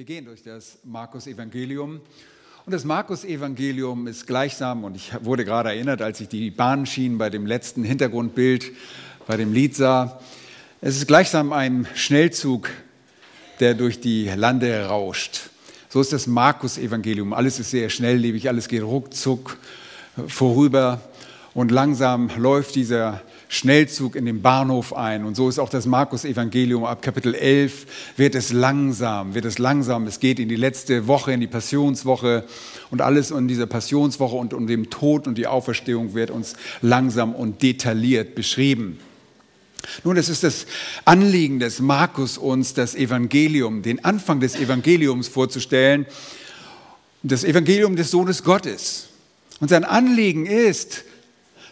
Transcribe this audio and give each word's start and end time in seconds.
Wir 0.00 0.06
gehen 0.06 0.24
durch 0.24 0.42
das 0.42 0.78
Markus-Evangelium. 0.82 2.00
Und 2.64 2.72
das 2.72 2.86
Markus-Evangelium 2.86 4.06
ist 4.06 4.26
gleichsam, 4.26 4.84
und 4.84 4.96
ich 4.96 5.12
wurde 5.22 5.44
gerade 5.44 5.68
erinnert, 5.68 6.00
als 6.00 6.22
ich 6.22 6.28
die 6.28 6.50
Bahnschienen 6.50 7.18
bei 7.18 7.28
dem 7.28 7.44
letzten 7.44 7.84
Hintergrundbild, 7.84 8.72
bei 9.26 9.36
dem 9.36 9.52
Lied 9.52 9.76
sah, 9.76 10.18
es 10.80 10.96
ist 10.96 11.06
gleichsam 11.06 11.52
ein 11.52 11.86
Schnellzug, 11.94 12.70
der 13.60 13.74
durch 13.74 14.00
die 14.00 14.30
Lande 14.34 14.86
rauscht. 14.86 15.50
So 15.90 16.00
ist 16.00 16.14
das 16.14 16.26
Markus-Evangelium. 16.26 17.34
Alles 17.34 17.60
ist 17.60 17.70
sehr 17.70 17.90
schnelllebig, 17.90 18.48
alles 18.48 18.68
geht 18.68 18.82
ruckzuck 18.82 19.58
vorüber 20.28 21.02
und 21.52 21.70
langsam 21.70 22.30
läuft 22.38 22.74
dieser 22.74 23.20
Schnellzug 23.52 24.14
in 24.14 24.26
den 24.26 24.42
Bahnhof 24.42 24.96
ein. 24.96 25.24
Und 25.24 25.34
so 25.34 25.48
ist 25.48 25.58
auch 25.58 25.68
das 25.68 25.84
Markus-Evangelium. 25.84 26.84
Ab 26.84 27.02
Kapitel 27.02 27.34
11 27.34 27.84
wird 28.16 28.36
es 28.36 28.52
langsam, 28.52 29.34
wird 29.34 29.44
es 29.44 29.58
langsam. 29.58 30.06
Es 30.06 30.20
geht 30.20 30.38
in 30.38 30.48
die 30.48 30.54
letzte 30.54 31.08
Woche, 31.08 31.32
in 31.32 31.40
die 31.40 31.48
Passionswoche. 31.48 32.44
Und 32.92 33.02
alles 33.02 33.32
in 33.32 33.48
dieser 33.48 33.66
Passionswoche 33.66 34.36
und 34.36 34.54
um 34.54 34.68
den 34.68 34.88
Tod 34.88 35.26
und 35.26 35.36
die 35.36 35.48
Auferstehung 35.48 36.14
wird 36.14 36.30
uns 36.30 36.54
langsam 36.80 37.34
und 37.34 37.60
detailliert 37.60 38.36
beschrieben. 38.36 39.00
Nun, 40.04 40.16
es 40.16 40.28
ist 40.28 40.44
das 40.44 40.66
Anliegen 41.04 41.58
des 41.58 41.80
Markus, 41.80 42.38
uns 42.38 42.74
das 42.74 42.94
Evangelium, 42.94 43.82
den 43.82 44.04
Anfang 44.04 44.38
des 44.38 44.54
Evangeliums 44.54 45.26
vorzustellen. 45.26 46.06
Das 47.24 47.42
Evangelium 47.42 47.96
des 47.96 48.12
Sohnes 48.12 48.44
Gottes. 48.44 49.08
Und 49.58 49.70
sein 49.70 49.82
Anliegen 49.82 50.46
ist, 50.46 51.02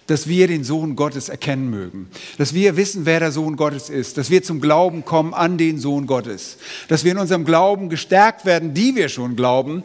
dass 0.09 0.27
wir 0.27 0.49
den 0.49 0.65
Sohn 0.65 0.97
Gottes 0.97 1.29
erkennen 1.29 1.71
mögen, 1.71 2.09
dass 2.39 2.55
wir 2.55 2.77
wissen, 2.77 3.07
wer 3.07 3.21
der 3.21 3.31
Sohn 3.31 3.57
Gottes 3.57 3.91
ist, 3.91 4.17
dass 4.17 4.31
wir 4.31 4.43
zum 4.43 4.61
Glauben 4.61 5.05
kommen 5.05 5.35
an 5.35 5.59
den 5.59 5.79
Sohn 5.79 6.07
Gottes, 6.07 6.57
dass 6.89 7.05
wir 7.05 7.13
in 7.13 7.19
unserem 7.19 7.45
Glauben 7.45 7.89
gestärkt 7.91 8.45
werden, 8.45 8.75
die 8.75 8.97
wir 8.97 9.09
schon 9.09 9.37
glauben, 9.37 9.85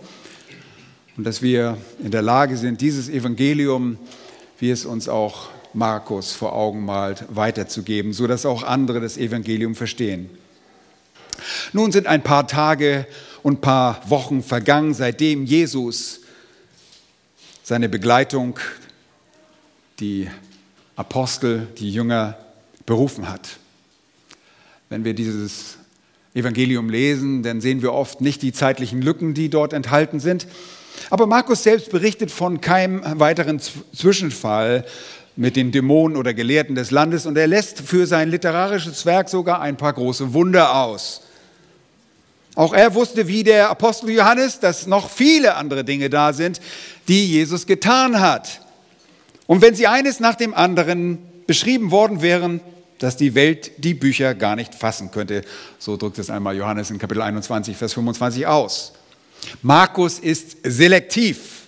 und 1.15 1.25
dass 1.25 1.41
wir 1.43 1.77
in 2.03 2.09
der 2.09 2.23
Lage 2.23 2.57
sind, 2.57 2.81
dieses 2.81 3.09
Evangelium, 3.09 3.97
wie 4.59 4.71
es 4.71 4.85
uns 4.85 5.07
auch 5.07 5.49
Markus 5.73 6.31
vor 6.31 6.53
Augen 6.53 6.85
malt, 6.85 7.25
weiterzugeben, 7.30 8.13
sodass 8.13 8.45
auch 8.45 8.63
andere 8.63 9.02
das 9.02 9.17
Evangelium 9.17 9.75
verstehen. 9.75 10.30
Nun 11.73 11.91
sind 11.91 12.08
ein 12.08 12.23
paar 12.23 12.47
Tage 12.47 13.05
und 13.43 13.61
paar 13.61 14.02
Wochen 14.09 14.41
vergangen, 14.41 14.93
seitdem 14.93 15.43
Jesus 15.43 16.21
seine 17.61 17.89
Begleitung 17.89 18.59
die 20.03 20.29
Apostel, 20.97 21.67
die 21.77 21.89
Jünger 21.89 22.37
berufen 22.85 23.29
hat. 23.29 23.57
Wenn 24.89 25.05
wir 25.05 25.13
dieses 25.13 25.77
Evangelium 26.33 26.89
lesen, 26.89 27.41
dann 27.41 27.61
sehen 27.61 27.81
wir 27.81 27.93
oft 27.93 28.19
nicht 28.19 28.41
die 28.41 28.51
zeitlichen 28.51 29.01
Lücken, 29.01 29.33
die 29.33 29.49
dort 29.49 29.71
enthalten 29.71 30.19
sind. 30.19 30.45
Aber 31.09 31.25
Markus 31.25 31.63
selbst 31.63 31.89
berichtet 31.89 32.31
von 32.31 32.59
keinem 32.59 33.01
weiteren 33.17 33.61
Zwischenfall 33.61 34.85
mit 35.37 35.55
den 35.55 35.71
Dämonen 35.71 36.17
oder 36.17 36.33
Gelehrten 36.33 36.75
des 36.75 36.91
Landes 36.91 37.25
und 37.25 37.37
er 37.37 37.47
lässt 37.47 37.79
für 37.79 38.05
sein 38.05 38.29
literarisches 38.29 39.05
Werk 39.05 39.29
sogar 39.29 39.61
ein 39.61 39.77
paar 39.77 39.93
große 39.93 40.33
Wunder 40.33 40.75
aus. 40.75 41.21
Auch 42.55 42.73
er 42.73 42.93
wusste 42.93 43.29
wie 43.29 43.43
der 43.43 43.69
Apostel 43.69 44.09
Johannes, 44.09 44.59
dass 44.59 44.85
noch 44.85 45.09
viele 45.09 45.55
andere 45.55 45.85
Dinge 45.85 46.09
da 46.09 46.33
sind, 46.33 46.59
die 47.07 47.25
Jesus 47.25 47.65
getan 47.65 48.19
hat. 48.19 48.62
Und 49.47 49.61
wenn 49.61 49.75
sie 49.75 49.88
eines 49.88 50.19
nach 50.19 50.36
dem 50.36 50.53
anderen 50.53 51.19
beschrieben 51.47 51.91
worden 51.91 52.22
wären, 52.22 52.61
dass 52.99 53.17
die 53.17 53.36
Welt 53.36 53.72
die 53.83 53.94
Bücher 53.94 54.33
gar 54.33 54.55
nicht 54.55 54.73
fassen 54.73 55.11
könnte. 55.11 55.44
So 55.77 55.97
drückt 55.97 56.19
es 56.19 56.30
einmal 56.30 56.55
Johannes 56.55 56.89
in 56.89 56.99
Kapitel 56.99 57.22
21, 57.22 57.75
Vers 57.75 57.94
25 57.94 58.47
aus. 58.47 58.94
Markus 59.61 60.19
ist 60.19 60.58
selektiv 60.64 61.67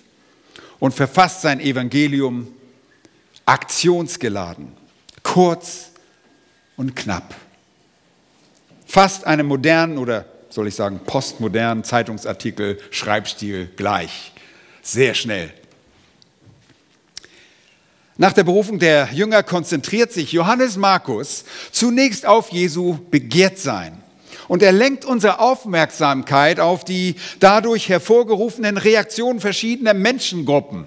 und 0.78 0.94
verfasst 0.94 1.42
sein 1.42 1.60
Evangelium 1.60 2.48
aktionsgeladen, 3.44 4.72
kurz 5.22 5.90
und 6.76 6.96
knapp. 6.96 7.34
Fast 8.86 9.26
einem 9.26 9.46
modernen 9.46 9.98
oder 9.98 10.24
soll 10.48 10.68
ich 10.68 10.74
sagen 10.74 11.00
postmodernen 11.04 11.84
Zeitungsartikel 11.84 12.78
Schreibstil 12.90 13.70
gleich. 13.76 14.32
Sehr 14.80 15.12
schnell, 15.12 15.52
nach 18.18 18.32
der 18.32 18.44
Berufung 18.44 18.78
der 18.78 19.08
Jünger 19.12 19.42
konzentriert 19.42 20.10
sich 20.10 20.32
Johannes 20.32 20.76
Markus 20.78 21.44
zunächst 21.70 22.24
auf 22.24 22.50
Jesu 22.50 22.98
Begehrtsein. 23.10 24.02
Und 24.48 24.62
er 24.62 24.72
lenkt 24.72 25.04
unsere 25.04 25.40
Aufmerksamkeit 25.40 26.60
auf 26.60 26.84
die 26.84 27.16
dadurch 27.40 27.88
hervorgerufenen 27.88 28.78
Reaktionen 28.78 29.40
verschiedener 29.40 29.92
Menschengruppen. 29.92 30.86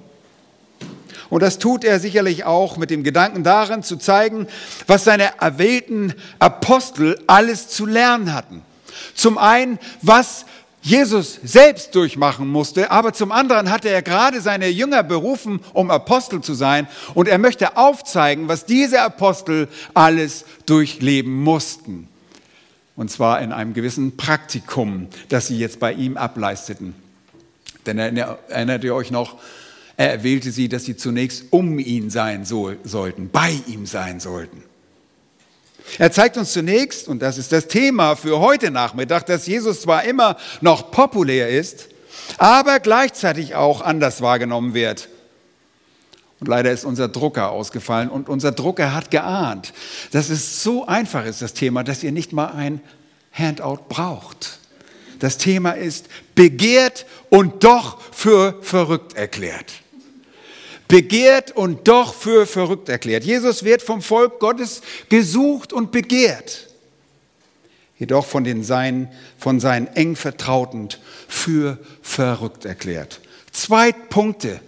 Und 1.30 1.44
das 1.44 1.60
tut 1.60 1.84
er 1.84 2.00
sicherlich 2.00 2.46
auch 2.46 2.78
mit 2.78 2.90
dem 2.90 3.04
Gedanken 3.04 3.44
darin 3.44 3.84
zu 3.84 3.98
zeigen, 3.98 4.48
was 4.88 5.04
seine 5.04 5.40
erwählten 5.40 6.14
Apostel 6.40 7.20
alles 7.28 7.68
zu 7.68 7.86
lernen 7.86 8.34
hatten. 8.34 8.64
Zum 9.14 9.38
einen, 9.38 9.78
was 10.02 10.46
Jesus 10.90 11.40
selbst 11.44 11.94
durchmachen 11.94 12.48
musste, 12.48 12.90
aber 12.90 13.14
zum 13.14 13.32
anderen 13.32 13.70
hatte 13.70 13.90
er 13.90 14.02
gerade 14.02 14.42
seine 14.42 14.68
Jünger 14.68 15.04
berufen, 15.04 15.60
um 15.74 15.92
Apostel 15.92 16.42
zu 16.42 16.56
sein 16.56 16.88
und 17.14 17.28
er 17.28 17.38
möchte 17.38 17.78
aufzeigen, 17.78 18.48
was 18.48 18.66
diese 18.66 19.02
Apostel 19.02 19.68
alles 19.94 20.46
durchleben 20.66 21.44
mussten. 21.44 22.08
Und 22.96 23.12
zwar 23.12 23.40
in 23.42 23.54
einem 23.54 23.74
gewissen 23.74 24.18
Praktikum, 24.18 25.08
das 25.30 25.48
sie 25.48 25.60
jetzt 25.60 25.80
bei 25.80 25.94
ihm 25.94 26.18
ableisteten. 26.18 26.96
Denn 27.86 28.00
erinnert 28.00 28.84
ihr 28.84 28.96
euch 28.96 29.12
noch, 29.12 29.38
er 29.96 30.12
erwählte 30.12 30.52
sie, 30.52 30.70
dass 30.70 30.86
sie 30.86 30.98
zunächst 30.98 31.46
um 31.52 31.78
ihn 31.78 32.10
sein 32.10 32.46
so, 32.46 32.74
sollten, 32.84 33.30
bei 33.30 33.60
ihm 33.68 33.86
sein 33.86 34.20
sollten. 34.20 34.64
Er 35.98 36.12
zeigt 36.12 36.38
uns 36.38 36.54
zunächst, 36.54 37.08
und 37.08 37.22
das 37.22 37.38
ist 37.38 37.52
das 37.52 37.68
Thema 37.68 38.16
für 38.16 38.40
heute 38.40 38.72
Nachmittag, 38.72 39.26
dass 39.26 39.48
Jesus 39.48 39.82
zwar 39.82 40.04
immer 40.04 40.38
noch 40.62 40.92
populär 40.92 41.50
ist, 41.50 41.88
aber 42.38 42.80
gleichzeitig 42.80 43.56
auch 43.56 43.82
anders 43.82 44.22
wahrgenommen 44.22 44.74
wird. 44.74 45.10
Und 46.40 46.48
leider 46.48 46.72
ist 46.72 46.86
unser 46.86 47.08
Drucker 47.08 47.52
ausgefallen 47.52 48.10
und 48.10 48.30
unser 48.30 48.52
Drucker 48.52 48.94
hat 48.94 49.12
geahnt, 49.12 49.74
dass 50.12 50.30
es 50.30 50.64
so 50.64 50.86
einfach 50.86 51.26
ist, 51.26 51.42
das 51.42 51.54
Thema, 51.54 51.84
dass 51.84 52.04
ihr 52.04 52.12
nicht 52.12 52.32
mal 52.32 52.48
ein 52.48 52.82
Handout 53.34 53.90
braucht. 53.90 54.60
Das 55.20 55.38
Thema 55.38 55.72
ist 55.72 56.08
begehrt 56.36 57.06
und 57.30 57.64
doch 57.66 58.00
für 58.14 58.58
verrückt 58.62 59.16
erklärt 59.16 59.66
begehrt 60.90 61.52
und 61.56 61.88
doch 61.88 62.14
für 62.14 62.46
verrückt 62.46 62.90
erklärt. 62.90 63.24
Jesus 63.24 63.64
wird 63.64 63.82
vom 63.82 64.02
Volk 64.02 64.40
Gottes 64.40 64.82
gesucht 65.08 65.72
und 65.72 65.94
begehrt, 65.94 66.68
jedoch 67.98 68.26
von, 68.26 68.44
den 68.44 68.64
seinen, 68.64 69.08
von 69.38 69.62
seinen 69.62 69.88
eng 69.88 70.18
Vertrauten 70.18 70.90
für 71.30 71.78
verrückt 72.02 72.66
erklärt. 72.66 73.22
Zwei 73.52 73.92
Punkte, 73.92 74.60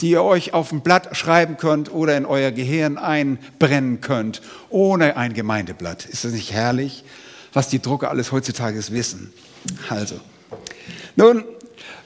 die 0.00 0.10
ihr 0.10 0.22
euch 0.22 0.54
auf 0.54 0.72
ein 0.72 0.80
Blatt 0.80 1.16
schreiben 1.16 1.56
könnt 1.56 1.92
oder 1.92 2.16
in 2.16 2.26
euer 2.26 2.50
Gehirn 2.50 2.98
einbrennen 2.98 4.00
könnt, 4.00 4.42
ohne 4.70 5.16
ein 5.16 5.34
Gemeindeblatt. 5.34 6.04
Ist 6.04 6.24
das 6.24 6.32
nicht 6.32 6.52
herrlich, 6.52 7.04
was 7.52 7.68
die 7.68 7.80
Drucker 7.80 8.10
alles 8.10 8.32
heutzutage 8.32 8.82
wissen? 8.90 9.32
Also, 9.88 10.16
nun, 11.14 11.44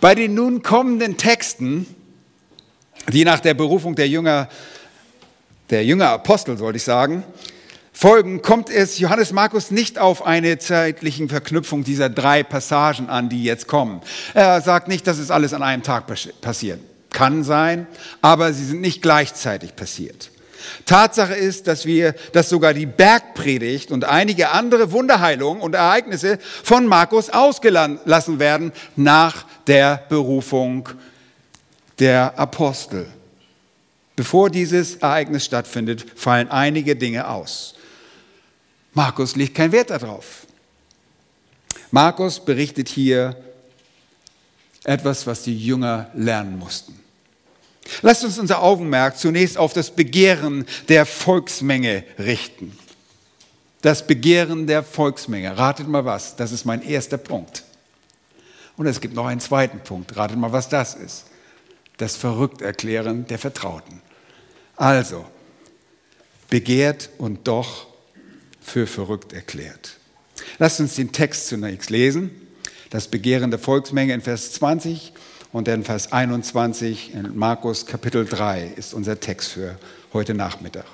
bei 0.02 0.14
den 0.14 0.34
nun 0.34 0.62
kommenden 0.62 1.16
Texten 1.16 1.86
die 3.12 3.24
nach 3.24 3.40
der 3.40 3.54
Berufung 3.54 3.94
der 3.94 4.08
Jünger, 4.08 4.48
der 5.70 5.84
Jünger 5.84 6.10
Apostel, 6.10 6.56
sollte 6.56 6.76
ich 6.76 6.84
sagen, 6.84 7.24
folgen, 7.92 8.42
kommt 8.42 8.70
es 8.70 8.98
Johannes 8.98 9.32
Markus 9.32 9.70
nicht 9.70 9.98
auf 9.98 10.26
eine 10.26 10.58
zeitlichen 10.58 11.28
Verknüpfung 11.28 11.84
dieser 11.84 12.08
drei 12.08 12.42
Passagen 12.42 13.08
an, 13.08 13.28
die 13.28 13.44
jetzt 13.44 13.68
kommen. 13.68 14.00
Er 14.34 14.60
sagt 14.60 14.88
nicht, 14.88 15.06
dass 15.06 15.18
es 15.18 15.30
alles 15.30 15.54
an 15.54 15.62
einem 15.62 15.82
Tag 15.82 16.06
passiert. 16.40 16.80
Kann 17.12 17.44
sein, 17.44 17.86
aber 18.20 18.52
sie 18.52 18.64
sind 18.64 18.80
nicht 18.80 19.00
gleichzeitig 19.00 19.76
passiert. 19.76 20.30
Tatsache 20.86 21.34
ist, 21.34 21.66
dass 21.66 21.86
wir, 21.86 22.14
dass 22.32 22.48
sogar 22.48 22.74
die 22.74 22.86
Bergpredigt 22.86 23.90
und 23.92 24.04
einige 24.04 24.50
andere 24.50 24.92
Wunderheilungen 24.92 25.60
und 25.60 25.74
Ereignisse 25.74 26.38
von 26.62 26.86
Markus 26.86 27.30
ausgelassen 27.30 28.38
werden 28.38 28.72
nach 28.96 29.46
der 29.66 30.02
Berufung 30.08 30.88
der 31.98 32.38
Apostel. 32.38 33.06
Bevor 34.16 34.50
dieses 34.50 34.96
Ereignis 34.96 35.44
stattfindet, 35.44 36.06
fallen 36.14 36.50
einige 36.50 36.96
Dinge 36.96 37.28
aus. 37.28 37.74
Markus 38.92 39.34
legt 39.34 39.56
keinen 39.56 39.72
Wert 39.72 39.90
darauf. 39.90 40.46
Markus 41.90 42.44
berichtet 42.44 42.88
hier 42.88 43.36
etwas, 44.84 45.26
was 45.26 45.42
die 45.42 45.58
Jünger 45.58 46.10
lernen 46.14 46.58
mussten. 46.58 46.98
Lasst 48.02 48.24
uns 48.24 48.38
unser 48.38 48.62
Augenmerk 48.62 49.18
zunächst 49.18 49.58
auf 49.58 49.72
das 49.72 49.90
Begehren 49.90 50.64
der 50.88 51.06
Volksmenge 51.06 52.04
richten. 52.18 52.76
Das 53.82 54.06
Begehren 54.06 54.66
der 54.66 54.82
Volksmenge. 54.82 55.58
Ratet 55.58 55.88
mal 55.88 56.04
was, 56.04 56.36
das 56.36 56.52
ist 56.52 56.64
mein 56.64 56.82
erster 56.82 57.18
Punkt. 57.18 57.64
Und 58.76 58.86
es 58.86 59.00
gibt 59.00 59.14
noch 59.14 59.26
einen 59.26 59.40
zweiten 59.40 59.80
Punkt. 59.80 60.16
Ratet 60.16 60.38
mal, 60.38 60.52
was 60.52 60.68
das 60.68 60.94
ist. 60.94 61.24
Das 61.96 62.16
Verrückterklären 62.16 63.26
der 63.26 63.38
Vertrauten. 63.38 64.02
Also, 64.76 65.24
begehrt 66.50 67.10
und 67.18 67.46
doch 67.46 67.86
für 68.60 68.86
verrückt 68.86 69.32
erklärt. 69.32 69.98
Lasst 70.58 70.80
uns 70.80 70.94
den 70.94 71.12
Text 71.12 71.48
zunächst 71.48 71.90
lesen. 71.90 72.30
Das 72.90 73.08
Begehren 73.08 73.50
der 73.50 73.58
Volksmenge 73.58 74.14
in 74.14 74.20
Vers 74.20 74.52
20 74.52 75.12
und 75.52 75.68
dann 75.68 75.84
Vers 75.84 76.12
21 76.12 77.14
in 77.14 77.36
Markus 77.36 77.86
Kapitel 77.86 78.24
3 78.24 78.72
ist 78.76 78.94
unser 78.94 79.20
Text 79.20 79.50
für 79.50 79.78
heute 80.12 80.34
Nachmittag. 80.34 80.86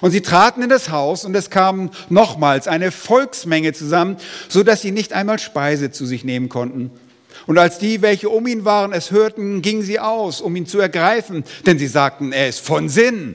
Und 0.00 0.10
sie 0.10 0.20
traten 0.20 0.62
in 0.62 0.68
das 0.68 0.90
Haus 0.90 1.24
und 1.24 1.34
es 1.34 1.50
kam 1.50 1.90
nochmals 2.08 2.68
eine 2.68 2.90
Volksmenge 2.90 3.72
zusammen, 3.72 4.16
so 4.48 4.62
dass 4.62 4.82
sie 4.82 4.92
nicht 4.92 5.12
einmal 5.12 5.38
Speise 5.38 5.90
zu 5.90 6.06
sich 6.06 6.24
nehmen 6.24 6.48
konnten. 6.48 6.90
Und 7.50 7.58
als 7.58 7.80
die, 7.80 8.00
welche 8.00 8.28
um 8.28 8.46
ihn 8.46 8.64
waren, 8.64 8.92
es 8.92 9.10
hörten, 9.10 9.60
gingen 9.60 9.82
sie 9.82 9.98
aus, 9.98 10.40
um 10.40 10.54
ihn 10.54 10.66
zu 10.66 10.78
ergreifen, 10.78 11.42
denn 11.66 11.80
sie 11.80 11.88
sagten, 11.88 12.30
er 12.30 12.48
ist 12.48 12.60
von 12.60 12.88
Sinn. 12.88 13.34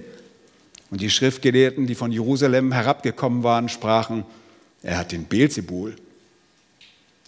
Und 0.89 1.01
die 1.01 1.09
Schriftgelehrten, 1.09 1.85
die 1.85 1.95
von 1.95 2.13
Jerusalem 2.13 2.71
herabgekommen 2.71 3.43
waren, 3.43 3.67
sprachen, 3.67 4.23
er 4.81 4.99
hat 4.99 5.11
den 5.11 5.25
Beelzebul. 5.25 5.97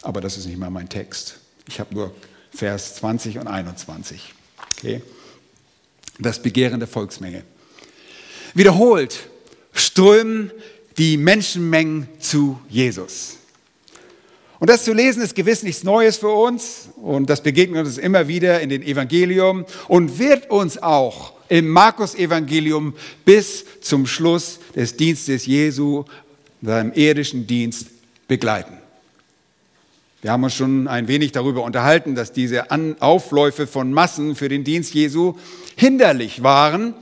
Aber 0.02 0.22
das 0.22 0.38
ist 0.38 0.46
nicht 0.46 0.58
mal 0.58 0.70
mein 0.70 0.88
Text. 0.88 1.42
Ich 1.68 1.82
habe 1.82 1.94
nur 1.94 2.16
Vers 2.52 2.96
20 2.96 3.40
und 3.40 3.48
21. 3.48 4.34
Okay? 4.78 5.02
Das 6.20 6.42
Begehren 6.42 6.80
der 6.80 6.88
Volksmenge. 6.88 7.44
Wiederholt 8.54 9.28
strömen 9.74 10.52
die 10.98 11.18
Menschenmengen 11.18 12.08
zu 12.22 12.62
Jesus. 12.70 13.36
Und 14.60 14.70
das 14.70 14.84
zu 14.84 14.94
lesen 14.94 15.22
ist 15.22 15.36
gewiss 15.36 15.64
nichts 15.64 15.84
Neues 15.84 16.18
für 16.18 16.30
uns 16.30 16.90
und 16.96 17.30
das 17.30 17.44
begegnet 17.44 17.86
uns 17.86 17.98
immer 17.98 18.28
wieder 18.28 18.60
in 18.62 18.70
den 18.70 18.82
Evangelium 18.82 19.66
und 19.88 20.18
wird 20.18 20.50
uns 20.50 20.82
auch 20.82 21.34
im 21.50 21.70
Markus-Evangelium 21.70 22.96
bis 23.24 23.66
zum 23.82 24.08
Schluss 24.08 24.60
des 24.76 24.98
Dienstes 24.98 25.46
Jesu, 25.46 26.06
seinem 26.62 26.92
irdischen 26.94 27.46
Dienst, 27.46 27.88
begleiten. 28.28 28.78
Wir 30.22 30.32
haben 30.32 30.44
uns 30.44 30.56
schon 30.56 30.88
ein 30.88 31.08
wenig 31.08 31.32
darüber 31.32 31.64
unterhalten, 31.64 32.16
dass 32.16 32.34
diese 32.34 32.66
Aufläufe 33.00 33.68
von 33.68 33.94
Massen 33.94 34.36
für 34.36 34.50
den 34.50 34.64
Dienst 34.64 34.94
Jesu 34.94 35.36
hinderlich 35.76 36.42
waren 36.42 36.96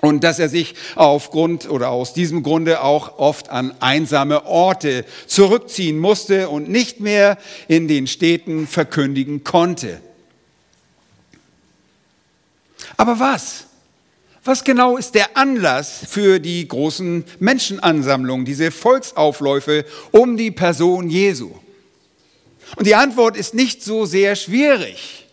und 0.00 0.24
dass 0.24 0.38
er 0.38 0.48
sich 0.48 0.74
aufgrund 0.94 1.68
oder 1.68 1.90
aus 1.90 2.14
diesem 2.14 2.42
Grunde 2.42 2.82
auch 2.82 3.18
oft 3.18 3.50
an 3.50 3.74
einsame 3.80 4.46
Orte 4.46 5.04
zurückziehen 5.26 5.98
musste 5.98 6.48
und 6.48 6.68
nicht 6.68 7.00
mehr 7.00 7.38
in 7.68 7.88
den 7.88 8.06
Städten 8.06 8.66
verkündigen 8.66 9.44
konnte. 9.44 10.00
Aber 12.96 13.18
was? 13.18 13.66
Was 14.42 14.64
genau 14.64 14.96
ist 14.96 15.14
der 15.14 15.36
Anlass 15.36 16.00
für 16.08 16.38
die 16.38 16.66
großen 16.66 17.24
Menschenansammlungen, 17.40 18.46
diese 18.46 18.70
Volksaufläufe 18.70 19.84
um 20.12 20.36
die 20.36 20.50
Person 20.50 21.10
Jesu? 21.10 21.52
Und 22.76 22.86
die 22.86 22.94
Antwort 22.94 23.36
ist 23.36 23.52
nicht 23.52 23.84
so 23.84 24.06
sehr 24.06 24.36
schwierig. 24.36 25.26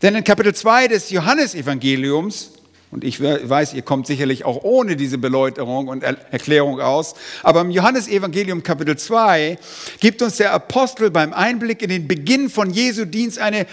Denn 0.00 0.14
in 0.14 0.24
Kapitel 0.24 0.54
2 0.54 0.88
des 0.88 1.10
Johannesevangeliums 1.10 2.53
und 2.94 3.02
ich 3.02 3.20
weiß, 3.20 3.74
ihr 3.74 3.82
kommt 3.82 4.06
sicherlich 4.06 4.44
auch 4.44 4.62
ohne 4.62 4.94
diese 4.94 5.18
Beläuterung 5.18 5.88
und 5.88 6.04
Erklärung 6.04 6.80
aus. 6.80 7.16
Aber 7.42 7.62
im 7.62 7.72
Johannesevangelium 7.72 8.62
Kapitel 8.62 8.96
2 8.96 9.58
gibt 9.98 10.22
uns 10.22 10.36
der 10.36 10.52
Apostel 10.52 11.10
beim 11.10 11.32
Einblick 11.32 11.82
in 11.82 11.88
den 11.88 12.06
Beginn 12.06 12.48
von 12.48 12.70
Jesu 12.70 13.04
Dienst 13.04 13.40
eine 13.40 13.66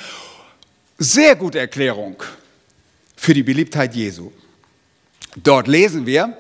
sehr 0.98 1.36
gute 1.36 1.60
Erklärung 1.60 2.16
für 3.16 3.36
die 3.36 3.44
Beliebtheit 3.44 3.94
Jesu. 3.94 4.32
Dort 5.36 5.68
lesen 5.68 6.08
wir 6.08 6.36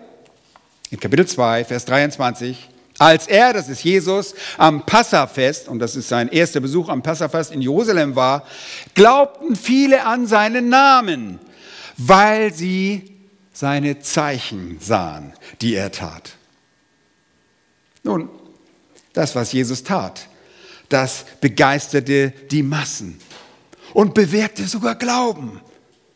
in 0.89 0.99
Kapitel 0.99 1.27
2, 1.27 1.65
Vers 1.65 1.85
23, 1.85 2.67
als 2.97 3.27
er, 3.27 3.53
das 3.53 3.69
ist 3.69 3.83
Jesus, 3.83 4.33
am 4.57 4.87
Passafest, 4.87 5.67
und 5.67 5.77
das 5.77 5.95
ist 5.95 6.09
sein 6.09 6.29
erster 6.29 6.59
Besuch 6.59 6.89
am 6.89 7.03
Passafest 7.03 7.51
in 7.51 7.61
Jerusalem 7.61 8.15
war, 8.15 8.43
glaubten 8.95 9.55
viele 9.55 10.03
an 10.03 10.25
seinen 10.25 10.69
Namen 10.69 11.39
weil 11.97 12.53
sie 12.53 13.17
seine 13.53 13.99
Zeichen 13.99 14.77
sahen, 14.79 15.33
die 15.61 15.75
er 15.75 15.91
tat. 15.91 16.37
Nun, 18.03 18.29
das, 19.13 19.35
was 19.35 19.51
Jesus 19.51 19.83
tat, 19.83 20.27
das 20.89 21.25
begeisterte 21.39 22.31
die 22.49 22.63
Massen 22.63 23.19
und 23.93 24.13
bewirkte 24.13 24.67
sogar 24.67 24.95
Glauben, 24.95 25.61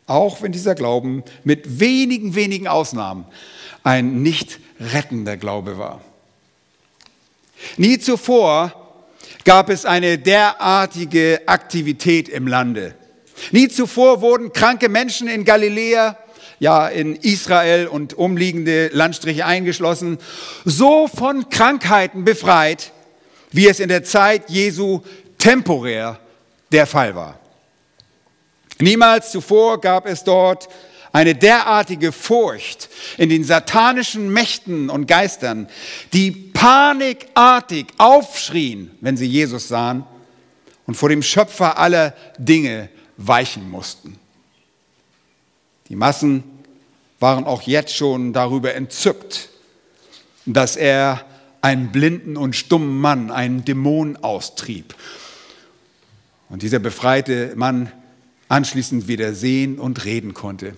auch 0.06 0.42
wenn 0.42 0.52
dieser 0.52 0.74
Glauben 0.74 1.22
mit 1.44 1.80
wenigen, 1.80 2.34
wenigen 2.34 2.68
Ausnahmen 2.68 3.26
ein 3.82 4.22
nicht 4.22 4.60
rettender 4.80 5.36
Glaube 5.36 5.78
war. 5.78 6.00
Nie 7.76 7.98
zuvor 7.98 8.72
gab 9.44 9.70
es 9.70 9.84
eine 9.84 10.18
derartige 10.18 11.42
Aktivität 11.46 12.28
im 12.28 12.46
Lande. 12.46 12.94
Nie 13.52 13.68
zuvor 13.68 14.20
wurden 14.20 14.52
kranke 14.52 14.88
Menschen 14.88 15.28
in 15.28 15.44
Galiläa, 15.44 16.16
ja 16.58 16.88
in 16.88 17.16
Israel 17.16 17.86
und 17.86 18.14
umliegende 18.14 18.88
Landstriche 18.92 19.44
eingeschlossen, 19.44 20.18
so 20.64 21.08
von 21.08 21.48
Krankheiten 21.48 22.24
befreit, 22.24 22.92
wie 23.52 23.68
es 23.68 23.80
in 23.80 23.88
der 23.88 24.04
Zeit 24.04 24.50
Jesu 24.50 25.00
temporär 25.38 26.18
der 26.72 26.86
Fall 26.86 27.14
war. 27.14 27.38
Niemals 28.78 29.30
zuvor 29.30 29.80
gab 29.80 30.06
es 30.06 30.24
dort 30.24 30.68
eine 31.12 31.34
derartige 31.34 32.12
Furcht 32.12 32.90
in 33.16 33.30
den 33.30 33.42
satanischen 33.42 34.30
Mächten 34.30 34.90
und 34.90 35.06
Geistern, 35.06 35.66
die 36.12 36.30
panikartig 36.30 37.86
aufschrien, 37.96 38.90
wenn 39.00 39.16
sie 39.16 39.26
Jesus 39.26 39.68
sahen 39.68 40.04
und 40.86 40.94
vor 40.96 41.08
dem 41.08 41.22
Schöpfer 41.22 41.78
aller 41.78 42.12
Dinge 42.38 42.90
weichen 43.16 43.70
mussten. 43.70 44.18
Die 45.88 45.96
Massen 45.96 46.44
waren 47.18 47.44
auch 47.44 47.62
jetzt 47.62 47.94
schon 47.94 48.32
darüber 48.32 48.74
entzückt, 48.74 49.48
dass 50.44 50.76
er 50.76 51.24
einen 51.62 51.90
blinden 51.90 52.36
und 52.36 52.54
stummen 52.54 53.00
Mann, 53.00 53.30
einen 53.30 53.64
Dämon 53.64 54.16
austrieb. 54.16 54.94
Und 56.48 56.62
dieser 56.62 56.78
befreite 56.78 57.52
Mann 57.56 57.90
anschließend 58.48 59.08
wieder 59.08 59.34
sehen 59.34 59.78
und 59.78 60.04
reden 60.04 60.34
konnte. 60.34 60.76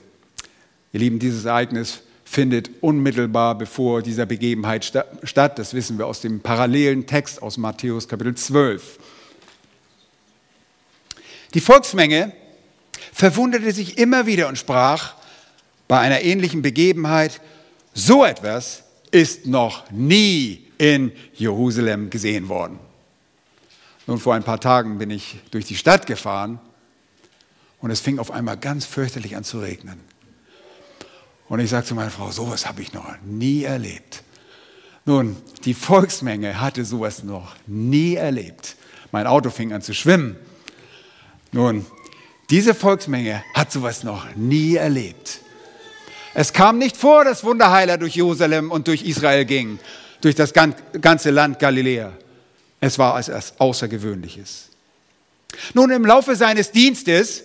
Ihr 0.92 1.00
Lieben, 1.00 1.18
dieses 1.18 1.44
Ereignis 1.44 2.02
findet 2.24 2.70
unmittelbar 2.82 3.56
bevor 3.56 4.02
dieser 4.02 4.26
Begebenheit 4.26 4.84
statt. 4.84 5.58
Das 5.58 5.74
wissen 5.74 5.98
wir 5.98 6.06
aus 6.06 6.20
dem 6.20 6.40
parallelen 6.40 7.06
Text 7.06 7.42
aus 7.42 7.58
Matthäus 7.58 8.08
Kapitel 8.08 8.34
12. 8.34 8.98
Die 11.54 11.60
Volksmenge 11.60 12.32
verwunderte 13.12 13.72
sich 13.72 13.98
immer 13.98 14.26
wieder 14.26 14.48
und 14.48 14.58
sprach 14.58 15.14
bei 15.86 15.98
einer 15.98 16.20
ähnlichen 16.20 16.62
Begebenheit, 16.62 17.40
so 17.94 18.24
etwas 18.24 18.84
ist 19.10 19.46
noch 19.46 19.90
nie 19.90 20.66
in 20.76 21.12
Jerusalem 21.34 22.10
gesehen 22.10 22.48
worden. 22.48 22.78
Nun, 24.06 24.18
vor 24.18 24.34
ein 24.34 24.44
paar 24.44 24.60
Tagen 24.60 24.98
bin 24.98 25.10
ich 25.10 25.36
durch 25.50 25.64
die 25.64 25.76
Stadt 25.76 26.06
gefahren 26.06 26.60
und 27.80 27.90
es 27.90 28.00
fing 28.00 28.18
auf 28.18 28.30
einmal 28.30 28.56
ganz 28.56 28.84
fürchterlich 28.84 29.36
an 29.36 29.44
zu 29.44 29.60
regnen. 29.60 30.00
Und 31.48 31.60
ich 31.60 31.70
sagte 31.70 31.88
zu 31.88 31.94
meiner 31.94 32.10
Frau, 32.10 32.30
sowas 32.30 32.66
habe 32.66 32.82
ich 32.82 32.92
noch 32.92 33.06
nie 33.24 33.64
erlebt. 33.64 34.22
Nun, 35.04 35.36
die 35.64 35.74
Volksmenge 35.74 36.60
hatte 36.60 36.84
sowas 36.84 37.22
noch 37.22 37.56
nie 37.66 38.14
erlebt. 38.14 38.76
Mein 39.10 39.26
Auto 39.26 39.48
fing 39.48 39.72
an 39.72 39.80
zu 39.80 39.94
schwimmen. 39.94 40.36
Nun, 41.52 41.86
diese 42.50 42.74
Volksmenge 42.74 43.42
hat 43.54 43.72
sowas 43.72 44.04
noch 44.04 44.26
nie 44.34 44.76
erlebt. 44.76 45.40
Es 46.34 46.52
kam 46.52 46.78
nicht 46.78 46.96
vor, 46.96 47.24
dass 47.24 47.44
Wunderheiler 47.44 47.98
durch 47.98 48.14
Jerusalem 48.16 48.70
und 48.70 48.86
durch 48.86 49.02
Israel 49.02 49.44
gingen, 49.44 49.80
durch 50.20 50.34
das 50.34 50.52
ganze 50.52 51.30
Land 51.30 51.58
Galiläa. 51.58 52.12
Es 52.80 52.98
war 52.98 53.18
etwas 53.18 53.54
Außergewöhnliches. 53.58 54.68
Nun, 55.74 55.90
im 55.90 56.04
Laufe 56.04 56.36
seines 56.36 56.70
Dienstes 56.70 57.44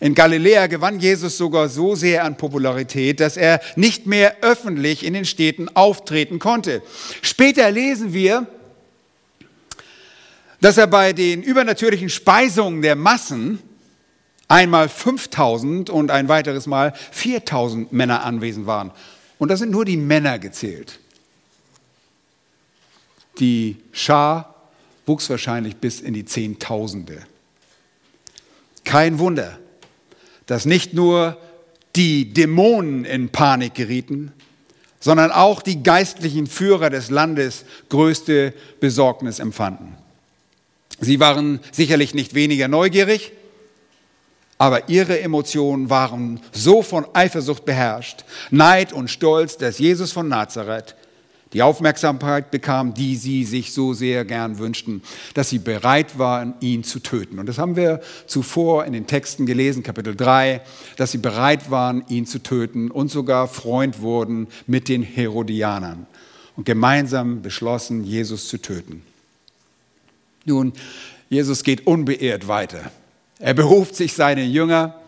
in 0.00 0.14
Galiläa 0.14 0.66
gewann 0.66 0.98
Jesus 0.98 1.36
sogar 1.38 1.68
so 1.68 1.94
sehr 1.94 2.24
an 2.24 2.36
Popularität, 2.36 3.20
dass 3.20 3.36
er 3.36 3.60
nicht 3.76 4.06
mehr 4.06 4.38
öffentlich 4.42 5.04
in 5.04 5.14
den 5.14 5.24
Städten 5.24 5.68
auftreten 5.74 6.38
konnte. 6.38 6.82
Später 7.22 7.70
lesen 7.70 8.12
wir, 8.12 8.46
dass 10.64 10.78
er 10.78 10.86
bei 10.86 11.12
den 11.12 11.42
übernatürlichen 11.42 12.08
Speisungen 12.08 12.80
der 12.80 12.96
Massen 12.96 13.58
einmal 14.48 14.88
5000 14.88 15.90
und 15.90 16.10
ein 16.10 16.30
weiteres 16.30 16.66
Mal 16.66 16.94
4000 17.12 17.92
Männer 17.92 18.24
anwesend 18.24 18.66
waren. 18.66 18.90
Und 19.38 19.50
da 19.50 19.58
sind 19.58 19.70
nur 19.70 19.84
die 19.84 19.98
Männer 19.98 20.38
gezählt. 20.38 21.00
Die 23.40 23.76
Schar 23.92 24.54
wuchs 25.04 25.28
wahrscheinlich 25.28 25.76
bis 25.76 26.00
in 26.00 26.14
die 26.14 26.24
Zehntausende. 26.24 27.26
Kein 28.84 29.18
Wunder, 29.18 29.58
dass 30.46 30.64
nicht 30.64 30.94
nur 30.94 31.36
die 31.94 32.32
Dämonen 32.32 33.04
in 33.04 33.28
Panik 33.28 33.74
gerieten, 33.74 34.32
sondern 34.98 35.30
auch 35.30 35.60
die 35.60 35.82
geistlichen 35.82 36.46
Führer 36.46 36.88
des 36.88 37.10
Landes 37.10 37.66
größte 37.90 38.54
Besorgnis 38.80 39.40
empfanden. 39.40 40.02
Sie 41.00 41.20
waren 41.20 41.60
sicherlich 41.72 42.14
nicht 42.14 42.34
weniger 42.34 42.68
neugierig, 42.68 43.32
aber 44.58 44.88
ihre 44.88 45.20
Emotionen 45.20 45.90
waren 45.90 46.40
so 46.52 46.82
von 46.82 47.06
Eifersucht 47.12 47.64
beherrscht, 47.64 48.24
Neid 48.50 48.92
und 48.92 49.10
Stolz, 49.10 49.56
dass 49.56 49.78
Jesus 49.78 50.12
von 50.12 50.28
Nazareth 50.28 50.94
die 51.52 51.62
Aufmerksamkeit 51.62 52.50
bekam, 52.50 52.94
die 52.94 53.14
sie 53.14 53.44
sich 53.44 53.72
so 53.72 53.94
sehr 53.94 54.24
gern 54.24 54.58
wünschten, 54.58 55.02
dass 55.34 55.50
sie 55.50 55.60
bereit 55.60 56.18
waren, 56.18 56.54
ihn 56.60 56.82
zu 56.82 56.98
töten. 56.98 57.38
Und 57.38 57.46
das 57.46 57.58
haben 57.58 57.76
wir 57.76 58.00
zuvor 58.26 58.84
in 58.84 58.92
den 58.92 59.06
Texten 59.06 59.46
gelesen, 59.46 59.84
Kapitel 59.84 60.16
3, 60.16 60.60
dass 60.96 61.12
sie 61.12 61.18
bereit 61.18 61.70
waren, 61.70 62.04
ihn 62.08 62.26
zu 62.26 62.40
töten 62.40 62.90
und 62.90 63.10
sogar 63.10 63.46
Freund 63.46 64.00
wurden 64.00 64.48
mit 64.66 64.88
den 64.88 65.02
Herodianern 65.02 66.06
und 66.56 66.66
gemeinsam 66.66 67.40
beschlossen, 67.40 68.02
Jesus 68.02 68.48
zu 68.48 68.58
töten. 68.58 69.02
Nun, 70.44 70.72
Jesus 71.28 71.62
geht 71.62 71.86
unbeirrt 71.86 72.48
weiter. 72.48 72.90
Er 73.38 73.54
beruft 73.54 73.96
sich 73.96 74.12
seine 74.12 74.44
Jünger 74.44 75.00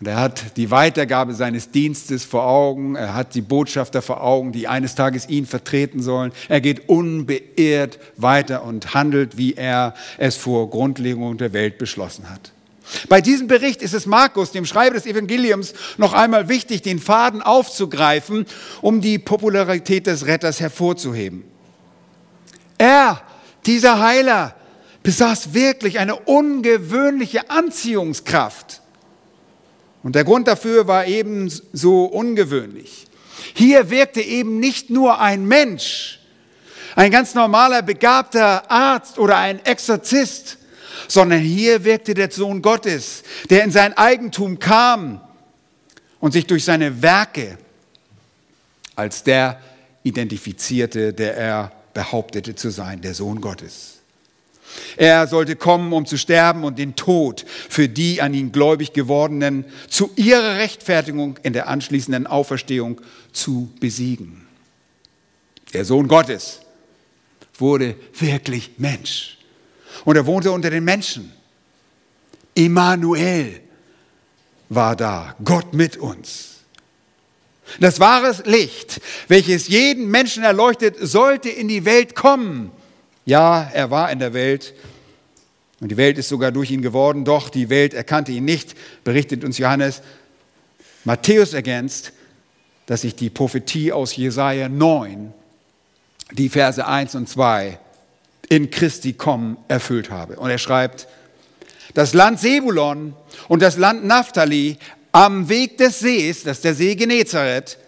und 0.00 0.08
er 0.08 0.16
hat 0.16 0.56
die 0.56 0.70
Weitergabe 0.70 1.34
seines 1.34 1.70
Dienstes 1.70 2.24
vor 2.24 2.44
Augen, 2.44 2.96
er 2.96 3.14
hat 3.14 3.34
die 3.34 3.40
Botschafter 3.40 4.02
vor 4.02 4.22
Augen, 4.22 4.52
die 4.52 4.68
eines 4.68 4.94
Tages 4.94 5.28
ihn 5.28 5.46
vertreten 5.46 6.02
sollen. 6.02 6.32
Er 6.48 6.60
geht 6.60 6.88
unbeirrt 6.88 7.98
weiter 8.16 8.64
und 8.64 8.92
handelt, 8.92 9.38
wie 9.38 9.54
er 9.54 9.94
es 10.18 10.36
vor 10.36 10.68
Grundlegung 10.68 11.38
der 11.38 11.52
Welt 11.52 11.78
beschlossen 11.78 12.28
hat. 12.28 12.52
Bei 13.08 13.20
diesem 13.20 13.46
Bericht 13.46 13.80
ist 13.80 13.94
es 13.94 14.04
Markus, 14.04 14.50
dem 14.50 14.66
Schreiber 14.66 14.94
des 14.94 15.06
Evangeliums, 15.06 15.72
noch 15.96 16.12
einmal 16.12 16.48
wichtig, 16.48 16.82
den 16.82 16.98
Faden 16.98 17.40
aufzugreifen, 17.40 18.44
um 18.82 19.00
die 19.00 19.18
Popularität 19.18 20.06
des 20.06 20.26
Retters 20.26 20.60
hervorzuheben. 20.60 21.44
Er, 22.76 23.22
dieser 23.66 24.00
Heiler, 24.00 24.54
besaß 25.02 25.52
wirklich 25.54 25.98
eine 25.98 26.16
ungewöhnliche 26.16 27.50
Anziehungskraft. 27.50 28.80
Und 30.02 30.14
der 30.14 30.24
Grund 30.24 30.48
dafür 30.48 30.86
war 30.88 31.06
eben 31.06 31.50
so 31.72 32.06
ungewöhnlich. 32.06 33.06
Hier 33.54 33.90
wirkte 33.90 34.20
eben 34.20 34.58
nicht 34.60 34.90
nur 34.90 35.20
ein 35.20 35.46
Mensch, 35.46 36.20
ein 36.96 37.10
ganz 37.10 37.34
normaler, 37.34 37.82
begabter 37.82 38.70
Arzt 38.70 39.18
oder 39.18 39.36
ein 39.36 39.64
Exorzist, 39.64 40.58
sondern 41.08 41.40
hier 41.40 41.84
wirkte 41.84 42.14
der 42.14 42.30
Sohn 42.30 42.62
Gottes, 42.62 43.22
der 43.50 43.64
in 43.64 43.70
sein 43.70 43.96
Eigentum 43.96 44.58
kam 44.58 45.20
und 46.20 46.32
sich 46.32 46.46
durch 46.46 46.64
seine 46.64 47.02
Werke 47.02 47.58
als 48.96 49.22
der 49.22 49.60
identifizierte, 50.02 51.12
der 51.12 51.36
er 51.36 51.72
behauptete 51.94 52.54
zu 52.54 52.70
sein, 52.70 53.00
der 53.00 53.14
Sohn 53.14 53.40
Gottes. 53.40 54.00
Er 54.96 55.26
sollte 55.26 55.56
kommen, 55.56 55.92
um 55.92 56.06
zu 56.06 56.16
sterben 56.16 56.64
und 56.64 56.78
den 56.78 56.96
Tod 56.96 57.44
für 57.46 57.88
die 57.88 58.20
an 58.20 58.34
ihn 58.34 58.52
gläubig 58.52 58.92
gewordenen 58.92 59.64
zu 59.88 60.10
ihrer 60.16 60.56
Rechtfertigung 60.56 61.38
in 61.42 61.52
der 61.52 61.68
anschließenden 61.68 62.26
Auferstehung 62.26 63.00
zu 63.32 63.70
besiegen. 63.80 64.46
Der 65.72 65.84
Sohn 65.84 66.08
Gottes 66.08 66.60
wurde 67.58 67.96
wirklich 68.18 68.72
Mensch. 68.78 69.38
Und 70.04 70.16
er 70.16 70.26
wohnte 70.26 70.50
unter 70.50 70.70
den 70.70 70.84
Menschen. 70.84 71.32
Immanuel 72.54 73.60
war 74.68 74.96
da, 74.96 75.34
Gott 75.44 75.72
mit 75.74 75.96
uns. 75.96 76.53
Das 77.80 78.00
wahre 78.00 78.34
Licht, 78.44 79.00
welches 79.28 79.68
jeden 79.68 80.10
Menschen 80.10 80.44
erleuchtet, 80.44 80.96
sollte 81.00 81.48
in 81.48 81.68
die 81.68 81.84
Welt 81.84 82.14
kommen 82.14 82.70
ja, 83.24 83.70
er 83.72 83.90
war 83.90 84.10
in 84.10 84.18
der 84.18 84.34
Welt 84.34 84.74
und 85.80 85.90
die 85.90 85.96
Welt 85.96 86.18
ist 86.18 86.28
sogar 86.28 86.52
durch 86.52 86.70
ihn 86.70 86.82
geworden, 86.82 87.24
doch 87.24 87.48
die 87.48 87.70
Welt 87.70 87.94
erkannte 87.94 88.32
ihn 88.32 88.44
nicht, 88.44 88.74
berichtet 89.02 89.44
uns 89.44 89.58
Johannes. 89.58 90.02
Matthäus 91.04 91.52
ergänzt, 91.52 92.12
dass 92.86 93.02
sich 93.02 93.14
die 93.14 93.30
Prophetie 93.30 93.92
aus 93.92 94.14
Jesaja 94.16 94.68
9, 94.68 95.32
die 96.32 96.48
Verse 96.48 96.86
1 96.86 97.14
und 97.14 97.28
2, 97.28 97.78
in 98.48 98.70
Christi 98.70 99.14
kommen 99.14 99.56
erfüllt 99.68 100.10
habe. 100.10 100.36
Und 100.36 100.50
er 100.50 100.58
schreibt, 100.58 101.08
das 101.94 102.12
Land 102.12 102.40
Sebulon 102.40 103.14
und 103.48 103.62
das 103.62 103.76
Land 103.76 104.04
Naphtali 104.04 104.78
am 105.14 105.48
Weg 105.48 105.78
des 105.78 106.00
Sees, 106.00 106.42
das 106.42 106.56
ist 106.58 106.64
der 106.64 106.74
See 106.74 106.96
Genezareth, 106.96 107.78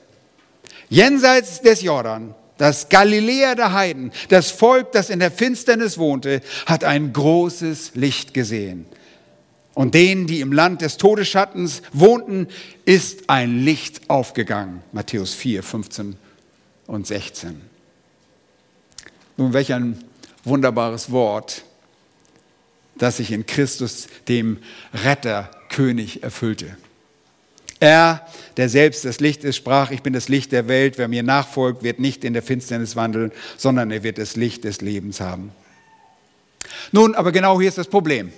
jenseits 0.88 1.61
des 1.61 1.83
Jordan, 1.83 2.37
das 2.56 2.88
Galiläa 2.88 3.56
der 3.56 3.73
Heiden, 3.73 4.12
das 4.28 4.52
Volk, 4.52 4.92
das 4.92 5.11
in 5.11 5.18
der 5.18 5.33
Finsternis 5.33 5.99
wohnte, 5.99 6.40
hat 6.66 6.85
ein 6.85 7.12
großes 7.12 7.97
Licht 7.97 8.33
gesehen. 8.33 8.87
Und 9.75 9.95
denen, 9.95 10.28
die 10.28 10.40
im 10.40 10.52
Land 10.52 10.83
des 10.83 10.99
Todesschattens 10.99 11.83
wohnten, 11.92 12.47
ist 12.85 13.28
ein 13.28 13.64
Licht 13.64 14.09
aufgegangen. 14.09 14.85
Matthäus 14.92 15.35
4, 15.35 15.64
15 15.64 16.16
und 16.87 17.09
16. 17.09 17.61
Nun, 19.37 19.52
welch 19.52 19.75
ein 19.75 20.02
wunderbares 20.45 21.11
Wort, 21.11 21.64
das 22.95 23.16
sich 23.16 23.33
in 23.33 23.47
Christus, 23.47 24.06
dem 24.28 24.59
Retterkönig, 24.95 26.23
erfüllte. 26.23 26.76
Er, 27.78 28.26
der 28.56 28.68
selbst 28.68 29.04
das 29.04 29.21
Licht 29.21 29.45
ist, 29.45 29.56
sprach, 29.56 29.90
ich 29.90 30.02
bin 30.02 30.12
das 30.12 30.28
Licht 30.28 30.52
der 30.52 30.66
Welt, 30.68 30.97
wer 30.97 31.09
mir 31.09 31.23
nachfolgt, 31.23 31.83
wird 31.83 32.00
nicht 32.00 32.25
in 32.25 32.33
der 32.33 32.42
Finsternis 32.42 32.97
wandeln, 32.97 33.33
sondern 33.56 33.90
er 33.90 34.02
wird 34.02 34.18
das 34.18 34.37
Licht 34.37 34.64
des 34.64 34.80
Lebens 34.80 35.21
haben. 35.21 35.52
Nun, 36.90 37.14
aber 37.14 37.33
genau 37.33 37.61
hier 37.61 37.68
ist 37.68 37.78
das 37.78 37.88
Problem. 37.88 38.33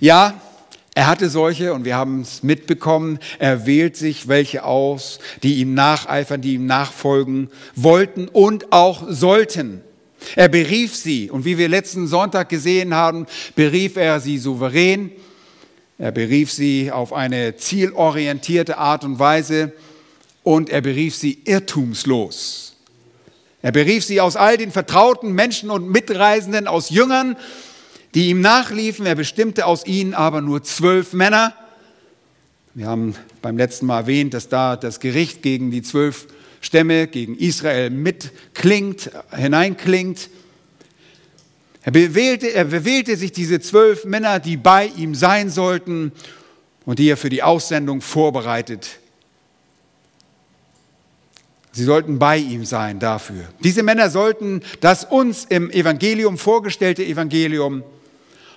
Ja, 0.00 0.40
er 0.94 1.06
hatte 1.06 1.28
solche 1.30 1.72
und 1.72 1.84
wir 1.84 1.96
haben 1.96 2.20
es 2.20 2.42
mitbekommen, 2.42 3.18
er 3.38 3.66
wählt 3.66 3.96
sich 3.96 4.28
welche 4.28 4.64
aus, 4.64 5.20
die 5.42 5.56
ihm 5.56 5.74
nacheifern, 5.74 6.40
die 6.40 6.54
ihm 6.54 6.66
nachfolgen 6.66 7.50
wollten 7.74 8.28
und 8.28 8.72
auch 8.72 9.04
sollten. 9.08 9.82
Er 10.36 10.48
berief 10.48 10.94
sie 10.94 11.30
und 11.30 11.44
wie 11.44 11.56
wir 11.56 11.68
letzten 11.68 12.06
Sonntag 12.06 12.48
gesehen 12.48 12.94
haben, 12.94 13.26
berief 13.54 13.96
er 13.96 14.20
sie 14.20 14.38
souverän 14.38 15.10
er 16.02 16.10
berief 16.10 16.50
sie 16.50 16.90
auf 16.90 17.12
eine 17.12 17.54
zielorientierte 17.54 18.76
Art 18.76 19.04
und 19.04 19.20
Weise 19.20 19.70
und 20.42 20.68
er 20.68 20.80
berief 20.80 21.14
sie 21.14 21.38
irrtumslos. 21.44 22.74
Er 23.62 23.70
berief 23.70 24.04
sie 24.04 24.20
aus 24.20 24.34
all 24.34 24.56
den 24.56 24.72
vertrauten 24.72 25.30
Menschen 25.30 25.70
und 25.70 25.88
Mitreisenden, 25.88 26.66
aus 26.66 26.90
Jüngern, 26.90 27.36
die 28.16 28.30
ihm 28.30 28.40
nachliefen. 28.40 29.06
Er 29.06 29.14
bestimmte 29.14 29.64
aus 29.64 29.86
ihnen 29.86 30.12
aber 30.12 30.40
nur 30.40 30.64
zwölf 30.64 31.12
Männer. 31.12 31.54
Wir 32.74 32.88
haben 32.88 33.14
beim 33.40 33.56
letzten 33.56 33.86
Mal 33.86 34.00
erwähnt, 34.00 34.34
dass 34.34 34.48
da 34.48 34.74
das 34.74 34.98
Gericht 34.98 35.40
gegen 35.40 35.70
die 35.70 35.82
zwölf 35.82 36.26
Stämme, 36.60 37.06
gegen 37.06 37.38
Israel 37.38 37.90
mitklingt, 37.90 39.12
hineinklingt. 39.30 40.30
Er 41.84 41.92
bewählte, 41.92 42.52
er 42.52 42.64
bewählte 42.64 43.16
sich 43.16 43.32
diese 43.32 43.60
zwölf 43.60 44.04
Männer, 44.04 44.38
die 44.38 44.56
bei 44.56 44.86
ihm 44.86 45.14
sein 45.14 45.50
sollten 45.50 46.12
und 46.84 46.98
die 46.98 47.08
er 47.08 47.16
für 47.16 47.30
die 47.30 47.42
Aussendung 47.42 48.00
vorbereitet. 48.00 48.98
Sie 51.72 51.84
sollten 51.84 52.18
bei 52.18 52.36
ihm 52.36 52.64
sein 52.64 53.00
dafür. 53.00 53.44
Diese 53.60 53.82
Männer 53.82 54.10
sollten 54.10 54.60
das 54.80 55.04
uns 55.04 55.44
im 55.46 55.70
Evangelium 55.70 56.38
vorgestellte 56.38 57.04
Evangelium 57.04 57.82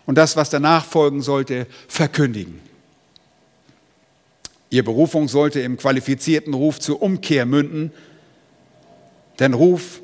und 0.06 0.18
das, 0.18 0.36
was 0.36 0.50
danach 0.50 0.86
folgen 0.86 1.22
sollte, 1.22 1.66
verkündigen. 1.88 2.60
Ihr 4.70 4.84
Berufung 4.84 5.30
sollte 5.30 5.62
im 5.62 5.78
qualifizierten 5.78 6.54
Ruf 6.54 6.80
zur 6.80 7.02
Umkehr 7.02 7.46
münden, 7.46 7.92
denn 9.40 9.54
Ruf 9.54 10.02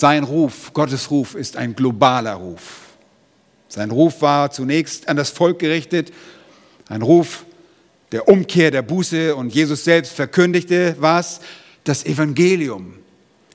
sein 0.00 0.24
Ruf, 0.24 0.72
Gottes 0.72 1.10
Ruf, 1.10 1.34
ist 1.34 1.56
ein 1.56 1.76
globaler 1.76 2.34
Ruf. 2.34 2.80
Sein 3.68 3.90
Ruf 3.90 4.22
war 4.22 4.50
zunächst 4.50 5.08
an 5.08 5.16
das 5.16 5.30
Volk 5.30 5.58
gerichtet, 5.58 6.10
ein 6.88 7.02
Ruf 7.02 7.44
der 8.10 8.26
Umkehr, 8.26 8.70
der 8.70 8.82
Buße 8.82 9.36
und 9.36 9.54
Jesus 9.54 9.84
selbst 9.84 10.12
verkündigte 10.12 10.96
was? 10.98 11.40
Das 11.84 12.04
Evangelium. 12.04 12.94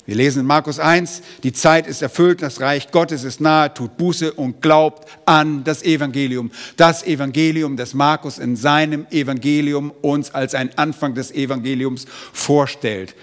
Wir 0.06 0.16
lesen 0.16 0.42
in 0.42 0.46
Markus 0.46 0.80
1, 0.80 1.24
die 1.42 1.52
Zeit 1.52 1.88
ist 1.88 2.04
erfüllt, 2.04 2.44
das 2.44 2.62
Reich 2.62 2.92
Gottes 2.92 3.24
ist 3.24 3.42
nahe, 3.42 3.74
tut 3.74 3.98
Buße 3.98 4.32
und 4.34 4.62
glaubt 4.62 5.10
an 5.26 5.64
das 5.64 5.82
Evangelium. 5.82 6.52
Das 6.78 7.04
Evangelium, 7.04 7.76
das 7.76 7.96
Markus 7.96 8.38
in 8.38 8.56
seinem 8.56 9.08
Evangelium 9.10 9.92
uns 10.02 10.32
als 10.34 10.54
ein 10.54 10.78
Anfang 10.78 11.16
des 11.16 11.32
Evangeliums 11.32 12.06
vorstellt. 12.34 13.16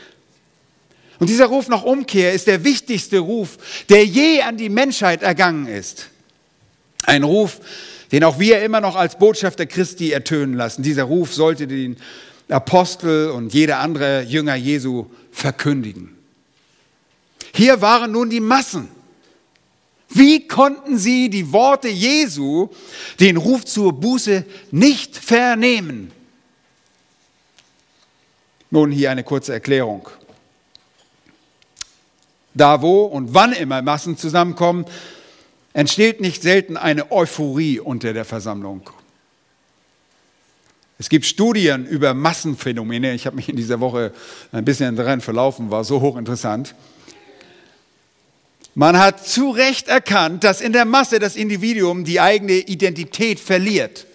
Und 1.23 1.29
dieser 1.29 1.47
Ruf 1.47 1.69
nach 1.69 1.85
Umkehr 1.85 2.33
ist 2.33 2.49
der 2.49 2.65
wichtigste 2.65 3.21
Ruf, 3.21 3.57
der 3.89 4.05
je 4.05 4.43
an 4.43 4.57
die 4.57 4.69
Menschheit 4.69 5.23
ergangen 5.23 5.69
ist. 5.69 6.09
Ein 7.05 7.23
Ruf, 7.23 7.61
den 8.11 8.25
auch 8.25 8.41
wir 8.41 8.61
immer 8.61 8.81
noch 8.81 8.97
als 8.97 9.17
Botschafter 9.17 9.67
Christi 9.67 10.11
ertönen 10.11 10.57
lassen. 10.57 10.83
Dieser 10.83 11.05
Ruf 11.05 11.33
sollte 11.33 11.69
den 11.69 11.97
Apostel 12.49 13.31
und 13.31 13.55
jeder 13.55 13.79
andere 13.79 14.23
Jünger 14.23 14.57
Jesu 14.57 15.07
verkündigen. 15.31 16.11
Hier 17.55 17.81
waren 17.81 18.11
nun 18.11 18.29
die 18.29 18.41
Massen. 18.41 18.89
Wie 20.09 20.49
konnten 20.49 20.99
sie 20.99 21.31
die 21.31 21.53
Worte 21.53 21.87
Jesu, 21.87 22.69
den 23.21 23.37
Ruf 23.37 23.65
zur 23.65 23.93
Buße, 23.93 24.45
nicht 24.73 25.17
vernehmen? 25.17 26.11
Nun 28.73 28.91
hier 28.91 29.13
eine 29.13 29.23
kurze 29.23 29.53
Erklärung. 29.53 30.09
Da 32.55 32.83
wo 32.83 33.05
und 33.05 33.35
wann 33.35 33.53
immer 33.53 33.83
Massen 33.83 34.17
zusammenkommen, 34.17 34.85
entsteht 35.73 36.21
nicht 36.21 36.43
selten 36.43 36.77
eine 36.77 37.11
Euphorie 37.11 37.81
unter 37.81 38.13
der 38.13 38.25
Versammlung. 38.25 38.91
Es 40.99 41.09
gibt 41.09 41.25
Studien 41.25 41.87
über 41.87 42.15
Massenphänomene. 42.15 43.15
Ich 43.15 43.27
habe 43.27 43.37
mich 43.37 43.49
in 43.49 43.57
dieser 43.57 43.81
Woche 43.81 44.13
ein 44.53 44.65
bisschen 44.65 44.95
daran 44.95 45.21
verlaufen, 45.21 45.71
war 45.71 45.83
so 45.83 46.01
hochinteressant. 46.01 46.75
Man 48.75 48.99
hat 48.99 49.27
zu 49.27 49.51
Recht 49.51 49.89
erkannt, 49.89 50.45
dass 50.45 50.61
in 50.61 50.73
der 50.73 50.85
Masse 50.85 51.19
das 51.19 51.37
Individuum 51.37 52.05
die 52.05 52.21
eigene 52.21 52.53
Identität 52.53 53.41
verliert, 53.41 54.07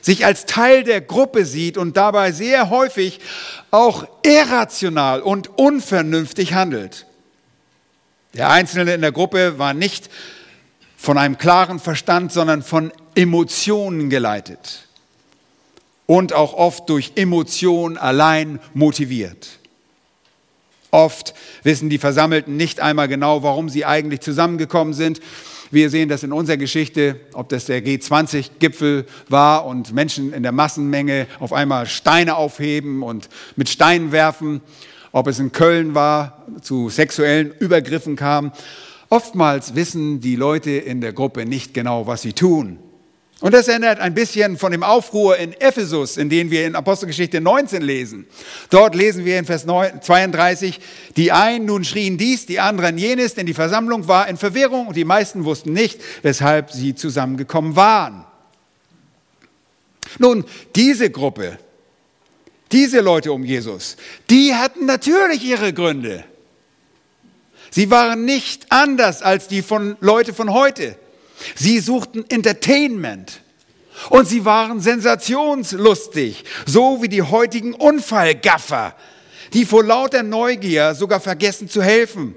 sich 0.00 0.24
als 0.24 0.46
Teil 0.46 0.84
der 0.84 1.00
Gruppe 1.00 1.44
sieht 1.44 1.76
und 1.76 1.96
dabei 1.96 2.32
sehr 2.32 2.70
häufig 2.70 3.20
auch 3.70 4.06
irrational 4.24 5.20
und 5.20 5.58
unvernünftig 5.58 6.54
handelt. 6.54 7.06
Der 8.34 8.50
Einzelne 8.50 8.94
in 8.94 9.00
der 9.00 9.12
Gruppe 9.12 9.58
war 9.58 9.74
nicht 9.74 10.08
von 10.96 11.18
einem 11.18 11.38
klaren 11.38 11.80
Verstand, 11.80 12.32
sondern 12.32 12.62
von 12.62 12.92
Emotionen 13.14 14.10
geleitet 14.10 14.86
und 16.06 16.32
auch 16.32 16.54
oft 16.54 16.88
durch 16.88 17.12
Emotionen 17.16 17.96
allein 17.96 18.60
motiviert. 18.74 19.58
Oft 20.90 21.34
wissen 21.62 21.88
die 21.88 21.98
Versammelten 21.98 22.56
nicht 22.56 22.80
einmal 22.80 23.08
genau, 23.08 23.42
warum 23.42 23.68
sie 23.68 23.84
eigentlich 23.84 24.20
zusammengekommen 24.20 24.92
sind. 24.92 25.20
Wir 25.70 25.90
sehen 25.90 26.08
das 26.08 26.22
in 26.22 26.32
unserer 26.32 26.56
Geschichte, 26.56 27.20
ob 27.32 27.48
das 27.48 27.66
der 27.66 27.84
G20-Gipfel 27.84 29.06
war 29.28 29.66
und 29.66 29.92
Menschen 29.92 30.32
in 30.32 30.42
der 30.42 30.52
Massenmenge 30.52 31.26
auf 31.38 31.52
einmal 31.52 31.86
Steine 31.86 32.36
aufheben 32.36 33.02
und 33.02 33.28
mit 33.56 33.68
Steinen 33.68 34.12
werfen 34.12 34.60
ob 35.12 35.26
es 35.26 35.38
in 35.38 35.52
Köln 35.52 35.94
war, 35.94 36.46
zu 36.62 36.88
sexuellen 36.88 37.52
Übergriffen 37.58 38.16
kam. 38.16 38.52
Oftmals 39.08 39.74
wissen 39.74 40.20
die 40.20 40.36
Leute 40.36 40.70
in 40.70 41.00
der 41.00 41.12
Gruppe 41.12 41.46
nicht 41.46 41.74
genau, 41.74 42.06
was 42.06 42.22
sie 42.22 42.32
tun. 42.32 42.78
Und 43.40 43.54
das 43.54 43.68
erinnert 43.68 44.00
ein 44.00 44.12
bisschen 44.12 44.58
von 44.58 44.70
dem 44.70 44.82
Aufruhr 44.82 45.38
in 45.38 45.54
Ephesus, 45.54 46.18
in 46.18 46.28
den 46.28 46.50
wir 46.50 46.66
in 46.66 46.76
Apostelgeschichte 46.76 47.40
19 47.40 47.80
lesen. 47.80 48.26
Dort 48.68 48.94
lesen 48.94 49.24
wir 49.24 49.38
in 49.38 49.46
Vers 49.46 49.64
32, 49.64 50.78
die 51.16 51.32
einen 51.32 51.64
nun 51.64 51.84
schrien 51.84 52.18
dies, 52.18 52.44
die 52.44 52.60
anderen 52.60 52.98
jenes, 52.98 53.34
denn 53.34 53.46
die 53.46 53.54
Versammlung 53.54 54.08
war 54.08 54.28
in 54.28 54.36
Verwirrung 54.36 54.88
und 54.88 54.96
die 54.96 55.06
meisten 55.06 55.46
wussten 55.46 55.72
nicht, 55.72 56.02
weshalb 56.20 56.70
sie 56.70 56.94
zusammengekommen 56.94 57.76
waren. 57.76 58.26
Nun, 60.18 60.44
diese 60.76 61.08
Gruppe, 61.08 61.58
diese 62.72 63.00
Leute 63.00 63.32
um 63.32 63.42
Jesus, 63.42 63.96
die 64.28 64.54
hatten 64.54 64.84
natürlich 64.84 65.42
ihre 65.42 65.72
Gründe. 65.72 66.24
Sie 67.70 67.90
waren 67.90 68.26
nicht 68.26 68.66
anders 68.68 69.22
als 69.22 69.48
die 69.48 69.62
von 69.62 69.96
Leute 70.00 70.34
von 70.34 70.52
heute. 70.52 70.96
Sie 71.54 71.78
suchten 71.80 72.24
Entertainment 72.28 73.40
und 74.08 74.26
sie 74.26 74.44
waren 74.44 74.80
sensationslustig, 74.80 76.44
so 76.66 77.02
wie 77.02 77.08
die 77.08 77.22
heutigen 77.22 77.74
Unfallgaffer, 77.74 78.94
die 79.52 79.64
vor 79.64 79.84
lauter 79.84 80.22
Neugier 80.22 80.94
sogar 80.94 81.20
vergessen 81.20 81.68
zu 81.68 81.82
helfen 81.82 82.34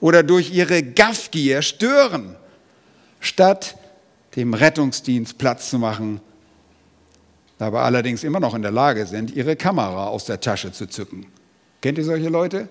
oder 0.00 0.22
durch 0.22 0.52
ihre 0.52 0.82
Gaffgier 0.82 1.62
stören, 1.62 2.36
statt 3.20 3.76
dem 4.36 4.54
Rettungsdienst 4.54 5.38
Platz 5.38 5.70
zu 5.70 5.78
machen 5.78 6.20
dabei 7.62 7.82
allerdings 7.82 8.24
immer 8.24 8.40
noch 8.40 8.54
in 8.54 8.62
der 8.62 8.72
Lage 8.72 9.06
sind, 9.06 9.36
ihre 9.36 9.54
Kamera 9.54 10.08
aus 10.08 10.24
der 10.24 10.40
Tasche 10.40 10.72
zu 10.72 10.88
zücken. 10.88 11.26
Kennt 11.80 11.96
ihr 11.96 12.04
solche 12.04 12.28
Leute? 12.28 12.68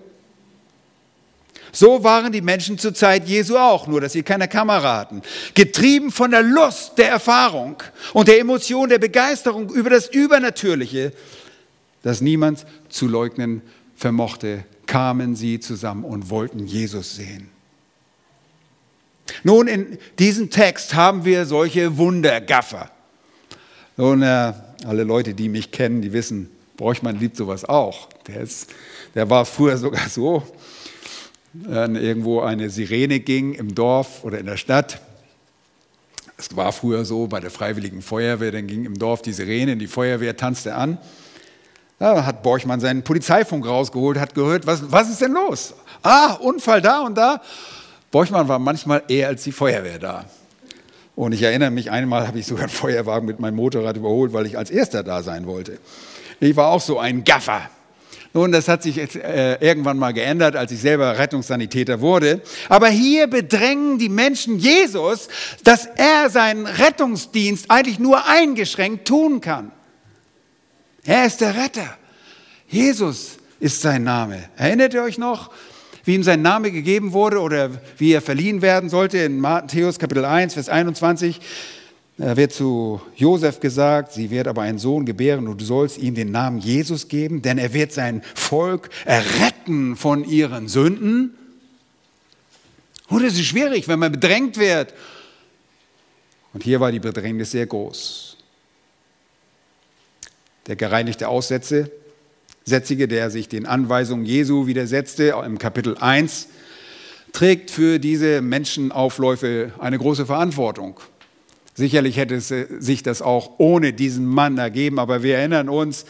So 1.72 2.04
waren 2.04 2.32
die 2.32 2.42
Menschen 2.42 2.78
zur 2.78 2.92
Zeit 2.92 3.26
Jesu 3.26 3.56
auch, 3.56 3.86
nur 3.86 4.02
dass 4.02 4.12
sie 4.12 4.22
keine 4.22 4.46
Kamera 4.46 4.98
hatten. 4.98 5.22
Getrieben 5.54 6.12
von 6.12 6.30
der 6.30 6.42
Lust 6.42 6.98
der 6.98 7.08
Erfahrung 7.08 7.76
und 8.12 8.28
der 8.28 8.38
Emotion 8.38 8.90
der 8.90 8.98
Begeisterung 8.98 9.70
über 9.70 9.88
das 9.88 10.08
Übernatürliche, 10.08 11.12
das 12.02 12.20
niemand 12.20 12.66
zu 12.90 13.08
leugnen 13.08 13.62
vermochte, 13.96 14.64
kamen 14.86 15.34
sie 15.34 15.60
zusammen 15.60 16.04
und 16.04 16.28
wollten 16.28 16.66
Jesus 16.66 17.16
sehen. 17.16 17.48
Nun, 19.42 19.66
in 19.66 19.98
diesem 20.18 20.50
Text 20.50 20.94
haben 20.94 21.24
wir 21.24 21.46
solche 21.46 21.96
Wundergaffer. 21.96 22.90
Nun, 23.96 24.22
äh, 24.22 24.52
alle 24.84 25.04
Leute, 25.04 25.32
die 25.32 25.48
mich 25.48 25.70
kennen, 25.70 26.02
die 26.02 26.12
wissen, 26.12 26.50
Borchmann 26.76 27.18
liebt 27.18 27.36
sowas 27.36 27.64
auch. 27.64 28.08
Der, 28.26 28.42
ist, 28.42 28.70
der 29.14 29.30
war 29.30 29.46
früher 29.46 29.78
sogar 29.78 30.08
so, 30.08 30.42
wenn 31.52 31.96
irgendwo 31.96 32.40
eine 32.40 32.70
Sirene 32.70 33.20
ging 33.20 33.54
im 33.54 33.74
Dorf 33.74 34.24
oder 34.24 34.38
in 34.38 34.46
der 34.46 34.56
Stadt. 34.56 35.00
Es 36.36 36.56
war 36.56 36.72
früher 36.72 37.04
so 37.04 37.26
bei 37.26 37.40
der 37.40 37.50
Freiwilligen 37.50 38.02
Feuerwehr, 38.02 38.50
dann 38.50 38.66
ging 38.66 38.84
im 38.84 38.98
Dorf 38.98 39.22
die 39.22 39.32
Sirene, 39.32 39.76
die 39.76 39.86
Feuerwehr 39.86 40.36
tanzte 40.36 40.74
an. 40.74 40.98
Da 41.98 42.24
hat 42.24 42.42
Borchmann 42.42 42.80
seinen 42.80 43.04
Polizeifunk 43.04 43.66
rausgeholt, 43.66 44.18
hat 44.18 44.34
gehört, 44.34 44.66
was, 44.66 44.90
was 44.90 45.08
ist 45.08 45.20
denn 45.20 45.32
los? 45.32 45.74
Ah, 46.02 46.32
Unfall 46.34 46.80
da 46.80 47.00
und 47.02 47.16
da. 47.16 47.40
Borchmann 48.10 48.48
war 48.48 48.58
manchmal 48.58 49.04
eher 49.06 49.28
als 49.28 49.44
die 49.44 49.52
Feuerwehr 49.52 49.98
da. 49.98 50.24
Und 51.14 51.32
ich 51.32 51.42
erinnere 51.42 51.70
mich, 51.70 51.90
einmal 51.90 52.26
habe 52.26 52.38
ich 52.38 52.46
sogar 52.46 52.64
einen 52.64 52.72
Feuerwagen 52.72 53.26
mit 53.26 53.38
meinem 53.38 53.56
Motorrad 53.56 53.96
überholt, 53.96 54.32
weil 54.32 54.46
ich 54.46 54.58
als 54.58 54.70
Erster 54.70 55.02
da 55.02 55.22
sein 55.22 55.46
wollte. 55.46 55.78
Ich 56.40 56.56
war 56.56 56.68
auch 56.68 56.80
so 56.80 56.98
ein 56.98 57.22
Gaffer. 57.22 57.70
Nun, 58.34 58.50
das 58.50 58.68
hat 58.68 58.82
sich 58.82 58.96
jetzt, 58.96 59.16
äh, 59.16 59.56
irgendwann 59.56 59.98
mal 59.98 60.12
geändert, 60.12 60.56
als 60.56 60.72
ich 60.72 60.80
selber 60.80 61.18
Rettungssanitäter 61.18 62.00
wurde. 62.00 62.40
Aber 62.68 62.88
hier 62.88 63.26
bedrängen 63.26 63.98
die 63.98 64.08
Menschen 64.08 64.58
Jesus, 64.58 65.28
dass 65.64 65.86
er 65.96 66.30
seinen 66.30 66.66
Rettungsdienst 66.66 67.70
eigentlich 67.70 67.98
nur 67.98 68.26
eingeschränkt 68.26 69.06
tun 69.06 69.40
kann. 69.40 69.70
Er 71.04 71.26
ist 71.26 71.40
der 71.40 71.54
Retter. 71.56 71.96
Jesus 72.68 73.36
ist 73.60 73.82
sein 73.82 74.04
Name. 74.04 74.48
Erinnert 74.56 74.94
ihr 74.94 75.02
euch 75.02 75.18
noch? 75.18 75.50
wie 76.04 76.14
ihm 76.14 76.22
sein 76.22 76.42
Name 76.42 76.70
gegeben 76.70 77.12
wurde 77.12 77.40
oder 77.40 77.70
wie 77.98 78.12
er 78.12 78.20
verliehen 78.20 78.62
werden 78.62 78.88
sollte. 78.88 79.18
In 79.18 79.40
Matthäus 79.40 79.98
Kapitel 79.98 80.24
1, 80.24 80.54
Vers 80.54 80.68
21 80.68 81.40
da 82.18 82.36
wird 82.36 82.52
zu 82.52 83.00
Josef 83.16 83.60
gesagt, 83.60 84.12
sie 84.12 84.30
wird 84.30 84.46
aber 84.46 84.62
einen 84.62 84.78
Sohn 84.78 85.06
gebären 85.06 85.48
und 85.48 85.60
du 85.60 85.64
sollst 85.64 85.98
ihm 85.98 86.14
den 86.14 86.30
Namen 86.30 86.58
Jesus 86.58 87.08
geben, 87.08 87.42
denn 87.42 87.58
er 87.58 87.72
wird 87.72 87.92
sein 87.92 88.22
Volk 88.34 88.90
erretten 89.04 89.96
von 89.96 90.24
ihren 90.24 90.68
Sünden. 90.68 91.34
Und 93.08 93.24
es 93.24 93.34
ist 93.34 93.46
schwierig, 93.46 93.88
wenn 93.88 93.98
man 93.98 94.12
bedrängt 94.12 94.58
wird. 94.58 94.94
Und 96.52 96.62
hier 96.62 96.80
war 96.80 96.92
die 96.92 97.00
Bedrängnis 97.00 97.50
sehr 97.50 97.66
groß. 97.66 98.36
Der 100.66 100.76
gereinigte 100.76 101.28
Aussätze 101.28 101.90
Sätzige, 102.64 103.08
der 103.08 103.30
sich 103.30 103.48
den 103.48 103.66
Anweisungen 103.66 104.24
Jesu 104.24 104.66
widersetzte, 104.66 105.34
im 105.44 105.58
Kapitel 105.58 105.96
1, 105.98 106.48
trägt 107.32 107.70
für 107.70 107.98
diese 107.98 108.40
Menschenaufläufe 108.40 109.72
eine 109.78 109.98
große 109.98 110.26
Verantwortung. 110.26 111.00
Sicherlich 111.74 112.16
hätte 112.16 112.34
es 112.34 112.50
äh, 112.50 112.66
sich 112.78 113.02
das 113.02 113.22
auch 113.22 113.52
ohne 113.58 113.92
diesen 113.92 114.26
Mann 114.26 114.58
ergeben, 114.58 114.98
aber 114.98 115.22
wir 115.22 115.38
erinnern 115.38 115.68
uns, 115.68 116.04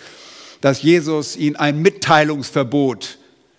dass 0.61 0.83
Jesus 0.83 1.37
ihm 1.37 1.57
ein 1.57 1.81
Mitteilungsverbot 1.83 3.18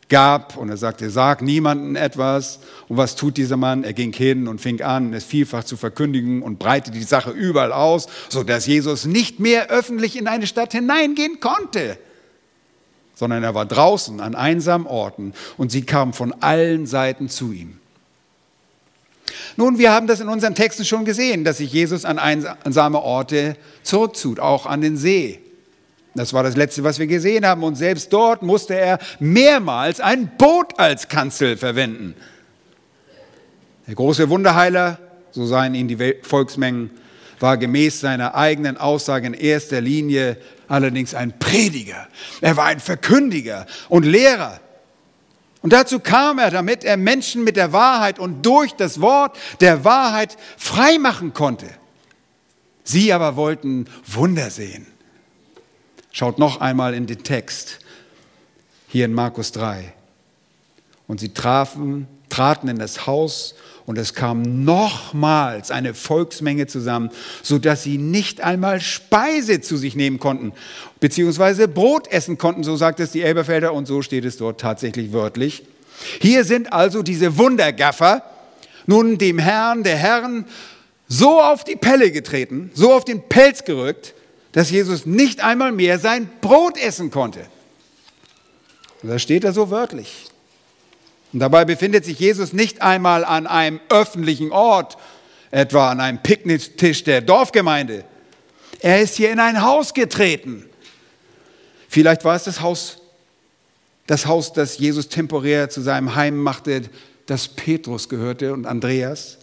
gab 0.09 0.57
und 0.57 0.69
er 0.69 0.77
sagte, 0.77 1.09
sag 1.09 1.41
niemandem 1.41 1.95
etwas. 1.95 2.59
Und 2.87 2.97
was 2.97 3.15
tut 3.15 3.37
dieser 3.37 3.57
Mann? 3.57 3.83
Er 3.83 3.93
ging 3.93 4.13
hin 4.13 4.47
und 4.47 4.61
fing 4.61 4.81
an, 4.81 5.13
es 5.13 5.23
vielfach 5.23 5.63
zu 5.63 5.75
verkündigen 5.75 6.41
und 6.41 6.59
breitete 6.59 6.97
die 6.97 7.03
Sache 7.03 7.31
überall 7.31 7.73
aus, 7.73 8.07
sodass 8.29 8.67
Jesus 8.67 9.05
nicht 9.05 9.39
mehr 9.39 9.69
öffentlich 9.69 10.17
in 10.17 10.27
eine 10.27 10.47
Stadt 10.47 10.73
hineingehen 10.73 11.39
konnte 11.39 11.97
sondern 13.15 13.43
er 13.43 13.55
war 13.55 13.65
draußen 13.65 14.19
an 14.19 14.35
einsamen 14.35 14.87
Orten 14.87 15.33
und 15.57 15.71
sie 15.71 15.83
kamen 15.83 16.13
von 16.13 16.33
allen 16.41 16.85
Seiten 16.87 17.29
zu 17.29 17.51
ihm. 17.51 17.79
Nun, 19.55 19.77
wir 19.77 19.91
haben 19.91 20.07
das 20.07 20.19
in 20.19 20.27
unseren 20.27 20.55
Texten 20.55 20.85
schon 20.85 21.05
gesehen, 21.05 21.43
dass 21.43 21.57
sich 21.57 21.71
Jesus 21.71 22.05
an 22.05 22.19
einsame 22.19 23.01
Orte 23.01 23.55
zurückzieht, 23.83 24.39
auch 24.39 24.65
an 24.65 24.81
den 24.81 24.97
See. 24.97 25.39
Das 26.15 26.33
war 26.33 26.43
das 26.43 26.55
Letzte, 26.55 26.83
was 26.83 26.99
wir 26.99 27.07
gesehen 27.07 27.45
haben. 27.45 27.63
Und 27.63 27.75
selbst 27.75 28.13
dort 28.13 28.43
musste 28.43 28.75
er 28.75 28.99
mehrmals 29.19 29.99
ein 29.99 30.31
Boot 30.37 30.77
als 30.79 31.07
Kanzel 31.07 31.57
verwenden. 31.57 32.15
Der 33.87 33.95
große 33.95 34.29
Wunderheiler, 34.29 34.99
so 35.31 35.45
seien 35.45 35.75
ihn 35.75 35.87
die 35.87 36.15
Volksmengen, 36.21 36.91
war 37.39 37.57
gemäß 37.57 37.99
seiner 37.99 38.35
eigenen 38.35 38.77
Aussage 38.77 39.27
in 39.27 39.33
erster 39.33 39.81
Linie 39.81 40.37
allerdings 40.67 41.13
ein 41.13 41.37
Prediger. 41.39 42.07
Er 42.41 42.55
war 42.55 42.65
ein 42.65 42.79
Verkündiger 42.79 43.65
und 43.89 44.05
Lehrer. 44.05 44.59
Und 45.63 45.71
dazu 45.71 46.01
kam 46.01 46.39
er, 46.39 46.51
damit 46.51 46.83
er 46.83 46.97
Menschen 46.97 47.45
mit 47.45 47.55
der 47.55 47.71
Wahrheit 47.71 48.19
und 48.19 48.45
durch 48.45 48.73
das 48.73 48.99
Wort 48.99 49.37
der 49.61 49.85
Wahrheit 49.85 50.37
freimachen 50.57 51.33
konnte. 51.33 51.67
Sie 52.83 53.13
aber 53.13 53.37
wollten 53.37 53.85
Wunder 54.05 54.49
sehen. 54.49 54.85
Schaut 56.11 56.37
noch 56.37 56.59
einmal 56.59 56.93
in 56.93 57.07
den 57.07 57.23
Text, 57.23 57.79
hier 58.89 59.05
in 59.05 59.13
Markus 59.13 59.53
3. 59.53 59.93
Und 61.07 61.21
sie 61.21 61.33
trafen, 61.33 62.07
traten 62.27 62.67
in 62.67 62.77
das 62.77 63.07
Haus 63.07 63.55
und 63.85 63.97
es 63.97 64.13
kam 64.13 64.63
nochmals 64.63 65.71
eine 65.71 65.93
Volksmenge 65.93 66.67
zusammen, 66.67 67.09
sodass 67.41 67.83
sie 67.83 67.97
nicht 67.97 68.41
einmal 68.41 68.79
Speise 68.79 69.61
zu 69.61 69.77
sich 69.77 69.95
nehmen 69.95 70.19
konnten, 70.19 70.53
beziehungsweise 70.99 71.67
Brot 71.67 72.07
essen 72.07 72.37
konnten, 72.37 72.63
so 72.63 72.75
sagt 72.75 72.99
es 72.99 73.11
die 73.11 73.21
Elberfelder 73.21 73.73
und 73.73 73.85
so 73.85 74.01
steht 74.01 74.25
es 74.25 74.37
dort 74.37 74.61
tatsächlich 74.61 75.11
wörtlich. 75.11 75.63
Hier 76.21 76.43
sind 76.43 76.71
also 76.71 77.03
diese 77.03 77.37
Wundergaffer 77.37 78.23
nun 78.85 79.17
dem 79.17 79.39
Herrn 79.39 79.83
der 79.83 79.97
Herren 79.97 80.45
so 81.07 81.41
auf 81.41 81.63
die 81.63 81.75
Pelle 81.75 82.11
getreten, 82.11 82.71
so 82.73 82.93
auf 82.93 83.05
den 83.05 83.21
Pelz 83.29 83.63
gerückt, 83.63 84.13
dass 84.51 84.69
Jesus 84.69 85.05
nicht 85.05 85.43
einmal 85.43 85.71
mehr 85.71 85.99
sein 85.99 86.29
Brot 86.41 86.77
essen 86.77 87.11
konnte. 87.11 87.41
Und 89.01 89.09
da 89.09 89.19
steht 89.19 89.43
er 89.43 89.53
so 89.53 89.69
wörtlich. 89.69 90.27
Und 91.33 91.39
dabei 91.39 91.65
befindet 91.65 92.05
sich 92.05 92.19
Jesus 92.19 92.53
nicht 92.53 92.81
einmal 92.81 93.25
an 93.25 93.47
einem 93.47 93.81
öffentlichen 93.89 94.51
Ort, 94.51 94.97
etwa 95.49 95.89
an 95.89 95.99
einem 95.99 96.21
Picknicktisch 96.21 97.03
der 97.03 97.21
Dorfgemeinde. 97.21 98.05
Er 98.79 99.01
ist 99.01 99.15
hier 99.15 99.31
in 99.31 99.39
ein 99.39 99.63
Haus 99.63 99.93
getreten. 99.93 100.65
Vielleicht 101.89 102.23
war 102.23 102.35
es 102.35 102.43
das 102.43 102.61
Haus, 102.61 103.01
das 104.07 104.25
Haus, 104.25 104.53
das 104.53 104.77
Jesus 104.77 105.09
temporär 105.09 105.69
zu 105.69 105.81
seinem 105.81 106.15
Heim 106.15 106.37
machte, 106.37 106.83
das 107.25 107.47
Petrus 107.47 108.09
gehörte 108.09 108.53
und 108.53 108.65
Andreas. 108.65 109.37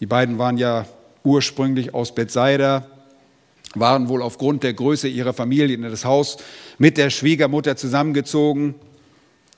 Die 0.00 0.06
beiden 0.06 0.38
waren 0.38 0.58
ja 0.58 0.86
ursprünglich 1.24 1.92
aus 1.92 2.14
Bethsaida, 2.14 2.86
waren 3.74 4.08
wohl 4.08 4.22
aufgrund 4.22 4.62
der 4.62 4.74
Größe 4.74 5.08
ihrer 5.08 5.34
Familie 5.34 5.74
in 5.74 5.82
das 5.82 6.04
Haus 6.04 6.38
mit 6.78 6.96
der 6.96 7.10
Schwiegermutter 7.10 7.76
zusammengezogen. 7.76 8.74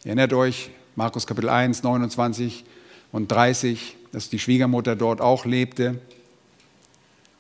Ihr 0.03 0.09
erinnert 0.09 0.33
euch, 0.33 0.71
Markus 0.97 1.27
Kapitel 1.27 1.51
1, 1.51 1.83
29 1.83 2.65
und 3.13 3.31
30, 3.31 3.97
dass 4.13 4.31
die 4.31 4.39
Schwiegermutter 4.39 4.97
dort 4.97 5.21
auch 5.21 5.45
lebte. 5.45 5.99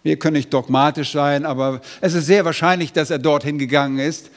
Wir 0.02 0.18
können 0.18 0.36
nicht 0.36 0.52
dogmatisch 0.52 1.12
sein, 1.12 1.46
aber 1.46 1.80
es 2.02 2.12
ist 2.12 2.26
sehr 2.26 2.44
wahrscheinlich, 2.44 2.92
dass 2.92 3.08
er 3.08 3.18
dorthin 3.18 3.58
gegangen 3.58 3.98
ist. 3.98 4.28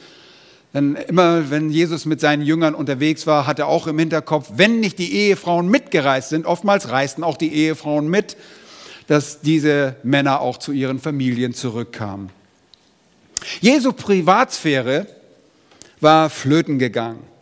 Denn 0.72 0.94
immer, 0.94 1.50
wenn 1.50 1.68
Jesus 1.68 2.06
mit 2.06 2.18
seinen 2.18 2.40
Jüngern 2.40 2.74
unterwegs 2.74 3.26
war, 3.26 3.46
hat 3.46 3.58
er 3.58 3.66
auch 3.66 3.86
im 3.86 3.98
Hinterkopf, 3.98 4.52
wenn 4.56 4.80
nicht 4.80 4.98
die 4.98 5.12
Ehefrauen 5.12 5.68
mitgereist 5.68 6.30
sind, 6.30 6.46
oftmals 6.46 6.88
reisten 6.88 7.24
auch 7.24 7.36
die 7.36 7.52
Ehefrauen 7.52 8.08
mit, 8.08 8.38
dass 9.06 9.42
diese 9.42 9.96
Männer 10.02 10.40
auch 10.40 10.56
zu 10.56 10.72
ihren 10.72 10.98
Familien 10.98 11.52
zurückkamen. 11.52 12.30
Jesu 13.60 13.92
Privatsphäre 13.92 15.08
war 16.00 16.30
flöten 16.30 16.78
gegangen. 16.78 17.33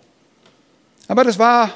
Aber 1.09 1.25
das 1.25 1.39
war 1.39 1.71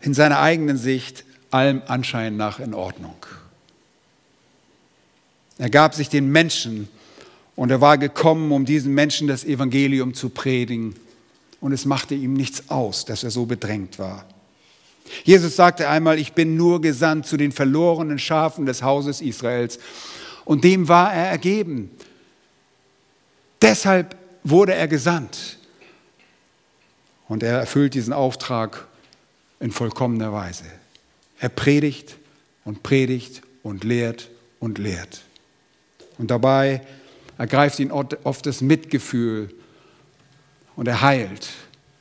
in 0.00 0.14
seiner 0.14 0.40
eigenen 0.40 0.76
Sicht 0.76 1.24
allem 1.50 1.82
Anschein 1.86 2.36
nach 2.36 2.58
in 2.58 2.74
Ordnung. 2.74 3.16
Er 5.58 5.70
gab 5.70 5.94
sich 5.94 6.08
den 6.08 6.30
Menschen 6.30 6.88
und 7.54 7.70
er 7.70 7.80
war 7.80 7.98
gekommen, 7.98 8.50
um 8.52 8.64
diesen 8.64 8.94
Menschen 8.94 9.28
das 9.28 9.44
Evangelium 9.44 10.14
zu 10.14 10.30
predigen. 10.30 10.94
Und 11.60 11.72
es 11.72 11.84
machte 11.84 12.14
ihm 12.14 12.34
nichts 12.34 12.70
aus, 12.70 13.04
dass 13.04 13.22
er 13.22 13.30
so 13.30 13.46
bedrängt 13.46 13.98
war. 13.98 14.24
Jesus 15.24 15.56
sagte 15.56 15.88
einmal, 15.88 16.18
ich 16.18 16.32
bin 16.32 16.56
nur 16.56 16.80
gesandt 16.80 17.26
zu 17.26 17.36
den 17.36 17.52
verlorenen 17.52 18.18
Schafen 18.18 18.66
des 18.66 18.82
Hauses 18.82 19.20
Israels. 19.20 19.78
Und 20.44 20.64
dem 20.64 20.88
war 20.88 21.12
er 21.12 21.26
ergeben. 21.26 21.90
Deshalb 23.60 24.16
wurde 24.42 24.74
er 24.74 24.88
gesandt. 24.88 25.58
Und 27.28 27.42
er 27.42 27.58
erfüllt 27.58 27.94
diesen 27.94 28.12
Auftrag 28.12 28.86
in 29.60 29.70
vollkommener 29.70 30.32
Weise. 30.32 30.64
Er 31.38 31.48
predigt 31.48 32.16
und 32.64 32.82
predigt 32.82 33.42
und 33.62 33.84
lehrt 33.84 34.28
und 34.60 34.78
lehrt. 34.78 35.22
Und 36.18 36.30
dabei 36.30 36.82
ergreift 37.38 37.80
ihn 37.80 37.90
oft 37.90 38.46
das 38.46 38.60
Mitgefühl 38.60 39.52
und 40.76 40.86
er 40.88 41.00
heilt 41.00 41.48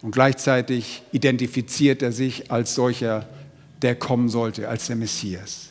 und 0.01 0.11
gleichzeitig 0.11 1.03
identifiziert 1.11 2.01
er 2.01 2.11
sich 2.11 2.51
als 2.51 2.75
solcher, 2.75 3.27
der 3.81 3.95
kommen 3.95 4.29
sollte, 4.29 4.67
als 4.67 4.87
der 4.87 4.95
Messias. 4.95 5.70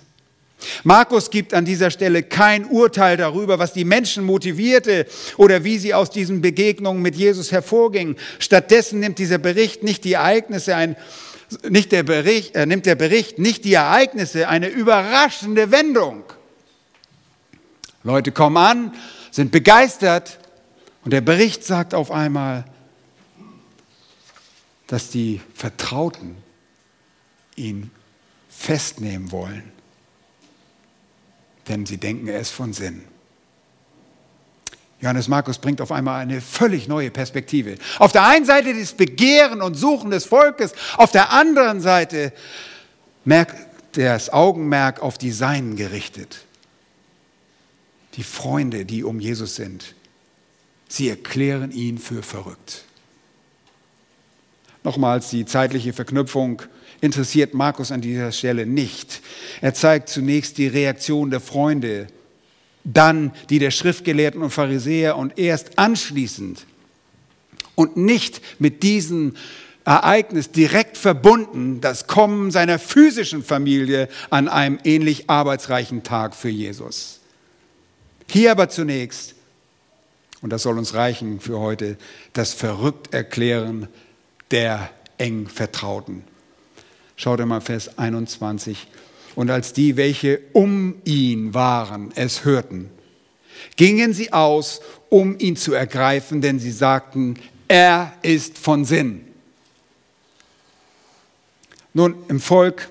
Markus 0.85 1.31
gibt 1.31 1.55
an 1.55 1.65
dieser 1.65 1.91
Stelle 1.91 2.23
kein 2.23 2.67
Urteil 2.67 3.17
darüber, 3.17 3.59
was 3.59 3.73
die 3.73 3.85
Menschen 3.85 4.25
motivierte 4.25 5.07
oder 5.37 5.65
wie 5.65 5.79
sie 5.79 5.95
aus 5.95 6.11
diesen 6.11 6.41
Begegnungen 6.41 7.03
mit 7.03 7.17
Jesus 7.17 7.53
hervorgingen. 7.53 8.17
Stattdessen 8.39 9.01
nimmt 9.01 9.19
dieser 9.19 9.39
Bericht 9.39 9.83
nicht 9.83 10.05
die 10.05 10.15
Ereignisse 10.15 10.77
ein, 10.77 10.97
nicht 11.69 11.93
der 11.93 12.03
Bericht, 12.03 12.55
äh, 12.55 12.67
nimmt 12.67 12.87
der 12.87 12.95
Bericht 12.95 13.39
nicht 13.39 13.65
die 13.65 13.75
Ereignisse 13.75 14.49
eine 14.49 14.69
überraschende 14.69 15.71
Wendung. 15.71 16.25
Leute 18.03 18.33
kommen 18.33 18.57
an, 18.57 18.95
sind 19.31 19.53
begeistert 19.53 20.39
und 21.05 21.13
der 21.13 21.21
Bericht 21.21 21.65
sagt 21.65 21.95
auf 21.95 22.11
einmal, 22.11 22.65
dass 24.87 25.11
die 25.11 25.41
Vertrauten 25.55 26.37
ihn 27.57 27.91
festnehmen 28.49 29.31
wollen, 29.31 29.71
denn 31.69 31.87
sie 31.87 31.99
denken, 31.99 32.29
er 32.29 32.41
ist 32.41 32.51
von 32.51 32.73
Sinn. 32.73 33.05
Johannes 35.01 35.29
Markus 35.29 35.59
bringt 35.59 35.81
auf 35.81 35.93
einmal 35.93 36.21
eine 36.21 36.41
völlig 36.41 36.87
neue 36.87 37.11
Perspektive. 37.11 37.77
Auf 37.99 38.13
der 38.13 38.27
einen 38.27 38.45
Seite 38.45 38.75
das 38.75 38.93
Begehren 38.93 39.63
und 39.63 39.75
Suchen 39.75 40.11
des 40.11 40.27
Volkes, 40.27 40.75
auf 40.97 41.11
der 41.11 41.33
anderen 41.33 41.81
Seite 41.81 42.33
merkt 43.25 43.57
das 43.93 44.31
Augenmerk 44.31 45.01
auf 45.01 45.17
die 45.17 45.33
Seinen 45.33 45.77
gerichtet. 45.77 46.45
Die 48.15 48.23
Freunde, 48.23 48.85
die 48.85 49.03
um 49.03 49.21
Jesus 49.21 49.57
sind, 49.57 49.95
sie 50.89 51.09
erklären 51.09 51.71
ihn 51.71 51.99
für 51.99 52.23
verrückt. 52.23 52.85
Nochmals 54.83 55.31
die 55.31 55.47
zeitliche 55.47 55.93
Verknüpfung 55.93 56.63
interessiert 57.01 57.55
Markus 57.55 57.93
an 57.93 58.01
dieser 58.01 58.33
Stelle 58.33 58.67
nicht. 58.67 59.23
Er 59.61 59.75
zeigt 59.75 60.09
zunächst 60.09 60.59
die 60.59 60.67
Reaktion 60.67 61.31
der 61.31 61.41
Freunde, 61.41 62.07
dann 62.85 63.33
die 63.49 63.59
der 63.59 63.71
Schriftgelehrten 63.71 64.43
und 64.43 64.51
Pharisäer 64.51 65.17
und 65.17 65.39
erst 65.39 65.79
anschließend 65.79 66.67
und 67.75 67.97
nicht 67.97 68.41
mit 68.59 68.83
diesem 68.83 69.35
Ereignis 69.85 70.51
direkt 70.51 70.99
verbunden 70.99 71.81
das 71.81 72.07
Kommen 72.07 72.51
seiner 72.51 72.79
physischen 72.79 73.43
Familie 73.43 74.09
an 74.29 74.49
einem 74.49 74.79
ähnlich 74.85 75.31
arbeitsreichen 75.31 76.03
Tag 76.03 76.35
für 76.35 76.51
Jesus. 76.51 77.21
Hier 78.29 78.53
aber 78.53 78.69
zunächst, 78.69 79.35
und 80.43 80.51
das 80.51 80.63
soll 80.63 80.79
uns 80.79 80.95
reichen 80.95 81.41
für 81.41 81.59
heute, 81.59 81.97
das 82.33 82.53
verrückt 82.53 83.13
erklären 83.13 83.89
der 84.51 84.91
eng 85.19 85.49
Vertrauten. 85.49 86.25
Schaut 87.23 87.45
mal 87.45 87.61
Vers 87.61 87.99
21. 87.99 88.87
Und 89.35 89.51
als 89.51 89.75
die, 89.75 89.99
welche 89.99 90.41
um 90.55 90.95
ihn 91.05 91.53
waren, 91.53 92.13
es 92.15 92.47
hörten, 92.47 92.89
gingen 93.77 94.15
sie 94.15 94.33
aus, 94.33 94.81
um 95.11 95.39
ihn 95.39 95.55
zu 95.55 95.75
ergreifen, 95.75 96.41
denn 96.41 96.59
sie 96.59 96.71
sagten, 96.71 97.39
er 97.69 98.15
ist 98.23 98.57
von 98.57 98.87
Sinn. 98.87 99.27
Nun, 101.93 102.15
im 102.29 102.41
Volk 102.41 102.89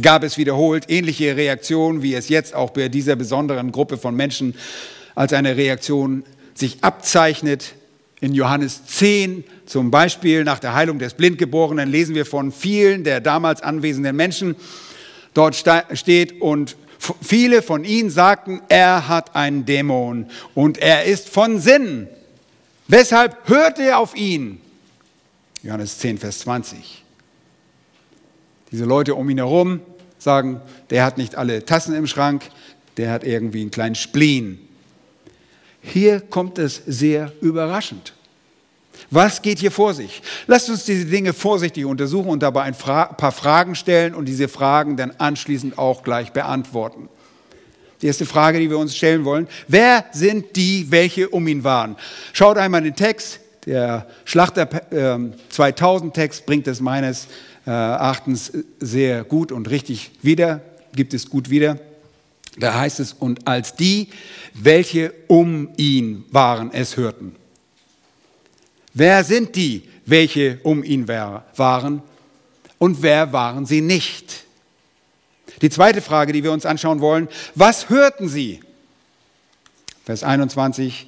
gab 0.00 0.22
es 0.22 0.38
wiederholt 0.38 0.88
ähnliche 0.88 1.36
Reaktionen, 1.36 2.00
wie 2.00 2.14
es 2.14 2.30
jetzt 2.30 2.54
auch 2.54 2.70
bei 2.70 2.88
dieser 2.88 3.16
besonderen 3.16 3.70
Gruppe 3.70 3.98
von 3.98 4.16
Menschen 4.16 4.54
als 5.14 5.34
eine 5.34 5.58
Reaktion 5.58 6.24
sich 6.54 6.82
abzeichnet. 6.82 7.74
In 8.22 8.34
Johannes 8.34 8.86
10 8.86 9.42
zum 9.66 9.90
Beispiel 9.90 10.44
nach 10.44 10.60
der 10.60 10.74
Heilung 10.74 11.00
des 11.00 11.14
Blindgeborenen 11.14 11.90
lesen 11.90 12.14
wir 12.14 12.24
von 12.24 12.52
vielen 12.52 13.02
der 13.02 13.20
damals 13.20 13.62
anwesenden 13.62 14.14
Menschen. 14.14 14.54
Dort 15.34 15.56
steht, 15.56 16.40
und 16.40 16.76
viele 17.20 17.62
von 17.62 17.84
ihnen 17.84 18.10
sagten, 18.10 18.62
er 18.68 19.08
hat 19.08 19.34
einen 19.34 19.64
Dämon 19.64 20.26
und 20.54 20.78
er 20.78 21.02
ist 21.02 21.30
von 21.30 21.58
Sinn. 21.58 22.06
Weshalb 22.86 23.48
hört 23.48 23.80
er 23.80 23.98
auf 23.98 24.14
ihn? 24.14 24.60
Johannes 25.64 25.98
10, 25.98 26.18
Vers 26.18 26.38
20. 26.40 27.02
Diese 28.70 28.84
Leute 28.84 29.16
um 29.16 29.28
ihn 29.30 29.38
herum 29.38 29.80
sagen, 30.18 30.60
der 30.90 31.04
hat 31.04 31.18
nicht 31.18 31.34
alle 31.34 31.64
Tassen 31.64 31.92
im 31.96 32.06
Schrank, 32.06 32.44
der 32.98 33.10
hat 33.10 33.24
irgendwie 33.24 33.62
einen 33.62 33.72
kleinen 33.72 33.96
Spleen. 33.96 34.60
Hier 35.82 36.20
kommt 36.20 36.58
es 36.58 36.82
sehr 36.86 37.32
überraschend. 37.40 38.14
Was 39.10 39.42
geht 39.42 39.58
hier 39.58 39.70
vor 39.70 39.94
sich? 39.94 40.22
Lasst 40.46 40.70
uns 40.70 40.84
diese 40.84 41.06
Dinge 41.06 41.32
vorsichtig 41.32 41.84
untersuchen 41.84 42.30
und 42.30 42.42
dabei 42.42 42.62
ein 42.62 42.74
paar 42.74 43.32
Fragen 43.32 43.74
stellen 43.74 44.14
und 44.14 44.26
diese 44.26 44.48
Fragen 44.48 44.96
dann 44.96 45.12
anschließend 45.18 45.76
auch 45.76 46.02
gleich 46.02 46.32
beantworten. 46.32 47.08
Die 48.00 48.06
erste 48.06 48.26
Frage, 48.26 48.58
die 48.58 48.70
wir 48.70 48.78
uns 48.78 48.96
stellen 48.96 49.24
wollen, 49.24 49.48
wer 49.68 50.04
sind 50.12 50.56
die, 50.56 50.90
welche 50.90 51.28
um 51.28 51.46
ihn 51.46 51.62
waren? 51.62 51.96
Schaut 52.32 52.58
einmal 52.58 52.82
den 52.82 52.96
Text, 52.96 53.40
der 53.66 54.06
Schlachter 54.24 54.68
2000 55.48 56.06
ähm, 56.06 56.12
Text 56.12 56.46
bringt 56.46 56.66
es 56.66 56.80
meines 56.80 57.28
äh, 57.66 57.70
Erachtens 57.70 58.52
sehr 58.80 59.24
gut 59.24 59.52
und 59.52 59.70
richtig 59.70 60.10
wieder, 60.20 60.62
gibt 60.94 61.14
es 61.14 61.28
gut 61.28 61.48
wieder. 61.48 61.78
Da 62.58 62.78
heißt 62.78 63.00
es, 63.00 63.12
und 63.14 63.46
als 63.46 63.74
die, 63.74 64.08
welche 64.54 65.14
um 65.28 65.70
ihn 65.76 66.24
waren, 66.30 66.72
es 66.72 66.96
hörten. 66.96 67.34
Wer 68.94 69.24
sind 69.24 69.56
die, 69.56 69.88
welche 70.04 70.60
um 70.62 70.84
ihn 70.84 71.08
waren 71.08 72.02
und 72.78 73.02
wer 73.02 73.32
waren 73.32 73.64
sie 73.64 73.80
nicht? 73.80 74.44
Die 75.62 75.70
zweite 75.70 76.02
Frage, 76.02 76.32
die 76.32 76.42
wir 76.42 76.52
uns 76.52 76.66
anschauen 76.66 77.00
wollen, 77.00 77.28
was 77.54 77.88
hörten 77.88 78.28
sie? 78.28 78.60
Vers 80.04 80.24
21, 80.24 81.06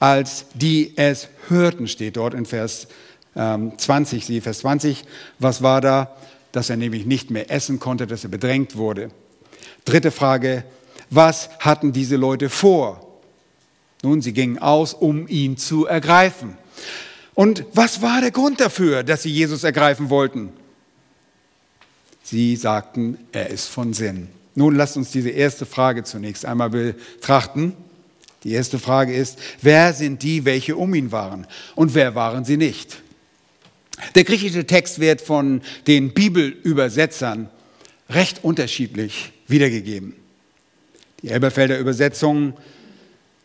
als 0.00 0.46
die 0.54 0.94
es 0.96 1.28
hörten, 1.48 1.86
steht 1.86 2.16
dort 2.16 2.34
in 2.34 2.46
Vers 2.46 2.88
20, 3.34 4.18
ähm, 4.18 4.20
sie 4.26 4.40
Vers 4.40 4.58
20, 4.60 5.04
was 5.38 5.62
war 5.62 5.80
da? 5.80 6.16
Dass 6.50 6.70
er 6.70 6.76
nämlich 6.76 7.06
nicht 7.06 7.30
mehr 7.30 7.50
essen 7.50 7.78
konnte, 7.78 8.06
dass 8.06 8.24
er 8.24 8.30
bedrängt 8.30 8.76
wurde. 8.76 9.10
Dritte 9.84 10.10
Frage, 10.10 10.64
was 11.10 11.50
hatten 11.58 11.92
diese 11.92 12.16
Leute 12.16 12.48
vor? 12.48 13.20
Nun, 14.02 14.20
sie 14.20 14.32
gingen 14.32 14.58
aus, 14.58 14.94
um 14.94 15.28
ihn 15.28 15.56
zu 15.56 15.86
ergreifen. 15.86 16.56
Und 17.34 17.64
was 17.72 18.02
war 18.02 18.20
der 18.20 18.30
Grund 18.30 18.60
dafür, 18.60 19.02
dass 19.02 19.22
sie 19.22 19.30
Jesus 19.30 19.64
ergreifen 19.64 20.10
wollten? 20.10 20.52
Sie 22.22 22.56
sagten, 22.56 23.18
er 23.32 23.50
ist 23.50 23.68
von 23.68 23.92
Sinn. 23.92 24.28
Nun 24.54 24.74
lasst 24.74 24.96
uns 24.96 25.10
diese 25.10 25.30
erste 25.30 25.66
Frage 25.66 26.04
zunächst 26.04 26.44
einmal 26.44 26.70
betrachten. 26.70 27.74
Die 28.44 28.52
erste 28.52 28.78
Frage 28.78 29.14
ist, 29.14 29.38
wer 29.60 29.92
sind 29.92 30.22
die, 30.22 30.44
welche 30.44 30.76
um 30.76 30.94
ihn 30.94 31.12
waren 31.12 31.46
und 31.74 31.94
wer 31.94 32.14
waren 32.14 32.44
sie 32.44 32.56
nicht? 32.56 33.02
Der 34.14 34.24
griechische 34.24 34.66
Text 34.66 34.98
wird 34.98 35.20
von 35.20 35.62
den 35.86 36.12
Bibelübersetzern 36.12 37.48
recht 38.10 38.42
unterschiedlich 38.42 39.32
wiedergegeben. 39.52 40.14
Die 41.22 41.28
Elberfelder 41.28 41.78
Übersetzungen 41.78 42.54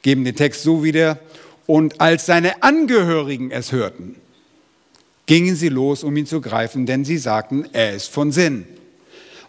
geben 0.01 0.23
den 0.25 0.35
Text 0.35 0.63
so 0.63 0.83
wieder, 0.83 1.19
und 1.67 1.99
als 1.99 2.25
seine 2.25 2.63
Angehörigen 2.63 3.51
es 3.51 3.71
hörten, 3.71 4.15
gingen 5.25 5.55
sie 5.55 5.69
los, 5.69 6.03
um 6.03 6.15
ihn 6.15 6.25
zu 6.25 6.41
greifen, 6.41 6.85
denn 6.85 7.05
sie 7.05 7.17
sagten, 7.17 7.67
er 7.73 7.93
ist 7.93 8.07
von 8.07 8.31
Sinn. 8.31 8.65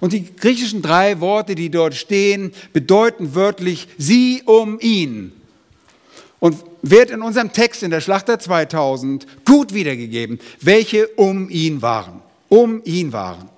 Und 0.00 0.12
die 0.12 0.24
griechischen 0.36 0.82
drei 0.82 1.20
Worte, 1.20 1.54
die 1.54 1.70
dort 1.70 1.94
stehen, 1.94 2.52
bedeuten 2.72 3.34
wörtlich 3.34 3.88
sie 3.96 4.42
um 4.44 4.78
ihn. 4.80 5.32
Und 6.40 6.56
wird 6.82 7.10
in 7.10 7.22
unserem 7.22 7.52
Text 7.52 7.82
in 7.82 7.90
der 7.90 8.00
Schlachter 8.00 8.38
2000 8.38 9.26
gut 9.44 9.74
wiedergegeben, 9.74 10.38
welche 10.60 11.08
um 11.08 11.50
ihn 11.50 11.82
waren. 11.82 12.20
Um 12.48 12.82
ihn 12.84 13.12
waren. 13.12 13.48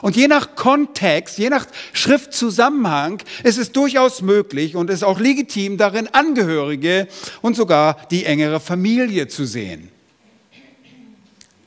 Und 0.00 0.16
je 0.16 0.28
nach 0.28 0.54
Kontext, 0.54 1.38
je 1.38 1.50
nach 1.50 1.66
Schriftzusammenhang 1.92 3.22
ist 3.42 3.58
es 3.58 3.72
durchaus 3.72 4.22
möglich 4.22 4.76
und 4.76 4.90
ist 4.90 5.04
auch 5.04 5.20
legitim 5.20 5.76
darin, 5.76 6.08
Angehörige 6.12 7.08
und 7.42 7.56
sogar 7.56 7.96
die 8.10 8.24
engere 8.24 8.60
Familie 8.60 9.28
zu 9.28 9.44
sehen. 9.44 9.90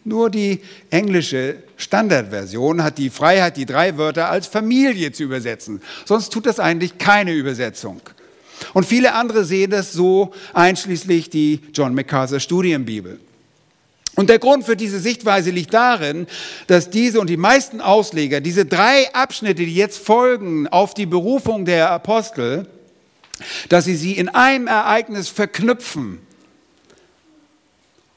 Nur 0.03 0.29
die 0.29 0.61
englische 0.89 1.57
Standardversion 1.75 2.81
hat 2.81 2.97
die 2.97 3.09
Freiheit, 3.09 3.57
die 3.57 3.65
drei 3.65 3.97
Wörter 3.97 4.29
als 4.29 4.47
Familie 4.47 5.11
zu 5.11 5.23
übersetzen. 5.23 5.81
Sonst 6.05 6.31
tut 6.31 6.45
das 6.45 6.59
eigentlich 6.59 6.97
keine 6.97 7.33
Übersetzung. 7.33 8.01
Und 8.73 8.85
viele 8.85 9.13
andere 9.13 9.43
sehen 9.43 9.71
das 9.71 9.93
so, 9.93 10.33
einschließlich 10.53 11.29
die 11.29 11.59
John 11.73 11.93
MacArthur 11.93 12.39
Studienbibel. 12.39 13.19
Und 14.17 14.31
der 14.31 14.39
Grund 14.39 14.65
für 14.65 14.75
diese 14.75 14.99
Sichtweise 14.99 15.51
liegt 15.51 15.75
darin, 15.75 16.25
dass 16.65 16.89
diese 16.89 17.21
und 17.21 17.29
die 17.29 17.37
meisten 17.37 17.81
Ausleger, 17.81 18.41
diese 18.41 18.65
drei 18.65 19.13
Abschnitte, 19.13 19.63
die 19.63 19.75
jetzt 19.75 19.99
folgen 19.99 20.67
auf 20.67 20.95
die 20.95 21.05
Berufung 21.05 21.65
der 21.65 21.91
Apostel, 21.91 22.67
dass 23.69 23.85
sie 23.85 23.95
sie 23.95 24.13
in 24.13 24.27
einem 24.27 24.65
Ereignis 24.65 25.29
verknüpfen. 25.29 26.17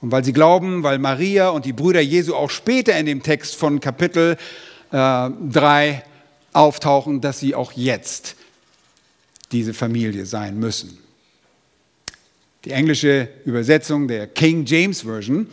Und 0.00 0.10
weil 0.10 0.24
sie 0.24 0.32
glauben, 0.32 0.82
weil 0.84 0.98
Maria 0.98 1.50
und 1.50 1.66
die 1.66 1.74
Brüder 1.74 2.00
Jesu 2.00 2.34
auch 2.34 2.48
später 2.48 2.96
in 2.98 3.04
dem 3.04 3.22
Text 3.22 3.56
von 3.56 3.78
Kapitel 3.78 4.38
äh, 4.92 5.28
3 5.50 6.02
auftauchen, 6.54 7.20
dass 7.20 7.40
sie 7.40 7.54
auch 7.54 7.72
jetzt 7.72 8.36
diese 9.52 9.74
Familie 9.74 10.24
sein 10.24 10.58
müssen. 10.58 10.98
Die 12.64 12.70
englische 12.70 13.28
Übersetzung 13.44 14.08
der 14.08 14.26
King 14.28 14.64
James 14.64 15.02
Version 15.02 15.48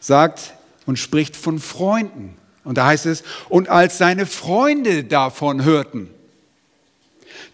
sagt 0.00 0.54
und 0.86 0.98
spricht 0.98 1.36
von 1.36 1.58
Freunden. 1.58 2.36
Und 2.64 2.78
da 2.78 2.86
heißt 2.86 3.06
es, 3.06 3.22
und 3.48 3.68
als 3.68 3.98
seine 3.98 4.26
Freunde 4.26 5.04
davon 5.04 5.64
hörten, 5.64 6.10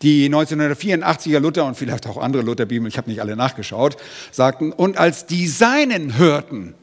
die 0.02 0.28
1984er 0.28 1.38
Luther 1.38 1.64
und 1.64 1.76
vielleicht 1.76 2.06
auch 2.06 2.18
andere 2.18 2.42
Lutherbibeln, 2.42 2.88
ich 2.88 2.98
habe 2.98 3.10
nicht 3.10 3.20
alle 3.20 3.36
nachgeschaut, 3.36 3.96
sagten, 4.32 4.72
und 4.72 4.96
als 4.96 5.26
die 5.26 5.46
Seinen 5.48 6.18
hörten. 6.18 6.74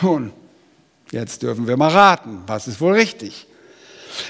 Nun, 0.00 0.32
jetzt 1.10 1.42
dürfen 1.42 1.66
wir 1.66 1.76
mal 1.76 1.90
raten, 1.90 2.42
was 2.46 2.68
ist 2.68 2.80
wohl 2.80 2.94
richtig? 2.94 3.46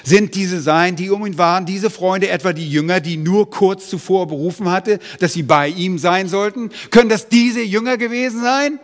Sind 0.04 0.34
diese 0.34 0.60
Sein, 0.60 0.96
die 0.96 1.10
um 1.10 1.24
ihn 1.24 1.38
waren, 1.38 1.64
diese 1.64 1.88
Freunde 1.88 2.28
etwa 2.28 2.52
die 2.52 2.68
Jünger, 2.68 3.00
die 3.00 3.16
nur 3.16 3.48
kurz 3.48 3.88
zuvor 3.88 4.26
berufen 4.26 4.70
hatte, 4.70 4.98
dass 5.20 5.32
sie 5.32 5.42
bei 5.42 5.68
ihm 5.68 5.98
sein 5.98 6.28
sollten? 6.28 6.70
Können 6.90 7.08
das 7.08 7.28
diese 7.28 7.62
Jünger 7.62 7.96
gewesen 7.96 8.42
sein? 8.42 8.80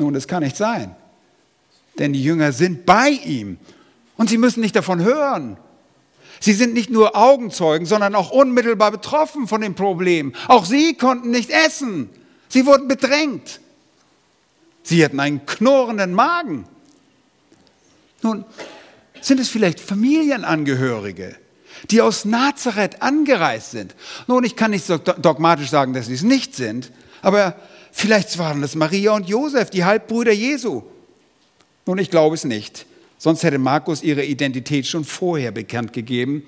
Nun, 0.00 0.14
das 0.14 0.26
kann 0.26 0.42
nicht 0.42 0.56
sein. 0.56 0.96
Denn 1.98 2.14
die 2.14 2.24
Jünger 2.24 2.52
sind 2.52 2.86
bei 2.86 3.10
ihm 3.10 3.58
und 4.16 4.30
sie 4.30 4.38
müssen 4.38 4.62
nicht 4.62 4.74
davon 4.74 5.02
hören. 5.02 5.58
Sie 6.40 6.54
sind 6.54 6.72
nicht 6.72 6.88
nur 6.88 7.14
Augenzeugen, 7.14 7.86
sondern 7.86 8.14
auch 8.14 8.30
unmittelbar 8.30 8.92
betroffen 8.92 9.46
von 9.46 9.60
dem 9.60 9.74
Problem. 9.74 10.34
Auch 10.48 10.64
sie 10.64 10.94
konnten 10.94 11.30
nicht 11.30 11.50
essen. 11.50 12.08
Sie 12.48 12.64
wurden 12.64 12.88
bedrängt. 12.88 13.60
Sie 14.82 15.04
hatten 15.04 15.20
einen 15.20 15.44
knurrenden 15.44 16.14
Magen. 16.14 16.64
Nun, 18.22 18.46
sind 19.20 19.38
es 19.38 19.50
vielleicht 19.50 19.80
Familienangehörige, 19.80 21.36
die 21.90 22.00
aus 22.00 22.24
Nazareth 22.24 23.02
angereist 23.02 23.72
sind? 23.72 23.94
Nun, 24.28 24.44
ich 24.44 24.56
kann 24.56 24.70
nicht 24.70 24.86
so 24.86 24.96
dogmatisch 24.96 25.68
sagen, 25.68 25.92
dass 25.92 26.06
sie 26.06 26.14
es 26.14 26.22
nicht 26.22 26.54
sind, 26.54 26.90
aber 27.20 27.54
Vielleicht 27.92 28.38
waren 28.38 28.62
es 28.62 28.74
Maria 28.74 29.12
und 29.12 29.28
Josef, 29.28 29.70
die 29.70 29.84
Halbbrüder 29.84 30.32
Jesu. 30.32 30.82
Nun, 31.86 31.98
ich 31.98 32.10
glaube 32.10 32.34
es 32.34 32.44
nicht. 32.44 32.86
Sonst 33.18 33.42
hätte 33.42 33.58
Markus 33.58 34.02
ihre 34.02 34.24
Identität 34.24 34.86
schon 34.86 35.04
vorher 35.04 35.52
bekannt 35.52 35.92
gegeben 35.92 36.44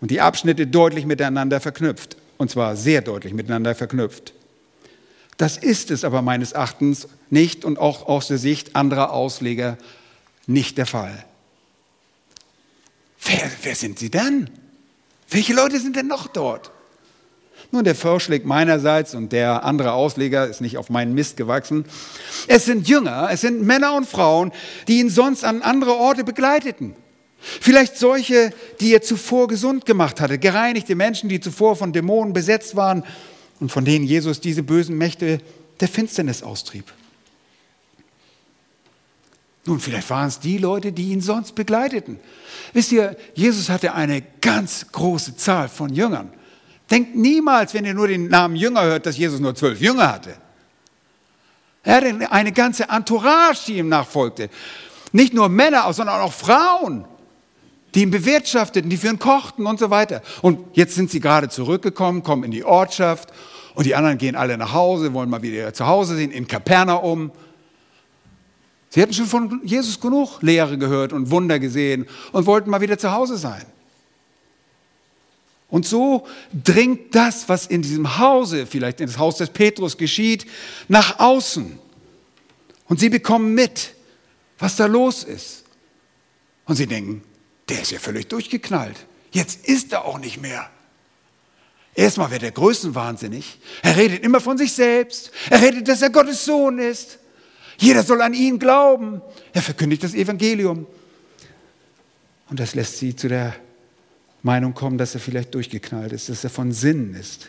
und 0.00 0.10
die 0.10 0.20
Abschnitte 0.20 0.66
deutlich 0.66 1.06
miteinander 1.06 1.60
verknüpft. 1.60 2.16
Und 2.38 2.50
zwar 2.50 2.76
sehr 2.76 3.00
deutlich 3.00 3.32
miteinander 3.32 3.74
verknüpft. 3.74 4.34
Das 5.38 5.56
ist 5.56 5.90
es 5.90 6.04
aber 6.04 6.22
meines 6.22 6.52
Erachtens 6.52 7.08
nicht 7.30 7.64
und 7.64 7.78
auch 7.78 8.06
aus 8.06 8.28
der 8.28 8.38
Sicht 8.38 8.76
anderer 8.76 9.12
Ausleger 9.12 9.76
nicht 10.46 10.78
der 10.78 10.86
Fall. 10.86 11.24
Wer, 13.24 13.50
wer 13.62 13.74
sind 13.74 13.98
sie 13.98 14.10
denn? 14.10 14.50
Welche 15.28 15.54
Leute 15.54 15.80
sind 15.80 15.96
denn 15.96 16.06
noch 16.06 16.28
dort? 16.28 16.70
Nun, 17.72 17.84
der 17.84 17.94
Vorschlag 17.94 18.44
meinerseits 18.44 19.14
und 19.14 19.32
der 19.32 19.64
andere 19.64 19.92
Ausleger 19.92 20.46
ist 20.46 20.60
nicht 20.60 20.78
auf 20.78 20.88
meinen 20.88 21.14
Mist 21.14 21.36
gewachsen. 21.36 21.84
Es 22.46 22.64
sind 22.64 22.88
Jünger, 22.88 23.28
es 23.30 23.40
sind 23.40 23.62
Männer 23.62 23.94
und 23.94 24.06
Frauen, 24.06 24.52
die 24.86 25.00
ihn 25.00 25.10
sonst 25.10 25.44
an 25.44 25.62
andere 25.62 25.94
Orte 25.94 26.24
begleiteten. 26.24 26.94
Vielleicht 27.38 27.96
solche, 27.96 28.52
die 28.80 28.92
er 28.92 29.02
zuvor 29.02 29.48
gesund 29.48 29.84
gemacht 29.84 30.20
hatte, 30.20 30.38
gereinigte 30.38 30.94
Menschen, 30.94 31.28
die 31.28 31.40
zuvor 31.40 31.76
von 31.76 31.92
Dämonen 31.92 32.32
besetzt 32.32 32.76
waren 32.76 33.04
und 33.60 33.70
von 33.70 33.84
denen 33.84 34.04
Jesus 34.04 34.40
diese 34.40 34.62
bösen 34.62 34.96
Mächte 34.96 35.40
der 35.80 35.88
Finsternis 35.88 36.42
austrieb. 36.42 36.92
Nun, 39.66 39.80
vielleicht 39.80 40.08
waren 40.10 40.28
es 40.28 40.38
die 40.38 40.58
Leute, 40.58 40.92
die 40.92 41.10
ihn 41.10 41.20
sonst 41.20 41.54
begleiteten. 41.54 42.20
Wisst 42.72 42.92
ihr, 42.92 43.16
Jesus 43.34 43.68
hatte 43.68 43.94
eine 43.94 44.22
ganz 44.40 44.86
große 44.92 45.36
Zahl 45.36 45.68
von 45.68 45.92
Jüngern. 45.92 46.32
Denkt 46.90 47.16
niemals, 47.16 47.74
wenn 47.74 47.84
ihr 47.84 47.94
nur 47.94 48.08
den 48.08 48.28
Namen 48.28 48.56
Jünger 48.56 48.84
hört, 48.84 49.06
dass 49.06 49.16
Jesus 49.16 49.40
nur 49.40 49.54
zwölf 49.54 49.80
Jünger 49.80 50.12
hatte. 50.12 50.36
Er 51.82 51.96
hatte 51.96 52.32
eine 52.32 52.52
ganze 52.52 52.88
Entourage, 52.88 53.66
die 53.66 53.78
ihm 53.78 53.88
nachfolgte. 53.88 54.50
Nicht 55.12 55.34
nur 55.34 55.48
Männer, 55.48 55.92
sondern 55.92 56.20
auch 56.20 56.32
Frauen, 56.32 57.04
die 57.94 58.02
ihn 58.02 58.10
bewirtschafteten, 58.10 58.90
die 58.90 58.96
für 58.96 59.08
ihn 59.08 59.18
kochten 59.18 59.66
und 59.66 59.78
so 59.78 59.90
weiter. 59.90 60.22
Und 60.42 60.76
jetzt 60.76 60.94
sind 60.94 61.10
sie 61.10 61.20
gerade 61.20 61.48
zurückgekommen, 61.48 62.22
kommen 62.22 62.44
in 62.44 62.50
die 62.50 62.64
Ortschaft 62.64 63.32
und 63.74 63.86
die 63.86 63.94
anderen 63.94 64.18
gehen 64.18 64.36
alle 64.36 64.58
nach 64.58 64.72
Hause, 64.72 65.12
wollen 65.12 65.30
mal 65.30 65.42
wieder 65.42 65.72
zu 65.72 65.86
Hause 65.86 66.16
sehen, 66.16 66.30
in 66.30 66.46
Kapernaum. 66.46 67.30
Sie 68.90 69.02
hatten 69.02 69.12
schon 69.12 69.26
von 69.26 69.60
Jesus 69.64 70.00
genug 70.00 70.42
Lehre 70.42 70.78
gehört 70.78 71.12
und 71.12 71.30
Wunder 71.30 71.58
gesehen 71.58 72.06
und 72.32 72.46
wollten 72.46 72.70
mal 72.70 72.80
wieder 72.80 72.98
zu 72.98 73.12
Hause 73.12 73.36
sein. 73.36 73.64
Und 75.68 75.86
so 75.86 76.26
dringt 76.64 77.14
das, 77.14 77.48
was 77.48 77.66
in 77.66 77.82
diesem 77.82 78.18
Hause, 78.18 78.66
vielleicht 78.66 79.00
in 79.00 79.06
das 79.06 79.18
Haus 79.18 79.36
des 79.36 79.50
Petrus 79.50 79.96
geschieht, 79.96 80.46
nach 80.88 81.18
außen. 81.18 81.78
Und 82.88 83.00
sie 83.00 83.08
bekommen 83.08 83.54
mit, 83.54 83.94
was 84.58 84.76
da 84.76 84.86
los 84.86 85.24
ist. 85.24 85.64
Und 86.66 86.76
sie 86.76 86.86
denken, 86.86 87.22
der 87.68 87.82
ist 87.82 87.90
ja 87.90 87.98
völlig 87.98 88.28
durchgeknallt. 88.28 88.96
Jetzt 89.32 89.66
ist 89.66 89.92
er 89.92 90.04
auch 90.04 90.18
nicht 90.18 90.40
mehr. 90.40 90.70
Erstmal 91.94 92.30
wird 92.30 92.42
er 92.42 92.52
größenwahnsinnig. 92.52 93.58
Er 93.82 93.96
redet 93.96 94.22
immer 94.22 94.40
von 94.40 94.58
sich 94.58 94.72
selbst. 94.72 95.32
Er 95.50 95.62
redet, 95.62 95.88
dass 95.88 96.02
er 96.02 96.10
Gottes 96.10 96.44
Sohn 96.44 96.78
ist. 96.78 97.18
Jeder 97.78 98.02
soll 98.02 98.22
an 98.22 98.34
ihn 98.34 98.58
glauben. 98.58 99.20
Er 99.52 99.62
verkündigt 99.62 100.04
das 100.04 100.14
Evangelium. 100.14 100.86
Und 102.48 102.60
das 102.60 102.74
lässt 102.74 102.98
sie 102.98 103.16
zu 103.16 103.28
der 103.28 103.56
Meinung 104.42 104.74
kommen, 104.74 104.98
dass 104.98 105.14
er 105.14 105.20
vielleicht 105.20 105.54
durchgeknallt 105.54 106.12
ist, 106.12 106.28
dass 106.28 106.44
er 106.44 106.50
von 106.50 106.72
Sinnen 106.72 107.14
ist, 107.14 107.48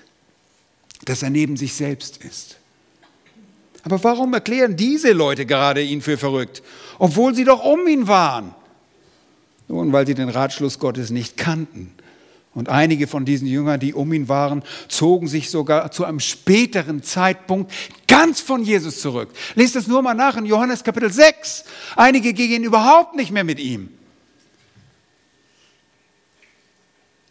dass 1.05 1.23
er 1.23 1.29
neben 1.29 1.57
sich 1.57 1.73
selbst 1.73 2.17
ist. 2.23 2.57
Aber 3.83 4.03
warum 4.03 4.33
erklären 4.33 4.75
diese 4.75 5.13
Leute 5.13 5.45
gerade 5.45 5.81
ihn 5.81 6.01
für 6.01 6.17
verrückt, 6.17 6.61
obwohl 6.99 7.33
sie 7.33 7.45
doch 7.45 7.63
um 7.63 7.87
ihn 7.87 8.07
waren? 8.07 8.53
Nun, 9.67 9.93
weil 9.93 10.07
sie 10.07 10.13
den 10.13 10.29
Ratschluss 10.29 10.79
Gottes 10.79 11.09
nicht 11.09 11.37
kannten. 11.37 11.91
Und 12.53 12.69
einige 12.69 13.05
von 13.05 13.23
diesen 13.23 13.47
Jüngern, 13.47 13.79
die 13.79 13.93
um 13.93 14.11
ihn 14.13 14.27
waren, 14.27 14.63
zogen 14.87 15.27
sich 15.27 15.51
sogar 15.51 15.91
zu 15.91 16.05
einem 16.05 16.19
späteren 16.19 17.03
Zeitpunkt 17.03 17.71
ganz 18.07 18.41
von 18.41 18.63
Jesus 18.63 18.99
zurück. 18.99 19.29
Lest 19.53 19.75
das 19.75 19.87
nur 19.87 20.01
mal 20.01 20.15
nach 20.15 20.37
in 20.37 20.45
Johannes 20.45 20.83
Kapitel 20.83 21.11
6. 21.11 21.65
Einige 21.95 22.33
gingen 22.33 22.63
überhaupt 22.63 23.15
nicht 23.15 23.31
mehr 23.31 23.43
mit 23.43 23.59
ihm. 23.59 23.89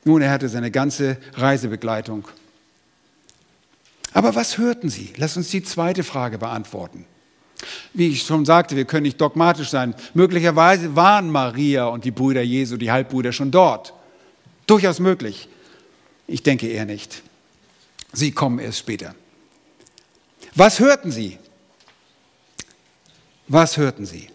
Nun, 0.07 0.23
er 0.23 0.31
hatte 0.31 0.49
seine 0.49 0.71
ganze 0.71 1.17
Reisebegleitung. 1.35 2.29
Aber 4.13 4.37
was 4.37 4.57
hörten 4.57 4.89
sie? 4.89 5.13
Lass 5.17 5.37
uns 5.37 5.49
die 5.49 5.65
zweite 5.65 6.05
Frage 6.05 6.39
beantworten. 6.39 7.05
Wie 7.93 8.11
ich 8.11 8.23
schon 8.23 8.45
sagte, 8.45 8.77
wir 8.77 8.85
können 8.85 9.03
nicht 9.03 9.21
dogmatisch 9.21 9.69
sein. 9.69 9.97
Möglicherweise 10.15 10.95
waren 10.95 11.29
Maria 11.29 11.87
und 11.87 12.05
die 12.05 12.13
Brüder 12.13 12.43
Jesu, 12.43 12.77
die 12.77 12.93
Halbbrüder, 12.93 13.33
schon 13.33 13.51
dort. 13.51 13.95
Durchaus 14.69 15.01
möglich. 15.01 15.49
Ich 16.29 16.45
denke 16.45 16.69
eher 16.69 16.85
nicht. 16.85 17.25
Sie 18.13 18.31
kommen 18.31 18.61
erst 18.61 18.79
später. 18.79 19.17
Was 20.55 20.79
hörten 20.79 21.11
sie? 21.11 21.37
Was 23.49 23.77
hörten 23.77 24.07
sie? 24.07 24.29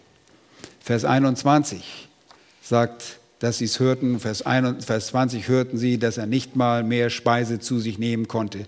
Vers 0.80 1.06
21 1.06 2.08
sagt 2.60 3.20
dass 3.42 3.58
sie 3.58 3.64
es 3.64 3.80
hörten. 3.80 4.20
Vers, 4.20 4.44
20 4.44 5.48
hörten 5.48 5.76
sie, 5.76 5.98
dass 5.98 6.16
er 6.16 6.26
nicht 6.26 6.54
mal 6.54 6.84
mehr 6.84 7.10
Speise 7.10 7.58
zu 7.58 7.80
sich 7.80 7.98
nehmen 7.98 8.28
konnte. 8.28 8.66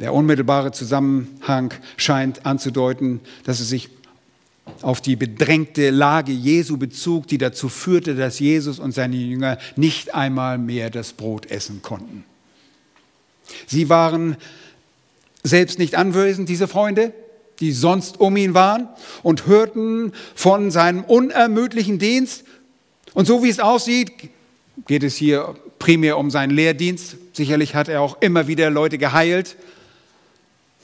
Der 0.00 0.14
unmittelbare 0.14 0.72
Zusammenhang 0.72 1.74
scheint 1.98 2.46
anzudeuten, 2.46 3.20
dass 3.44 3.60
es 3.60 3.68
sich 3.68 3.90
auf 4.80 5.02
die 5.02 5.14
bedrängte 5.14 5.90
Lage 5.90 6.32
Jesu 6.32 6.78
bezog, 6.78 7.26
die 7.26 7.36
dazu 7.36 7.68
führte, 7.68 8.14
dass 8.14 8.38
Jesus 8.38 8.78
und 8.78 8.92
seine 8.92 9.16
Jünger 9.16 9.58
nicht 9.76 10.14
einmal 10.14 10.56
mehr 10.56 10.88
das 10.88 11.12
Brot 11.12 11.50
essen 11.50 11.82
konnten. 11.82 12.24
Sie 13.66 13.90
waren 13.90 14.38
selbst 15.42 15.78
nicht 15.78 15.96
anwesend, 15.96 16.48
diese 16.48 16.66
Freunde, 16.66 17.12
die 17.58 17.72
sonst 17.72 18.20
um 18.20 18.38
ihn 18.38 18.54
waren, 18.54 18.88
und 19.22 19.46
hörten 19.46 20.12
von 20.34 20.70
seinem 20.70 21.04
unermüdlichen 21.04 21.98
Dienst, 21.98 22.44
und 23.14 23.26
so 23.26 23.42
wie 23.42 23.48
es 23.48 23.60
aussieht, 23.60 24.12
geht 24.86 25.02
es 25.02 25.16
hier 25.16 25.54
primär 25.78 26.18
um 26.18 26.30
seinen 26.30 26.50
Lehrdienst. 26.50 27.16
Sicherlich 27.32 27.74
hat 27.74 27.88
er 27.88 28.00
auch 28.00 28.20
immer 28.20 28.46
wieder 28.46 28.70
Leute 28.70 28.98
geheilt. 28.98 29.56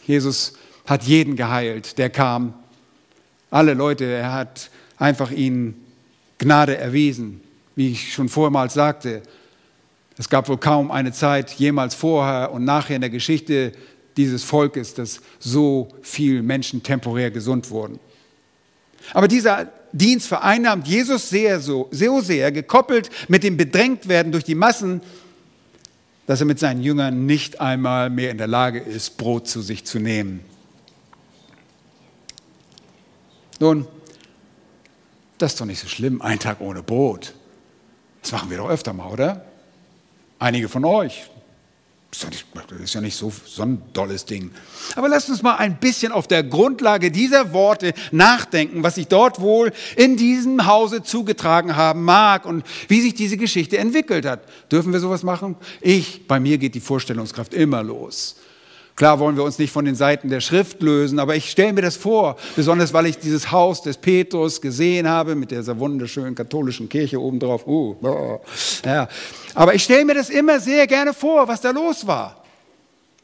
Jesus 0.07 0.55
hat 0.87 1.05
jeden 1.05 1.37
geheilt, 1.37 1.99
der 1.99 2.11
kam. 2.11 2.55
Alle 3.51 3.75
Leute, 3.75 4.05
er 4.05 4.33
hat 4.33 4.71
einfach 4.99 5.31
ihnen 5.31 5.85
Gnade 6.39 6.77
erwiesen. 6.77 7.41
Wie 7.75 7.93
ich 7.93 8.13
schon 8.13 8.29
vormals 8.29 8.75
sagte, 8.75 9.23
es 10.19 10.29
gab 10.29 10.49
wohl 10.49 10.59
kaum 10.59 10.91
eine 10.91 11.13
Zeit, 11.13 11.51
jemals 11.53 11.95
vorher 11.95 12.51
und 12.53 12.65
nachher 12.65 12.97
in 12.97 13.03
der 13.03 13.11
Geschichte 13.11 13.73
dieses 14.17 14.45
Volkes, 14.45 14.95
dass 14.95 15.21
so 15.39 15.89
viele 16.03 16.43
Menschen 16.43 16.83
temporär 16.83 17.31
gesund 17.31 17.71
wurden. 17.71 17.99
Aber 19.13 19.29
dieser 19.29 19.69
Dienst 19.93 20.27
vereinnahmt 20.27 20.87
Jesus 20.87 21.29
sehr, 21.29 21.61
so, 21.61 21.89
so 21.91 22.21
sehr, 22.21 22.53
gekoppelt 22.53 23.11
mit 23.29 23.43
dem 23.43 23.57
Bedrängtwerden 23.57 24.33
durch 24.33 24.45
die 24.45 24.55
Massen, 24.55 25.01
dass 26.27 26.41
er 26.41 26.47
mit 26.47 26.59
seinen 26.59 26.83
Jüngern 26.83 27.27
nicht 27.27 27.61
einmal 27.61 28.11
mehr 28.11 28.31
in 28.31 28.39
der 28.39 28.49
Lage 28.49 28.81
ist, 28.81 29.17
Brot 29.17 29.49
zu 29.49 29.63
sich 29.63 29.85
zu 29.85 29.99
nehmen. 29.99 30.41
Nun, 33.61 33.87
das 35.39 35.53
ist 35.53 35.61
doch 35.61 35.67
nicht 35.67 35.81
so 35.81 35.89
schlimm, 35.89 36.21
ein 36.21 36.39
Tag 36.39 36.61
ohne 36.61 36.83
Brot. 36.83 37.35
Das 38.23 38.33
machen 38.33 38.51
wir 38.51 38.59
doch 38.59 38.69
öfter 38.69 38.93
mal, 38.93 39.11
oder? 39.11 39.45
Einige 40.39 40.69
von 40.69 40.85
euch, 40.85 41.31
das 42.11 42.81
ist 42.81 42.95
ja 42.95 43.01
nicht 43.01 43.17
so, 43.17 43.33
so 43.45 43.63
ein 43.63 43.83
dolles 43.93 44.25
Ding. 44.25 44.51
Aber 44.95 45.09
lasst 45.09 45.29
uns 45.29 45.43
mal 45.43 45.57
ein 45.57 45.79
bisschen 45.79 46.13
auf 46.13 46.27
der 46.27 46.43
Grundlage 46.43 47.11
dieser 47.11 47.53
Worte 47.53 47.93
nachdenken, 48.11 48.83
was 48.83 48.95
sich 48.95 49.09
dort 49.09 49.41
wohl 49.41 49.73
in 49.97 50.17
diesem 50.17 50.67
Hause 50.67 51.03
zugetragen 51.03 51.77
haben 51.77 52.05
mag 52.05 52.47
und 52.47 52.65
wie 52.89 53.01
sich 53.01 53.15
diese 53.15 53.37
Geschichte 53.37 53.79
entwickelt 53.79 54.25
hat. 54.25 54.41
Dürfen 54.71 54.93
wir 54.93 55.01
sowas 55.01 55.25
machen? 55.25 55.57
Ich, 55.81 56.27
bei 56.27 56.41
mir 56.41 56.59
geht 56.59 56.75
die 56.75 56.81
Vorstellungskraft 56.81 57.53
immer 57.53 57.83
los. 57.83 58.37
Klar 58.97 59.19
wollen 59.19 59.37
wir 59.37 59.45
uns 59.45 59.59
nicht 59.59 59.73
von 59.73 59.85
den 59.85 59.95
Seiten 59.95 60.31
der 60.31 60.41
Schrift 60.41 60.81
lösen, 60.81 61.19
aber 61.19 61.37
ich 61.37 61.51
stelle 61.51 61.75
mir 61.75 61.83
das 61.83 61.97
vor, 61.97 62.37
besonders 62.57 62.95
weil 62.95 63.05
ich 63.05 63.19
dieses 63.19 63.53
Haus 63.53 63.83
des 63.83 63.99
Petrus 63.99 64.59
gesehen 64.59 65.07
habe 65.07 65.35
mit 65.35 65.51
dieser 65.51 65.79
wunderschönen 65.79 66.35
katholischen 66.35 66.89
Kirche 66.89 67.21
obendrauf. 67.21 67.67
Uh, 67.67 67.95
oh, 68.03 68.41
ja. 68.87 69.07
Aber 69.55 69.75
ich 69.75 69.85
stelle 69.85 70.07
mir 70.07 70.15
das 70.15 70.31
immer 70.31 70.61
sehr 70.61 70.87
gerne 70.87 71.13
vor, 71.13 71.47
was 71.47 71.61
da 71.61 71.73
los 71.73 72.07
war. 72.07 72.43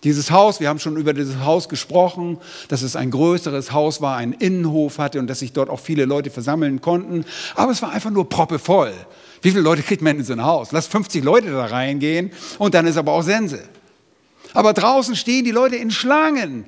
Dieses 0.04 0.30
Haus, 0.30 0.60
wir 0.60 0.68
haben 0.68 0.78
schon 0.78 0.98
über 0.98 1.14
dieses 1.14 1.38
Haus 1.38 1.70
gesprochen, 1.70 2.36
dass 2.68 2.82
es 2.82 2.94
ein 2.94 3.10
größeres 3.10 3.72
Haus 3.72 4.02
war, 4.02 4.18
einen 4.18 4.32
Innenhof 4.34 4.98
hatte 4.98 5.20
und 5.20 5.26
dass 5.26 5.38
sich 5.38 5.54
dort 5.54 5.70
auch 5.70 5.80
viele 5.80 6.04
Leute 6.04 6.28
versammeln 6.28 6.82
konnten. 6.82 7.24
Aber 7.54 7.72
es 7.72 7.80
war 7.80 7.92
einfach 7.92 8.10
nur 8.10 8.28
proppevoll. 8.28 8.92
Wie 9.40 9.50
viele 9.50 9.62
Leute 9.62 9.82
kriegt 9.82 10.02
man 10.02 10.18
in 10.18 10.24
so 10.24 10.34
ein 10.34 10.44
Haus? 10.44 10.70
Lass 10.72 10.86
50 10.86 11.24
Leute 11.24 11.50
da 11.50 11.64
reingehen 11.64 12.30
und 12.58 12.74
dann 12.74 12.86
ist 12.86 12.98
aber 12.98 13.12
auch 13.12 13.22
Sense. 13.22 13.60
Aber 14.54 14.72
draußen 14.72 15.16
stehen 15.16 15.44
die 15.44 15.50
Leute 15.50 15.76
in 15.76 15.90
Schlangen, 15.90 16.64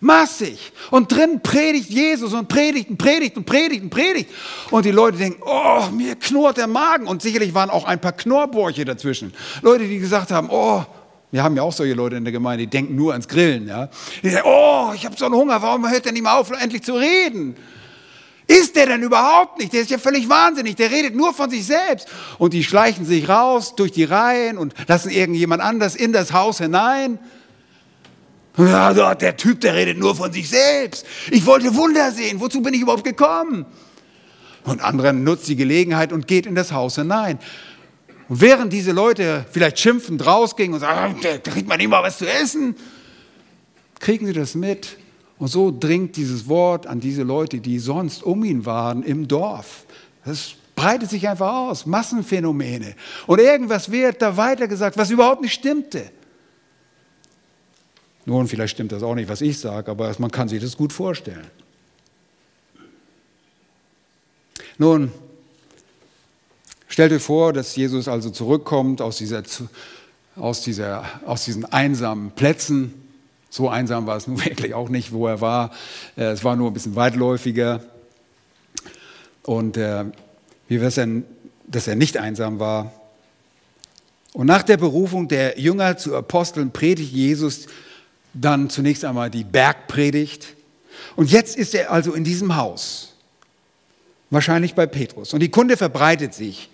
massig. 0.00 0.72
Und 0.90 1.12
drin 1.12 1.40
predigt 1.42 1.90
Jesus 1.90 2.32
und 2.32 2.48
predigt 2.48 2.90
und 2.90 2.98
predigt 2.98 3.36
und 3.36 3.44
predigt 3.44 3.82
und 3.82 3.90
predigt. 3.90 4.30
Und 4.70 4.84
die 4.84 4.90
Leute 4.90 5.18
denken, 5.18 5.42
oh, 5.44 5.84
mir 5.92 6.16
knurrt 6.16 6.56
der 6.56 6.66
Magen. 6.66 7.06
Und 7.06 7.22
sicherlich 7.22 7.54
waren 7.54 7.70
auch 7.70 7.84
ein 7.84 8.00
paar 8.00 8.12
Knorrbäuche 8.12 8.84
dazwischen. 8.84 9.32
Leute, 9.62 9.84
die 9.84 9.98
gesagt 9.98 10.30
haben, 10.30 10.48
oh, 10.50 10.84
wir 11.32 11.42
haben 11.42 11.56
ja 11.56 11.62
auch 11.62 11.72
solche 11.72 11.94
Leute 11.94 12.16
in 12.16 12.24
der 12.24 12.32
Gemeinde, 12.32 12.64
die 12.64 12.70
denken 12.70 12.94
nur 12.94 13.12
ans 13.12 13.26
Grillen. 13.28 13.66
Ja? 13.66 13.88
Die 14.22 14.30
sagen, 14.30 14.46
oh, 14.46 14.92
ich 14.94 15.04
habe 15.04 15.16
so 15.16 15.26
einen 15.26 15.34
Hunger, 15.34 15.60
warum 15.60 15.88
hört 15.88 16.04
der 16.04 16.12
nicht 16.12 16.22
mal 16.22 16.38
auf, 16.38 16.50
endlich 16.50 16.82
zu 16.82 16.94
reden? 16.94 17.56
Ist 18.46 18.76
der 18.76 18.86
denn 18.86 19.02
überhaupt 19.02 19.58
nicht? 19.58 19.72
Der 19.72 19.80
ist 19.80 19.90
ja 19.90 19.98
völlig 19.98 20.28
wahnsinnig. 20.28 20.76
Der 20.76 20.90
redet 20.90 21.16
nur 21.16 21.34
von 21.34 21.50
sich 21.50 21.66
selbst. 21.66 22.06
Und 22.38 22.52
die 22.52 22.62
schleichen 22.62 23.04
sich 23.04 23.28
raus 23.28 23.74
durch 23.74 23.90
die 23.90 24.04
Reihen 24.04 24.56
und 24.56 24.74
lassen 24.86 25.10
irgendjemand 25.10 25.62
anders 25.62 25.96
in 25.96 26.12
das 26.12 26.32
Haus 26.32 26.58
hinein. 26.58 27.18
Ja, 28.56 29.14
der 29.14 29.36
Typ, 29.36 29.60
der 29.60 29.74
redet 29.74 29.98
nur 29.98 30.14
von 30.14 30.32
sich 30.32 30.48
selbst. 30.48 31.04
Ich 31.30 31.44
wollte 31.44 31.74
Wunder 31.74 32.12
sehen. 32.12 32.40
Wozu 32.40 32.62
bin 32.62 32.72
ich 32.72 32.80
überhaupt 32.80 33.04
gekommen? 33.04 33.66
Und 34.64 34.80
anderer 34.80 35.12
nutzt 35.12 35.48
die 35.48 35.56
Gelegenheit 35.56 36.12
und 36.12 36.26
geht 36.26 36.46
in 36.46 36.54
das 36.54 36.72
Haus 36.72 36.94
hinein. 36.94 37.38
Und 38.28 38.40
während 38.40 38.72
diese 38.72 38.92
Leute 38.92 39.44
vielleicht 39.50 39.78
schimpfend 39.78 40.24
rausgingen 40.24 40.74
und 40.74 40.80
sagen, 40.80 41.16
da 41.22 41.38
kriegt 41.38 41.68
man 41.68 41.78
nicht 41.78 41.88
mal 41.88 42.02
was 42.02 42.18
zu 42.18 42.28
essen, 42.28 42.76
kriegen 44.00 44.26
sie 44.26 44.32
das 44.32 44.54
mit 44.54 44.96
Und 45.38 45.48
so 45.48 45.70
dringt 45.70 46.16
dieses 46.16 46.48
Wort 46.48 46.86
an 46.86 47.00
diese 47.00 47.22
Leute, 47.22 47.60
die 47.60 47.78
sonst 47.78 48.22
um 48.22 48.42
ihn 48.44 48.64
waren, 48.64 49.02
im 49.02 49.28
Dorf. 49.28 49.84
Das 50.24 50.54
breitet 50.74 51.10
sich 51.10 51.28
einfach 51.28 51.54
aus, 51.54 51.86
Massenphänomene. 51.86 52.94
Und 53.26 53.40
irgendwas 53.40 53.90
wird 53.90 54.22
da 54.22 54.36
weitergesagt, 54.36 54.96
was 54.96 55.10
überhaupt 55.10 55.42
nicht 55.42 55.54
stimmte. 55.54 56.10
Nun, 58.24 58.48
vielleicht 58.48 58.74
stimmt 58.74 58.92
das 58.92 59.02
auch 59.02 59.14
nicht, 59.14 59.28
was 59.28 59.40
ich 59.40 59.58
sage, 59.58 59.90
aber 59.90 60.12
man 60.18 60.30
kann 60.30 60.48
sich 60.48 60.60
das 60.60 60.76
gut 60.76 60.92
vorstellen. 60.92 61.46
Nun, 64.78 65.12
stellt 66.88 67.12
euch 67.12 67.22
vor, 67.22 67.52
dass 67.52 67.76
Jesus 67.76 68.08
also 68.08 68.30
zurückkommt 68.30 69.00
aus, 69.00 69.18
dieser, 69.18 69.42
aus, 70.34 70.62
dieser, 70.62 71.04
aus 71.24 71.44
diesen 71.44 71.64
einsamen 71.66 72.32
Plätzen. 72.32 73.05
So 73.50 73.68
einsam 73.68 74.06
war 74.06 74.16
es 74.16 74.26
nun 74.26 74.44
wirklich 74.44 74.74
auch 74.74 74.88
nicht, 74.88 75.12
wo 75.12 75.26
er 75.26 75.40
war. 75.40 75.70
Äh, 76.16 76.24
es 76.24 76.44
war 76.44 76.56
nur 76.56 76.70
ein 76.70 76.74
bisschen 76.74 76.96
weitläufiger. 76.96 77.80
Und 79.42 79.76
äh, 79.76 80.04
wie 80.68 80.76
wäre 80.76 80.88
es 80.88 80.96
denn, 80.96 81.24
dass 81.66 81.86
er 81.86 81.94
nicht 81.94 82.16
einsam 82.16 82.58
war? 82.58 82.92
Und 84.32 84.46
nach 84.46 84.62
der 84.62 84.76
Berufung 84.76 85.28
der 85.28 85.58
Jünger 85.58 85.96
zu 85.96 86.14
Aposteln 86.14 86.70
predigt 86.70 87.12
Jesus 87.12 87.66
dann 88.34 88.68
zunächst 88.68 89.04
einmal 89.04 89.30
die 89.30 89.44
Bergpredigt. 89.44 90.48
Und 91.14 91.30
jetzt 91.30 91.56
ist 91.56 91.74
er 91.74 91.90
also 91.90 92.12
in 92.12 92.24
diesem 92.24 92.56
Haus, 92.56 93.14
wahrscheinlich 94.30 94.74
bei 94.74 94.86
Petrus. 94.86 95.32
Und 95.32 95.40
die 95.40 95.50
Kunde 95.50 95.76
verbreitet 95.76 96.34
sich. 96.34 96.68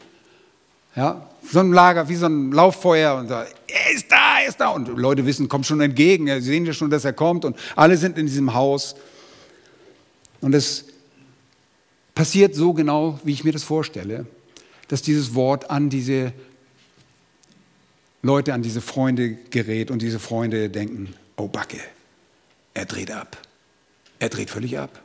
Ja, 0.96 1.28
so 1.50 1.60
ein 1.60 1.72
Lager, 1.72 2.08
wie 2.08 2.16
so 2.16 2.26
ein 2.26 2.52
Lauffeuer 2.52 3.16
und 3.16 3.28
sagt, 3.28 3.54
er 3.66 3.92
ist 3.92 4.10
da, 4.10 4.40
er 4.40 4.48
ist 4.48 4.60
da. 4.60 4.68
Und 4.68 4.88
Leute 4.88 5.26
wissen, 5.26 5.48
kommt 5.48 5.66
schon 5.66 5.80
entgegen, 5.80 6.26
sie 6.26 6.40
sehen 6.40 6.64
ja 6.64 6.72
schon, 6.72 6.90
dass 6.90 7.04
er 7.04 7.12
kommt 7.12 7.44
und 7.44 7.56
alle 7.76 7.96
sind 7.96 8.18
in 8.18 8.26
diesem 8.26 8.54
Haus. 8.54 8.94
Und 10.40 10.54
es 10.54 10.86
passiert 12.14 12.54
so 12.54 12.72
genau, 12.72 13.18
wie 13.24 13.32
ich 13.32 13.44
mir 13.44 13.52
das 13.52 13.64
vorstelle, 13.64 14.26
dass 14.88 15.02
dieses 15.02 15.34
Wort 15.34 15.70
an 15.70 15.90
diese 15.90 16.32
Leute, 18.22 18.54
an 18.54 18.62
diese 18.62 18.80
Freunde 18.80 19.30
gerät 19.50 19.90
und 19.90 20.00
diese 20.02 20.18
Freunde 20.18 20.68
denken, 20.70 21.14
oh 21.36 21.48
Backe, 21.48 21.80
er 22.74 22.86
dreht 22.86 23.10
ab. 23.10 23.36
Er 24.18 24.28
dreht 24.28 24.50
völlig 24.50 24.78
ab. 24.78 25.02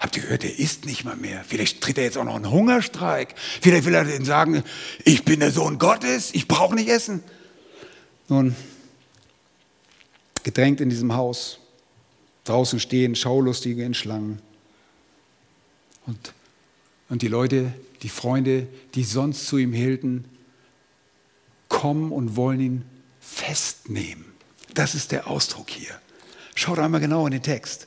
Habt 0.00 0.16
ihr 0.16 0.22
gehört, 0.22 0.44
er 0.44 0.58
isst 0.58 0.86
nicht 0.86 1.04
mal 1.04 1.14
mehr. 1.14 1.44
Vielleicht 1.46 1.82
tritt 1.82 1.98
er 1.98 2.04
jetzt 2.04 2.16
auch 2.16 2.24
noch 2.24 2.34
einen 2.34 2.50
Hungerstreik. 2.50 3.34
Vielleicht 3.60 3.84
will 3.84 3.94
er 3.94 4.04
denen 4.04 4.24
sagen, 4.24 4.64
ich 5.04 5.26
bin 5.26 5.40
der 5.40 5.50
Sohn 5.50 5.78
Gottes, 5.78 6.30
ich 6.32 6.48
brauche 6.48 6.74
nicht 6.74 6.88
essen. 6.88 7.22
Nun, 8.28 8.56
gedrängt 10.42 10.80
in 10.80 10.88
diesem 10.88 11.14
Haus, 11.14 11.60
draußen 12.44 12.80
stehen 12.80 13.14
Schaulustige 13.14 13.84
in 13.84 13.92
Schlangen. 13.92 14.40
Und, 16.06 16.32
und 17.10 17.20
die 17.20 17.28
Leute, 17.28 17.70
die 18.02 18.08
Freunde, 18.08 18.68
die 18.94 19.04
sonst 19.04 19.48
zu 19.48 19.58
ihm 19.58 19.74
hielten, 19.74 20.24
kommen 21.68 22.10
und 22.10 22.36
wollen 22.36 22.60
ihn 22.60 22.84
festnehmen. 23.20 24.24
Das 24.72 24.94
ist 24.94 25.12
der 25.12 25.26
Ausdruck 25.26 25.68
hier. 25.68 26.00
Schaut 26.54 26.78
einmal 26.78 27.02
genau 27.02 27.26
in 27.26 27.32
den 27.32 27.42
Text. 27.42 27.86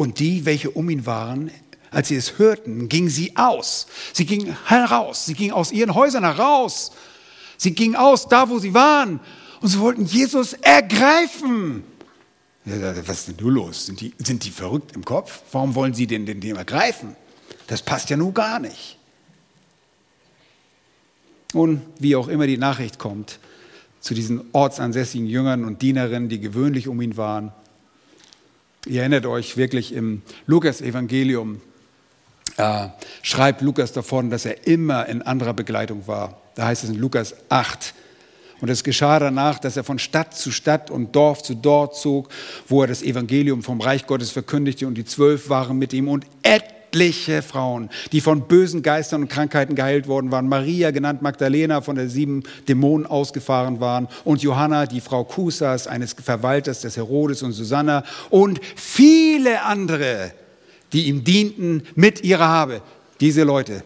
Und 0.00 0.18
die, 0.18 0.46
welche 0.46 0.70
um 0.70 0.88
ihn 0.88 1.04
waren, 1.04 1.50
als 1.90 2.08
sie 2.08 2.16
es 2.16 2.38
hörten, 2.38 2.88
gingen 2.88 3.10
sie 3.10 3.36
aus. 3.36 3.86
Sie 4.14 4.24
gingen 4.24 4.56
heraus. 4.66 5.26
Sie 5.26 5.34
gingen 5.34 5.52
aus 5.52 5.72
ihren 5.72 5.94
Häusern 5.94 6.24
heraus. 6.24 6.92
Sie 7.58 7.72
gingen 7.72 7.96
aus, 7.96 8.26
da 8.26 8.48
wo 8.48 8.58
sie 8.58 8.72
waren. 8.72 9.20
Und 9.60 9.68
sie 9.68 9.78
wollten 9.78 10.06
Jesus 10.06 10.54
ergreifen. 10.54 11.84
Was 12.64 13.18
ist 13.18 13.28
denn 13.28 13.36
nur 13.42 13.52
los? 13.52 13.84
Sind 13.84 14.00
die, 14.00 14.14
sind 14.16 14.42
die 14.42 14.50
verrückt 14.50 14.96
im 14.96 15.04
Kopf? 15.04 15.42
Warum 15.52 15.74
wollen 15.74 15.92
sie 15.92 16.06
den, 16.06 16.24
den, 16.24 16.40
den 16.40 16.56
ergreifen? 16.56 17.14
Das 17.66 17.82
passt 17.82 18.08
ja 18.08 18.16
nun 18.16 18.32
gar 18.32 18.58
nicht. 18.58 18.96
Und 21.52 21.82
wie 21.98 22.16
auch 22.16 22.28
immer 22.28 22.46
die 22.46 22.56
Nachricht 22.56 22.98
kommt, 22.98 23.38
zu 24.00 24.14
diesen 24.14 24.44
ortsansässigen 24.54 25.26
Jüngern 25.26 25.62
und 25.66 25.82
Dienerinnen, 25.82 26.30
die 26.30 26.40
gewöhnlich 26.40 26.88
um 26.88 27.02
ihn 27.02 27.18
waren. 27.18 27.52
Ihr 28.86 29.00
erinnert 29.00 29.26
euch 29.26 29.56
wirklich 29.56 29.92
im 29.92 30.22
Lukas-Evangelium, 30.46 31.60
äh, 32.56 32.88
schreibt 33.22 33.60
Lukas 33.60 33.92
davon, 33.92 34.30
dass 34.30 34.46
er 34.46 34.66
immer 34.66 35.06
in 35.06 35.22
anderer 35.22 35.52
Begleitung 35.52 36.06
war. 36.06 36.40
Da 36.54 36.66
heißt 36.66 36.84
es 36.84 36.90
in 36.90 36.96
Lukas 36.96 37.34
8. 37.50 37.94
Und 38.60 38.68
es 38.68 38.84
geschah 38.84 39.18
danach, 39.18 39.58
dass 39.58 39.76
er 39.76 39.84
von 39.84 39.98
Stadt 39.98 40.34
zu 40.34 40.50
Stadt 40.50 40.90
und 40.90 41.14
Dorf 41.16 41.42
zu 41.42 41.54
Dorf 41.54 41.98
zog, 41.98 42.30
wo 42.68 42.82
er 42.82 42.88
das 42.88 43.02
Evangelium 43.02 43.62
vom 43.62 43.80
Reich 43.80 44.06
Gottes 44.06 44.30
verkündigte. 44.30 44.86
Und 44.86 44.94
die 44.94 45.04
Zwölf 45.04 45.48
waren 45.48 45.78
mit 45.78 45.92
ihm 45.92 46.08
und 46.08 46.26
etliche 46.42 46.79
etliche 46.90 47.42
Frauen, 47.42 47.88
die 48.10 48.20
von 48.20 48.48
bösen 48.48 48.82
Geistern 48.82 49.22
und 49.22 49.28
Krankheiten 49.28 49.74
geheilt 49.74 50.08
worden 50.08 50.30
waren. 50.32 50.48
Maria, 50.48 50.90
genannt 50.90 51.22
Magdalena, 51.22 51.80
von 51.80 51.96
der 51.96 52.08
sieben 52.08 52.42
Dämonen 52.68 53.06
ausgefahren 53.06 53.80
waren. 53.80 54.08
Und 54.24 54.42
Johanna, 54.42 54.86
die 54.86 55.00
Frau 55.00 55.24
Kusas, 55.24 55.86
eines 55.86 56.14
Verwalters 56.14 56.80
des 56.80 56.96
Herodes 56.96 57.42
und 57.42 57.52
Susanna. 57.52 58.04
Und 58.28 58.60
viele 58.76 59.62
andere, 59.62 60.32
die 60.92 61.06
ihm 61.06 61.22
dienten 61.22 61.84
mit 61.94 62.24
ihrer 62.24 62.48
Habe. 62.48 62.82
Diese 63.20 63.44
Leute, 63.44 63.84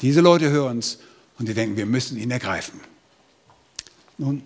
diese 0.00 0.20
Leute 0.20 0.50
hören 0.50 0.78
uns 0.78 0.98
und 1.38 1.48
die 1.48 1.54
denken, 1.54 1.76
wir 1.76 1.86
müssen 1.86 2.18
ihn 2.18 2.30
ergreifen. 2.30 2.80
Nun, 4.18 4.42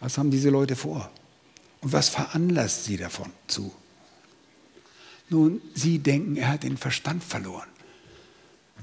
was 0.00 0.16
haben 0.16 0.30
diese 0.30 0.48
Leute 0.48 0.76
vor? 0.76 1.10
Und 1.80 1.92
was 1.92 2.08
veranlasst 2.08 2.84
sie 2.84 2.96
davon 2.96 3.30
zu? 3.46 3.72
Nun, 5.30 5.60
Sie 5.74 5.98
denken, 5.98 6.36
er 6.36 6.48
hat 6.48 6.62
den 6.62 6.76
Verstand 6.76 7.22
verloren. 7.22 7.68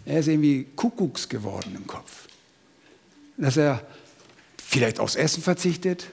Er 0.06 0.20
ist 0.20 0.28
irgendwie 0.28 0.68
Kuckucks 0.76 1.30
geworden 1.30 1.74
im 1.76 1.88
Kopf. 1.88 2.28
Dass 3.38 3.58
er 3.58 3.86
vielleicht 4.64 5.00
aufs 5.00 5.16
Essen 5.16 5.42
verzichtet, 5.42 6.08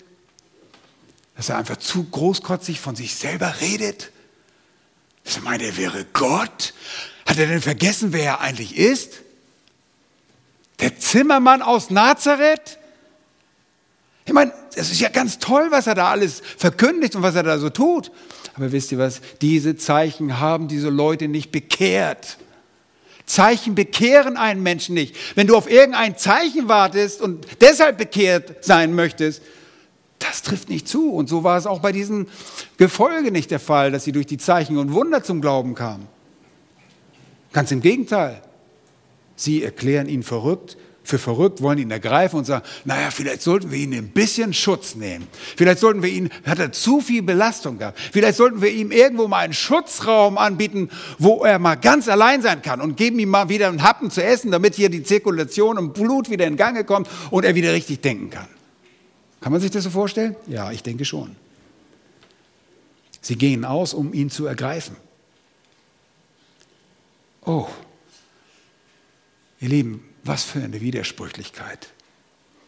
dass 1.37 1.49
er 1.49 1.59
einfach 1.59 1.77
zu 1.77 2.05
großkotzig 2.05 2.81
von 2.81 2.97
sich 2.97 3.15
selber 3.15 3.61
redet. 3.61 4.11
Dass 5.25 5.37
er 5.37 5.43
meint, 5.43 5.63
er 5.63 5.77
wäre 5.77 6.07
Gott. 6.13 6.75
Hat 7.27 7.39
er 7.39 7.47
denn 7.47 7.63
vergessen, 7.63 8.13
wer 8.13 8.25
er 8.25 8.41
eigentlich 8.41 8.77
ist? 8.77 9.23
Der 10.81 10.99
Zimmermann 10.99 11.63
aus 11.63 11.91
Nazareth? 11.91 12.79
Ich 14.25 14.33
meine, 14.33 14.53
es 14.75 14.91
ist 14.91 15.01
ja 15.01 15.09
ganz 15.09 15.39
toll, 15.39 15.69
was 15.71 15.87
er 15.87 15.95
da 15.95 16.11
alles 16.11 16.43
verkündigt 16.57 17.15
und 17.15 17.23
was 17.23 17.35
er 17.35 17.43
da 17.43 17.59
so 17.59 17.71
tut. 17.71 18.11
Aber 18.55 18.73
wisst 18.73 18.93
ihr 18.93 18.99
was? 18.99 19.21
Diese 19.41 19.77
Zeichen 19.77 20.39
haben 20.41 20.69
diese 20.69 20.91
Leute 20.91 21.29
nicht 21.29 21.53
bekehrt. 21.53 22.39
Zeichen 23.25 23.75
bekehren 23.75 24.37
einen 24.37 24.63
Menschen 24.63 24.95
nicht. 24.95 25.17
Wenn 25.37 25.47
du 25.47 25.57
auf 25.57 25.71
irgendein 25.71 26.19
Zeichen 26.19 26.69
wartest 26.69 27.23
und 27.23 27.47
deshalb 27.61 27.99
bekehrt 27.99 28.65
sein 28.65 28.95
möchtest, 28.95 29.43
das 30.19 30.43
trifft 30.43 30.69
nicht 30.69 30.87
zu. 30.87 31.13
Und 31.13 31.29
so 31.29 31.45
war 31.45 31.57
es 31.57 31.67
auch 31.67 31.81
bei 31.81 31.93
diesem 31.93 32.27
Gefolge 32.77 33.33
nicht 33.33 33.51
der 33.51 33.61
Fall, 33.61 33.91
dass 33.91 34.05
sie 34.05 34.13
durch 34.13 34.27
die 34.27 34.39
Zeichen 34.39 34.77
und 34.77 34.93
Wunder 34.93 35.23
zum 35.23 35.41
Glauben 35.41 35.75
kamen. 35.75 36.07
Ganz 37.53 37.71
im 37.71 37.81
Gegenteil. 37.81 38.43
Sie 39.35 39.63
erklären 39.63 40.09
ihn 40.09 40.23
verrückt, 40.23 40.77
für 41.05 41.19
verrückt, 41.19 41.61
wollen 41.61 41.79
ihn 41.79 41.91
ergreifen 41.91 42.39
und 42.39 42.45
sagen, 42.45 42.65
naja, 42.85 43.11
vielleicht 43.11 43.43
sollten 43.43 43.71
wir 43.71 43.79
ihn 43.79 43.93
ein 43.95 44.09
bisschen 44.09 44.55
Schutz 44.55 44.95
nehmen. 44.95 45.27
Vielleicht 45.57 45.81
sollten 45.81 46.03
wir 46.03 46.11
ihn, 46.11 46.31
hat 46.47 46.59
er 46.59 46.73
zu 46.73 47.01
viel 47.01 47.23
Belastung 47.23 47.79
gehabt. 47.79 47.99
Vielleicht 48.13 48.37
sollten 48.37 48.63
wir 48.63 48.71
ihm 48.71 48.93
irgendwo 48.93 49.29
mal 49.29 49.39
einen 49.39 49.53
Schutzraum 49.53 50.39
anbieten, 50.39 50.91
wo 51.19 51.45
er 51.45 51.59
mal 51.59 51.75
ganz 51.75 52.09
allein 52.09 52.43
sein 52.43 52.63
kann 52.63 52.81
und 52.81 52.97
geben 52.97 53.19
ihm 53.19 53.31
mal 53.31 53.49
wieder 53.49 53.69
einen 53.69 53.83
Happen 53.83 54.11
zu 54.11 54.23
essen, 54.23 54.51
damit 54.51 54.75
hier 54.75 54.91
die 54.91 55.03
Zirkulation 55.03 55.79
und 55.79 55.95
Blut 55.95 56.31
wieder 56.31 56.47
in 56.47 56.57
Gange 56.57 56.85
kommt 56.85 57.09
und 57.31 57.45
er 57.45 57.55
wieder 57.55 57.73
richtig 57.73 58.01
denken 58.01 58.31
kann. 58.31 58.49
Kann 59.41 59.53
man 59.53 59.61
sich 59.61 59.73
das 59.73 59.85
so 59.85 59.91
vorstellen? 59.91 60.37
Ja, 60.47 60.71
ich 60.71 60.83
denke 60.83 61.05
schon. 61.05 61.35
Sie 63.21 63.37
gehen 63.37 63.65
aus, 63.65 63.93
um 63.93 64.13
ihn 64.13 64.31
zu 64.31 64.47
ergreifen. 64.47 64.97
Oh, 67.45 67.67
ihr 69.61 69.69
Lieben, 69.69 70.05
was 70.25 70.45
für 70.45 70.63
eine 70.63 70.81
Widersprüchlichkeit. 70.81 71.89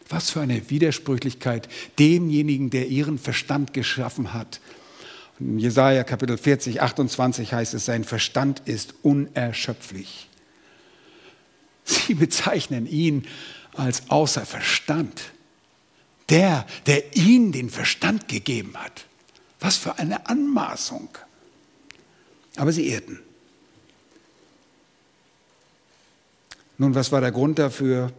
Was 0.09 0.29
für 0.29 0.41
eine 0.41 0.69
Widersprüchlichkeit 0.69 1.67
demjenigen, 1.97 2.69
der 2.69 2.87
ihren 2.87 3.17
Verstand 3.17 3.73
geschaffen 3.73 4.33
hat. 4.33 4.59
In 5.39 5.59
Jesaja 5.59 6.03
Kapitel 6.03 6.37
40, 6.37 6.81
28 6.81 7.53
heißt 7.53 7.73
es, 7.73 7.85
sein 7.85 8.03
Verstand 8.03 8.61
ist 8.65 8.95
unerschöpflich. 9.01 10.29
Sie 11.83 12.13
bezeichnen 12.15 12.85
ihn 12.87 13.27
als 13.73 14.09
außer 14.09 14.45
Verstand. 14.45 15.31
Der, 16.29 16.65
der 16.87 17.15
ihnen 17.15 17.51
den 17.51 17.69
Verstand 17.69 18.27
gegeben 18.27 18.73
hat. 18.77 19.05
Was 19.59 19.77
für 19.77 19.99
eine 19.99 20.25
Anmaßung. 20.27 21.09
Aber 22.55 22.71
sie 22.71 22.87
irrten. 22.87 23.19
Nun, 26.77 26.95
was 26.95 27.11
war 27.11 27.21
der 27.21 27.31
Grund 27.31 27.59
dafür? 27.59 28.11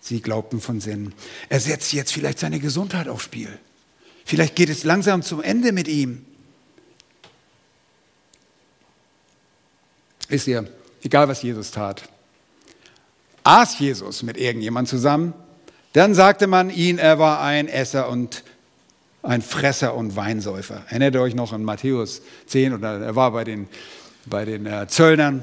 Sie 0.00 0.20
glaubten 0.20 0.60
von 0.60 0.80
Sinn. 0.80 1.12
Er 1.48 1.60
setzt 1.60 1.92
jetzt 1.92 2.12
vielleicht 2.12 2.38
seine 2.38 2.58
Gesundheit 2.58 3.08
aufs 3.08 3.24
Spiel. 3.24 3.58
Vielleicht 4.24 4.56
geht 4.56 4.70
es 4.70 4.84
langsam 4.84 5.22
zum 5.22 5.42
Ende 5.42 5.72
mit 5.72 5.88
ihm. 5.88 6.24
Wisst 10.28 10.46
ihr, 10.46 10.68
egal 11.02 11.28
was 11.28 11.42
Jesus 11.42 11.72
tat, 11.72 12.08
aß 13.42 13.78
Jesus 13.80 14.22
mit 14.22 14.36
irgendjemand 14.36 14.88
zusammen, 14.88 15.34
dann 15.92 16.14
sagte 16.14 16.46
man 16.46 16.70
ihn, 16.70 16.98
er 16.98 17.18
war 17.18 17.40
ein 17.40 17.66
Esser 17.66 18.08
und 18.08 18.44
ein 19.22 19.42
Fresser 19.42 19.94
und 19.94 20.16
Weinsäufer. 20.16 20.84
Erinnert 20.88 21.14
ihr 21.14 21.22
euch 21.22 21.34
noch 21.34 21.52
an 21.52 21.64
Matthäus 21.64 22.22
10 22.46 22.74
oder 22.74 23.00
er 23.00 23.16
war 23.16 23.32
bei 23.32 23.44
den, 23.44 23.68
bei 24.26 24.44
den 24.44 24.66
äh, 24.66 24.86
Zöllnern. 24.88 25.42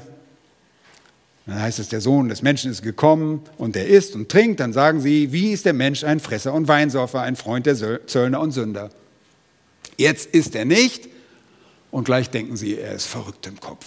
Dann 1.48 1.62
heißt 1.62 1.78
es, 1.78 1.88
der 1.88 2.02
Sohn 2.02 2.28
des 2.28 2.42
Menschen 2.42 2.70
ist 2.70 2.82
gekommen 2.82 3.40
und 3.56 3.74
der 3.74 3.88
isst 3.88 4.14
und 4.14 4.28
trinkt. 4.28 4.60
Dann 4.60 4.74
sagen 4.74 5.00
sie, 5.00 5.32
wie 5.32 5.52
ist 5.52 5.64
der 5.64 5.72
Mensch 5.72 6.04
ein 6.04 6.20
Fresser 6.20 6.52
und 6.52 6.68
Weinsäufer, 6.68 7.22
ein 7.22 7.36
Freund 7.36 7.64
der 7.64 8.06
Zöllner 8.06 8.40
und 8.40 8.52
Sünder. 8.52 8.90
Jetzt 9.96 10.26
ist 10.26 10.54
er 10.54 10.66
nicht 10.66 11.08
und 11.90 12.04
gleich 12.04 12.28
denken 12.28 12.58
sie, 12.58 12.76
er 12.76 12.92
ist 12.92 13.06
verrückt 13.06 13.46
im 13.46 13.58
Kopf. 13.58 13.86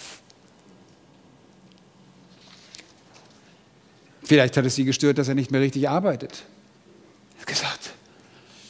Vielleicht 4.24 4.56
hat 4.56 4.66
es 4.66 4.74
sie 4.74 4.84
gestört, 4.84 5.18
dass 5.18 5.28
er 5.28 5.36
nicht 5.36 5.52
mehr 5.52 5.60
richtig 5.60 5.88
arbeitet. 5.88 6.42
Er 7.36 7.40
hat 7.42 7.46
gesagt, 7.46 7.90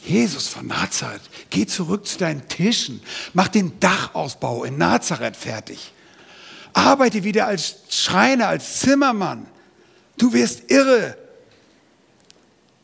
Jesus 0.05 0.47
von 0.47 0.67
Nazareth, 0.67 1.21
geh 1.49 1.65
zurück 1.65 2.05
zu 2.05 2.19
deinen 2.19 2.47
Tischen, 2.47 3.01
mach 3.33 3.47
den 3.47 3.79
Dachausbau 3.79 4.65
in 4.65 4.77
Nazareth 4.77 5.35
fertig. 5.35 5.93
Arbeite 6.73 7.23
wieder 7.23 7.47
als 7.47 7.75
Schreiner, 7.89 8.47
als 8.47 8.79
Zimmermann. 8.79 9.45
Du 10.17 10.33
wirst 10.33 10.71
irre. 10.71 11.17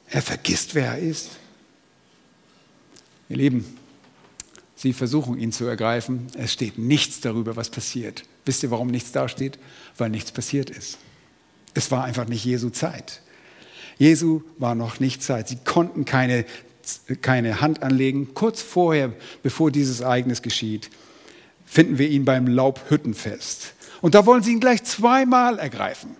Er 0.07 0.21
vergisst, 0.21 0.75
wer 0.75 0.93
er 0.93 0.99
ist. 0.99 1.29
Ihr 3.29 3.37
Lieben, 3.37 3.77
sie 4.75 4.93
versuchen 4.93 5.37
ihn 5.37 5.51
zu 5.51 5.65
ergreifen. 5.65 6.27
Es 6.37 6.53
steht 6.53 6.77
nichts 6.77 7.21
darüber, 7.21 7.55
was 7.55 7.69
passiert. 7.69 8.23
Wisst 8.45 8.63
ihr, 8.63 8.71
warum 8.71 8.87
nichts 8.87 9.11
dasteht? 9.11 9.59
Weil 9.97 10.09
nichts 10.09 10.31
passiert 10.31 10.69
ist. 10.69 10.97
Es 11.75 11.91
war 11.91 12.03
einfach 12.03 12.27
nicht 12.27 12.43
Jesu 12.43 12.69
Zeit. 12.69 13.21
Jesu 13.99 14.41
war 14.57 14.73
noch 14.73 14.99
nicht 14.99 15.21
Zeit. 15.21 15.49
Sie 15.49 15.57
konnten 15.57 16.05
keine, 16.05 16.45
keine 17.21 17.61
Hand 17.61 17.83
anlegen. 17.83 18.33
Kurz 18.33 18.61
vorher, 18.61 19.13
bevor 19.43 19.71
dieses 19.71 19.99
Ereignis 19.99 20.41
geschieht, 20.41 20.89
finden 21.65 21.99
wir 21.99 22.09
ihn 22.09 22.25
beim 22.25 22.47
Laubhüttenfest. 22.47 23.75
Und 24.01 24.15
da 24.15 24.25
wollen 24.25 24.43
sie 24.43 24.51
ihn 24.51 24.59
gleich 24.59 24.83
zweimal 24.83 25.59
ergreifen. 25.59 26.15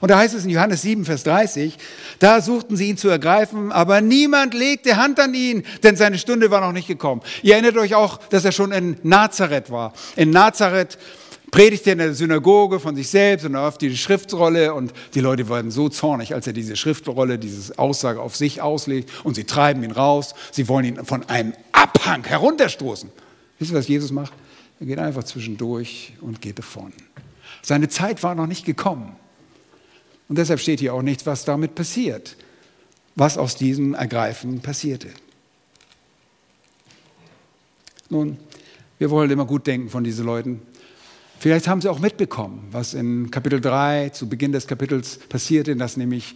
Und 0.00 0.10
da 0.10 0.18
heißt 0.18 0.34
es 0.34 0.44
in 0.44 0.50
Johannes 0.50 0.82
7, 0.82 1.04
Vers 1.04 1.24
30, 1.24 1.76
da 2.18 2.40
suchten 2.40 2.76
sie 2.76 2.88
ihn 2.88 2.96
zu 2.96 3.08
ergreifen, 3.08 3.72
aber 3.72 4.00
niemand 4.00 4.54
legte 4.54 4.96
Hand 4.96 5.20
an 5.20 5.34
ihn, 5.34 5.64
denn 5.82 5.96
seine 5.96 6.18
Stunde 6.18 6.50
war 6.50 6.60
noch 6.60 6.72
nicht 6.72 6.88
gekommen. 6.88 7.22
Ihr 7.42 7.54
erinnert 7.54 7.76
euch 7.76 7.94
auch, 7.94 8.18
dass 8.30 8.44
er 8.44 8.52
schon 8.52 8.72
in 8.72 8.96
Nazareth 9.02 9.70
war. 9.70 9.92
In 10.16 10.30
Nazareth 10.30 10.98
predigte 11.50 11.90
er 11.90 11.92
in 11.92 11.98
der 11.98 12.14
Synagoge 12.14 12.80
von 12.80 12.96
sich 12.96 13.08
selbst 13.08 13.46
und 13.46 13.54
auf 13.54 13.78
die 13.78 13.96
Schriftrolle 13.96 14.74
und 14.74 14.92
die 15.14 15.20
Leute 15.20 15.48
waren 15.48 15.70
so 15.70 15.88
zornig, 15.88 16.34
als 16.34 16.46
er 16.46 16.52
diese 16.52 16.74
Schriftrolle, 16.74 17.38
diese 17.38 17.78
Aussage 17.78 18.20
auf 18.20 18.34
sich 18.34 18.60
auslegt 18.60 19.10
und 19.22 19.34
sie 19.36 19.44
treiben 19.44 19.84
ihn 19.84 19.92
raus. 19.92 20.34
Sie 20.50 20.68
wollen 20.68 20.84
ihn 20.84 21.04
von 21.04 21.28
einem 21.28 21.52
Abhang 21.70 22.24
herunterstoßen. 22.24 23.10
Wisst 23.58 23.70
ihr, 23.70 23.78
was 23.78 23.86
Jesus 23.86 24.10
macht? 24.10 24.32
Er 24.80 24.86
geht 24.86 24.98
einfach 24.98 25.24
zwischendurch 25.24 26.14
und 26.20 26.40
geht 26.40 26.58
davon. 26.58 26.92
Seine 27.62 27.88
Zeit 27.88 28.22
war 28.22 28.34
noch 28.34 28.46
nicht 28.46 28.64
gekommen. 28.64 29.16
Und 30.28 30.38
deshalb 30.38 30.60
steht 30.60 30.80
hier 30.80 30.94
auch 30.94 31.02
nichts, 31.02 31.26
was 31.26 31.44
damit 31.44 31.74
passiert, 31.74 32.36
was 33.14 33.38
aus 33.38 33.56
diesem 33.56 33.94
Ergreifen 33.94 34.60
passierte. 34.60 35.08
Nun, 38.10 38.38
wir 38.98 39.10
wollen 39.10 39.30
immer 39.30 39.46
gut 39.46 39.66
denken 39.66 39.90
von 39.90 40.04
diesen 40.04 40.24
Leuten. 40.24 40.62
Vielleicht 41.38 41.68
haben 41.68 41.80
Sie 41.80 41.88
auch 41.88 41.98
mitbekommen, 41.98 42.68
was 42.70 42.94
in 42.94 43.30
Kapitel 43.30 43.60
3 43.60 44.10
zu 44.10 44.28
Beginn 44.28 44.52
des 44.52 44.66
Kapitels 44.66 45.18
passierte, 45.18 45.76
dass 45.76 45.96
nämlich 45.96 46.34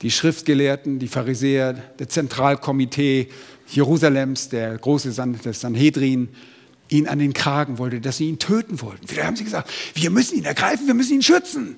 die 0.00 0.10
Schriftgelehrten, 0.10 0.98
die 0.98 1.06
Pharisäer, 1.06 1.74
der 1.74 2.08
Zentralkomitee 2.08 3.28
Jerusalems, 3.68 4.48
der 4.48 4.76
große 4.78 5.12
Sanhedrin, 5.12 6.28
ihn 6.92 7.08
an 7.08 7.18
den 7.18 7.32
Kragen 7.32 7.78
wollte, 7.78 8.00
dass 8.00 8.18
sie 8.18 8.28
ihn 8.28 8.38
töten 8.38 8.80
wollten. 8.80 9.06
Vielleicht 9.06 9.26
haben 9.26 9.36
sie 9.36 9.44
gesagt, 9.44 9.70
wir 9.94 10.10
müssen 10.10 10.38
ihn 10.38 10.44
ergreifen, 10.44 10.86
wir 10.86 10.94
müssen 10.94 11.14
ihn 11.14 11.22
schützen. 11.22 11.76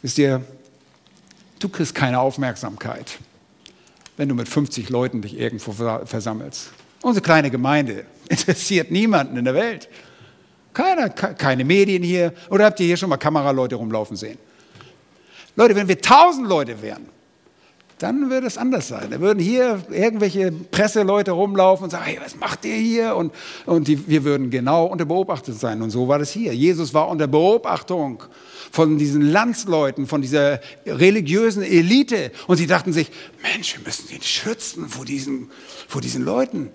Wisst 0.00 0.18
ihr, 0.18 0.42
du 1.60 1.68
kriegst 1.68 1.94
keine 1.94 2.18
Aufmerksamkeit, 2.18 3.18
wenn 4.16 4.28
du 4.28 4.34
mit 4.34 4.48
50 4.48 4.88
Leuten 4.88 5.22
dich 5.22 5.38
irgendwo 5.38 5.72
versammelst. 5.72 6.70
Unsere 7.02 7.22
kleine 7.22 7.50
Gemeinde 7.50 8.06
interessiert 8.28 8.90
niemanden 8.90 9.36
in 9.36 9.44
der 9.44 9.54
Welt. 9.54 9.88
Keiner, 10.72 11.10
keine 11.10 11.64
Medien 11.64 12.02
hier. 12.02 12.32
Oder 12.48 12.64
habt 12.64 12.80
ihr 12.80 12.86
hier 12.86 12.96
schon 12.96 13.10
mal 13.10 13.18
Kameraleute 13.18 13.74
rumlaufen 13.74 14.16
sehen? 14.16 14.38
Leute, 15.54 15.76
wenn 15.76 15.86
wir 15.86 16.00
tausend 16.00 16.48
Leute 16.48 16.80
wären, 16.80 17.06
dann 18.02 18.30
würde 18.30 18.46
es 18.46 18.58
anders 18.58 18.88
sein. 18.88 19.10
Da 19.10 19.20
würden 19.20 19.38
hier 19.38 19.80
irgendwelche 19.90 20.50
Presseleute 20.50 21.30
rumlaufen 21.30 21.84
und 21.84 21.90
sagen, 21.90 22.04
hey, 22.04 22.18
was 22.22 22.36
macht 22.36 22.64
ihr 22.64 22.74
hier? 22.74 23.14
Und, 23.16 23.32
und 23.66 23.86
die, 23.86 24.08
wir 24.08 24.24
würden 24.24 24.50
genau 24.50 24.86
unter 24.86 25.04
Beobachtung 25.04 25.54
sein. 25.54 25.82
Und 25.82 25.90
so 25.90 26.08
war 26.08 26.18
das 26.18 26.30
hier. 26.30 26.54
Jesus 26.54 26.92
war 26.94 27.08
unter 27.08 27.28
Beobachtung 27.28 28.24
von 28.72 28.98
diesen 28.98 29.22
Landsleuten, 29.22 30.06
von 30.06 30.20
dieser 30.20 30.60
religiösen 30.84 31.62
Elite. 31.62 32.32
Und 32.46 32.56
sie 32.56 32.66
dachten 32.66 32.92
sich, 32.92 33.10
Mensch, 33.42 33.76
wir 33.76 33.84
müssen 33.84 34.10
ihn 34.10 34.22
schützen 34.22 34.88
vor 34.88 35.04
diesen, 35.04 35.50
vor 35.86 36.00
diesen 36.00 36.24
Leuten. 36.24 36.70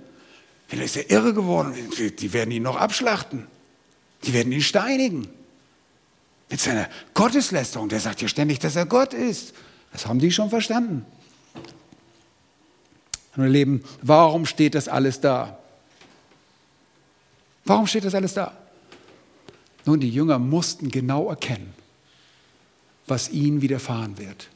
Vielleicht 0.67 0.95
ist 0.95 1.09
er 1.09 1.11
irre 1.11 1.33
geworden. 1.33 1.73
Die 2.19 2.33
werden 2.33 2.51
ihn 2.51 2.63
noch 2.63 2.77
abschlachten. 2.77 3.47
Die 4.23 4.33
werden 4.33 4.51
ihn 4.51 4.61
steinigen. 4.61 5.27
Mit 6.49 6.61
seiner 6.61 6.87
Gotteslästerung. 7.13 7.89
Der 7.89 7.99
sagt 7.99 8.21
ja 8.21 8.27
ständig, 8.29 8.59
dass 8.59 8.77
er 8.77 8.85
Gott 8.85 9.13
ist. 9.13 9.53
Das 9.91 10.05
haben 10.05 10.19
die 10.19 10.31
schon 10.31 10.49
verstanden. 10.49 11.05
Mein 13.37 13.51
Leben, 13.51 13.83
warum 14.01 14.45
steht 14.45 14.75
das 14.75 14.87
alles 14.87 15.21
da? 15.21 15.59
Warum 17.65 17.85
steht 17.85 18.03
das 18.03 18.15
alles 18.15 18.33
da? 18.33 18.51
Nun, 19.85 19.99
die 19.99 20.09
Jünger 20.09 20.39
mussten 20.39 20.89
genau 20.89 21.29
erkennen, 21.29 21.73
was 23.05 23.29
ihnen 23.29 23.61
widerfahren 23.61 24.17
wird. 24.17 24.49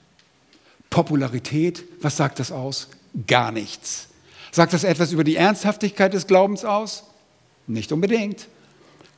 Popularität, 0.90 1.84
was 2.02 2.18
sagt 2.18 2.40
das 2.40 2.52
aus? 2.52 2.90
Gar 3.28 3.52
nichts. 3.52 4.10
Sagt 4.52 4.74
das 4.74 4.84
etwas 4.84 5.12
über 5.12 5.24
die 5.24 5.36
Ernsthaftigkeit 5.36 6.14
des 6.14 6.28
Glaubens 6.28 6.66
aus? 6.66 7.04
Nicht 7.68 7.92
unbedingt. 7.92 8.48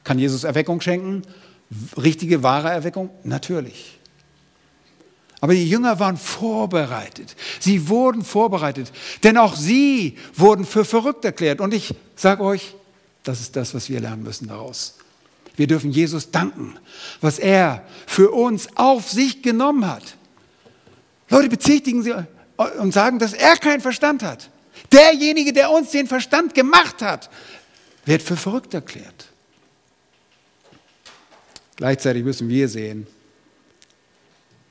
Kann 0.04 0.20
Jesus 0.20 0.44
Erweckung 0.44 0.82
schenken? 0.82 1.24
Richtige, 1.98 2.44
wahre 2.44 2.70
Erweckung? 2.70 3.10
Natürlich. 3.24 3.98
Aber 5.44 5.54
die 5.54 5.68
Jünger 5.68 6.00
waren 6.00 6.16
vorbereitet. 6.16 7.36
Sie 7.60 7.90
wurden 7.90 8.24
vorbereitet. 8.24 8.94
Denn 9.24 9.38
auch 9.38 9.58
sie 9.58 10.18
wurden 10.36 10.64
für 10.64 10.86
verrückt 10.86 11.26
erklärt. 11.26 11.60
Und 11.60 11.74
ich 11.74 11.94
sage 12.16 12.42
euch, 12.42 12.76
das 13.24 13.42
ist 13.42 13.58
das, 13.58 13.76
was 13.76 13.90
wir 13.90 14.00
lernen 14.00 14.24
müssen 14.24 14.48
daraus. 14.48 14.96
Wir 15.58 15.68
dürfen 15.68 15.92
Jesus 15.92 16.32
danken, 16.32 16.80
was 17.20 17.40
er 17.40 17.86
für 18.08 18.32
uns 18.32 18.70
auf 18.76 19.10
sich 19.10 19.42
genommen 19.42 19.86
hat. 19.86 20.16
Leute 21.30 21.50
bezichtigen 21.50 22.04
sie 22.04 22.14
und 22.80 22.94
sagen, 22.94 23.20
dass 23.20 23.34
er 23.34 23.58
keinen 23.58 23.82
Verstand 23.82 24.24
hat. 24.24 24.50
Derjenige, 24.94 25.52
der 25.52 25.72
uns 25.72 25.92
den 25.92 26.08
Verstand 26.08 26.54
gemacht 26.56 27.02
hat, 27.02 27.30
wird 28.06 28.22
für 28.22 28.38
verrückt 28.38 28.74
erklärt. 28.74 29.26
Gleichzeitig 31.76 32.24
müssen 32.24 32.48
wir 32.48 32.70
sehen, 32.70 33.08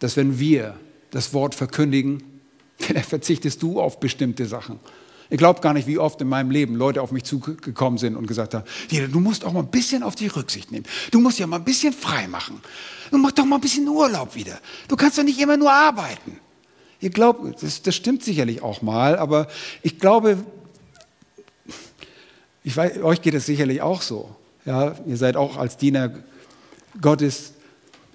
dass 0.03 0.16
wenn 0.16 0.38
wir 0.38 0.74
das 1.11 1.32
Wort 1.32 1.55
verkündigen, 1.55 2.22
vielleicht 2.78 3.09
verzichtest 3.09 3.62
du 3.62 3.80
auf 3.80 4.00
bestimmte 4.00 4.46
Sachen. 4.46 4.80
Ich 5.30 5.38
glaube 5.38 5.61
gar 5.61 5.72
nicht, 5.72 5.86
wie 5.86 5.98
oft 5.98 6.20
in 6.20 6.28
meinem 6.28 6.50
Leben 6.50 6.74
Leute 6.74 7.00
auf 7.00 7.11
mich 7.11 7.24
zugekommen 7.24 7.98
sind 7.98 8.16
und 8.16 8.26
gesagt 8.26 8.53
haben, 8.53 8.64
du 8.90 9.18
musst 9.18 9.46
auch 9.46 9.53
mal 9.53 9.61
ein 9.61 9.70
bisschen 9.70 10.03
auf 10.03 10.14
die 10.14 10.26
Rücksicht 10.26 10.70
nehmen. 10.70 10.84
Du 11.11 11.20
musst 11.20 11.38
ja 11.38 11.46
mal 11.46 11.57
ein 11.57 11.64
bisschen 11.64 11.94
frei 11.94 12.28
machen. 12.28 12.61
Du 13.11 13.16
machst 13.16 13.38
doch 13.38 13.46
mal 13.46 13.57
ein 13.57 13.62
bisschen 13.62 13.88
Urlaub 13.88 14.34
wieder. 14.34 14.59
Du 14.88 14.96
kannst 14.96 15.16
doch 15.16 15.22
nicht 15.22 15.40
immer 15.40 15.57
nur 15.57 15.72
arbeiten. 15.72 16.38
Ihr 17.00 17.09
glaubt, 17.09 17.62
das, 17.62 17.80
das 17.80 17.94
stimmt 17.94 18.22
sicherlich 18.22 18.62
auch 18.62 18.82
mal, 18.82 19.16
aber 19.16 19.48
ich 19.82 19.98
glaube, 19.98 20.44
ich 22.62 22.76
weiß, 22.76 23.03
euch 23.03 23.22
geht 23.22 23.34
es 23.34 23.46
sicherlich 23.46 23.80
auch 23.80 24.03
so. 24.03 24.36
Ja, 24.66 24.94
ihr 25.07 25.16
seid 25.16 25.36
auch 25.36 25.57
als 25.57 25.78
Diener 25.78 26.12
Gottes, 27.00 27.55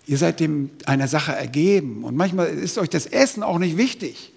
ihr 0.07 0.17
seid 0.17 0.39
dem 0.39 0.71
einer 0.85 1.07
Sache 1.07 1.33
ergeben. 1.33 2.03
Und 2.03 2.15
manchmal 2.15 2.47
ist 2.47 2.77
euch 2.77 2.89
das 2.89 3.05
Essen 3.05 3.43
auch 3.43 3.59
nicht 3.59 3.77
wichtig. 3.77 4.31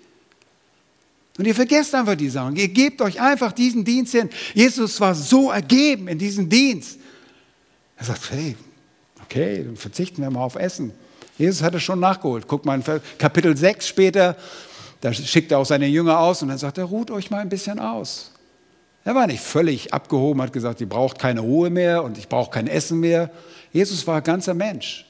Und 1.39 1.47
ihr 1.47 1.55
vergesst 1.55 1.95
einfach 1.95 2.17
die 2.17 2.29
Sachen. 2.29 2.57
Ihr 2.57 2.69
gebt 2.69 3.01
euch 3.01 3.21
einfach 3.21 3.53
diesen 3.53 3.85
Dienst 3.85 4.13
hin. 4.13 4.29
Jesus 4.53 5.01
war 5.01 5.15
so 5.15 5.51
ergeben 5.51 6.09
in 6.09 6.19
diesem 6.19 6.49
Dienst. 6.49 6.99
Er 7.97 8.05
sagt, 8.05 8.31
hey, 8.31 8.57
okay, 9.23 9.65
dann 9.65 9.77
verzichten 9.77 10.21
wir 10.21 10.31
mal 10.31 10.43
auf 10.43 10.57
Essen. 10.57 10.93
Jesus 11.39 11.63
hat 11.63 11.75
es 11.75 11.83
schon 11.83 12.01
nachgeholt. 12.01 12.45
Guck 12.47 12.67
mal 12.67 12.75
in 12.75 13.01
Kapitel 13.17 13.57
6 13.57 13.87
später, 13.87 14.37
Da 15.01 15.13
schickt 15.15 15.51
er 15.51 15.59
auch 15.59 15.67
seine 15.67 15.87
Jünger 15.87 16.19
aus 16.19 16.43
und 16.43 16.49
dann 16.49 16.59
sagt 16.59 16.77
er, 16.79 16.85
ruht 16.85 17.11
euch 17.11 17.31
mal 17.31 17.39
ein 17.39 17.49
bisschen 17.49 17.79
aus. 17.79 18.33
Er 19.05 19.15
war 19.15 19.27
nicht 19.27 19.41
völlig 19.41 19.95
abgehoben, 19.95 20.43
hat 20.43 20.53
gesagt, 20.53 20.81
ihr 20.83 20.89
braucht 20.89 21.19
keine 21.19 21.41
Ruhe 21.41 21.71
mehr 21.71 22.05
und 22.05 22.19
ich 22.19 22.29
brauche 22.29 22.51
kein 22.51 22.67
Essen 22.67 23.01
mehr. 23.01 23.31
Jesus 23.73 24.07
war 24.07 24.19
ein 24.19 24.23
ganzer 24.23 24.53
Mensch. 24.53 25.07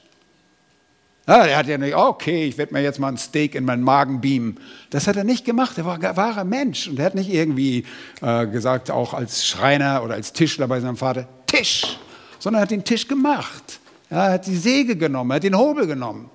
Ja, 1.27 1.45
er 1.45 1.57
hat 1.57 1.67
ja 1.67 1.77
nicht, 1.77 1.95
okay, 1.95 2.45
ich 2.45 2.57
werde 2.57 2.73
mir 2.73 2.81
jetzt 2.81 2.99
mal 2.99 3.09
ein 3.09 3.17
Steak 3.17 3.55
in 3.55 3.63
meinen 3.63 3.83
Magen 3.83 4.21
beamen. 4.21 4.57
Das 4.89 5.07
hat 5.07 5.15
er 5.17 5.23
nicht 5.23 5.45
gemacht. 5.45 5.77
Er 5.77 5.85
war 5.85 6.01
ein 6.01 6.15
wahrer 6.17 6.43
Mensch. 6.43 6.87
Und 6.87 6.99
er 6.99 7.05
hat 7.05 7.15
nicht 7.15 7.31
irgendwie 7.31 7.85
äh, 8.21 8.47
gesagt, 8.47 8.89
auch 8.89 9.13
als 9.13 9.45
Schreiner 9.45 10.03
oder 10.03 10.15
als 10.15 10.33
Tischler 10.33 10.67
bei 10.67 10.79
seinem 10.79 10.97
Vater, 10.97 11.27
Tisch, 11.45 11.99
sondern 12.39 12.61
er 12.61 12.63
hat 12.63 12.71
den 12.71 12.83
Tisch 12.83 13.07
gemacht. 13.07 13.79
er 14.09 14.33
hat 14.33 14.47
die 14.47 14.57
Säge 14.57 14.95
genommen, 14.95 15.31
er 15.31 15.35
hat 15.35 15.43
den 15.43 15.57
Hobel 15.57 15.85
genommen. 15.85 16.29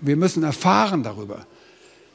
Wir 0.00 0.16
müssen 0.16 0.42
erfahren 0.42 1.02
darüber. 1.02 1.46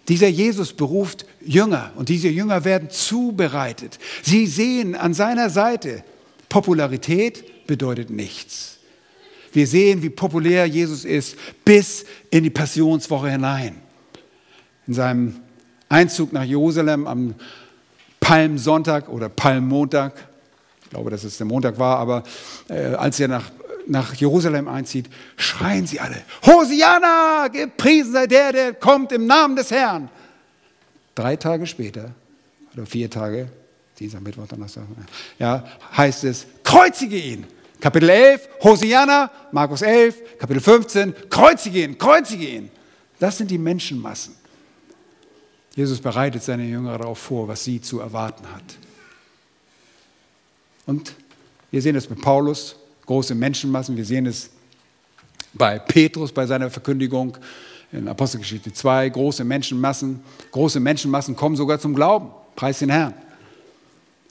Dieser 0.08 0.28
Jesus 0.28 0.74
beruft 0.74 1.26
Jünger 1.42 1.92
und 1.96 2.10
diese 2.10 2.28
Jünger 2.28 2.64
werden 2.66 2.89
zubereitet. 2.89 3.98
Sie 4.22 4.46
sehen 4.48 4.96
an 4.96 5.14
seiner 5.14 5.50
Seite, 5.50 6.04
Popularität 6.50 7.66
bedeutet 7.68 8.10
nichts. 8.10 8.70
Wir 9.52 9.68
sehen, 9.68 10.02
wie 10.02 10.10
populär 10.10 10.66
Jesus 10.66 11.06
ist 11.06 11.36
bis 11.66 12.06
in 12.30 12.43
die 12.43 12.49
Passionswoche 12.49 13.30
hinein. 13.30 13.76
In 14.88 14.93
seinem 14.93 15.36
Einzug 15.89 16.34
nach 16.34 16.43
Jerusalem 16.43 17.08
am 17.08 17.36
Palmsonntag 18.20 19.10
oder 19.10 19.30
Palmmontag, 19.30 20.14
ich 20.84 20.89
glaube, 20.89 21.10
dass 21.10 21.24
es 21.24 21.38
der 21.38 21.47
Montag 21.47 21.80
war, 21.80 21.97
aber 21.97 22.24
äh, 22.70 22.93
als 22.95 23.20
er 23.20 23.28
nach 23.28 23.52
nach 23.88 24.14
Jerusalem 24.14 24.68
einzieht, 24.68 25.10
schreien 25.36 25.86
sie 25.88 25.99
alle, 25.99 26.22
Hosianna, 26.45 27.47
gepriesen 27.47 28.14
sei 28.14 28.28
der, 28.28 28.52
der 28.52 28.74
kommt 28.74 29.12
im 29.12 29.26
Namen 29.26 29.56
des 29.56 29.72
Herrn. 29.72 30.10
Drei 31.16 31.36
Tage 31.36 31.68
später, 31.68 32.12
oder 32.74 32.86
vier 32.86 33.10
Tage, 33.10 33.49
Dienstag, 33.99 34.22
Mittwoch, 34.22 34.47
Donnerstag, 34.47 34.84
ja, 35.39 35.66
heißt 35.95 36.24
es, 36.24 36.47
kreuzige 36.64 37.18
ihn. 37.18 37.45
Kapitel 37.82 38.09
11, 38.09 38.47
Hosianna, 38.63 39.32
Markus 39.51 39.82
11, 39.82 40.38
Kapitel 40.38 40.61
15, 40.61 41.15
kreuzige 41.29 41.84
ihn, 41.84 41.97
kreuzige 41.97 42.47
ihn. 42.47 42.71
Das 43.19 43.38
sind 43.38 43.49
die 43.49 43.57
Menschenmassen. 43.57 44.36
Jesus 45.75 45.99
bereitet 45.99 46.43
seine 46.43 46.63
Jünger 46.63 46.97
darauf 46.97 47.17
vor, 47.17 47.47
was 47.47 47.63
sie 47.63 47.82
zu 47.82 47.99
erwarten 47.99 48.45
hat. 48.53 48.63
Und 50.86 51.15
wir 51.71 51.82
sehen 51.82 51.95
es 51.95 52.09
mit 52.09 52.21
Paulus, 52.21 52.75
große 53.05 53.34
Menschenmassen. 53.34 53.97
Wir 53.97 54.05
sehen 54.05 54.25
es 54.25 54.51
bei 55.53 55.79
Petrus 55.79 56.32
bei 56.32 56.45
seiner 56.45 56.69
Verkündigung 56.69 57.38
in 57.91 58.07
Apostelgeschichte 58.07 58.73
2, 58.73 59.09
große 59.09 59.43
Menschenmassen. 59.43 60.21
Große 60.51 60.79
Menschenmassen 60.79 61.36
kommen 61.36 61.55
sogar 61.55 61.79
zum 61.79 61.95
Glauben. 61.95 62.32
Preis 62.55 62.79
den 62.79 62.89
Herrn. 62.89 63.13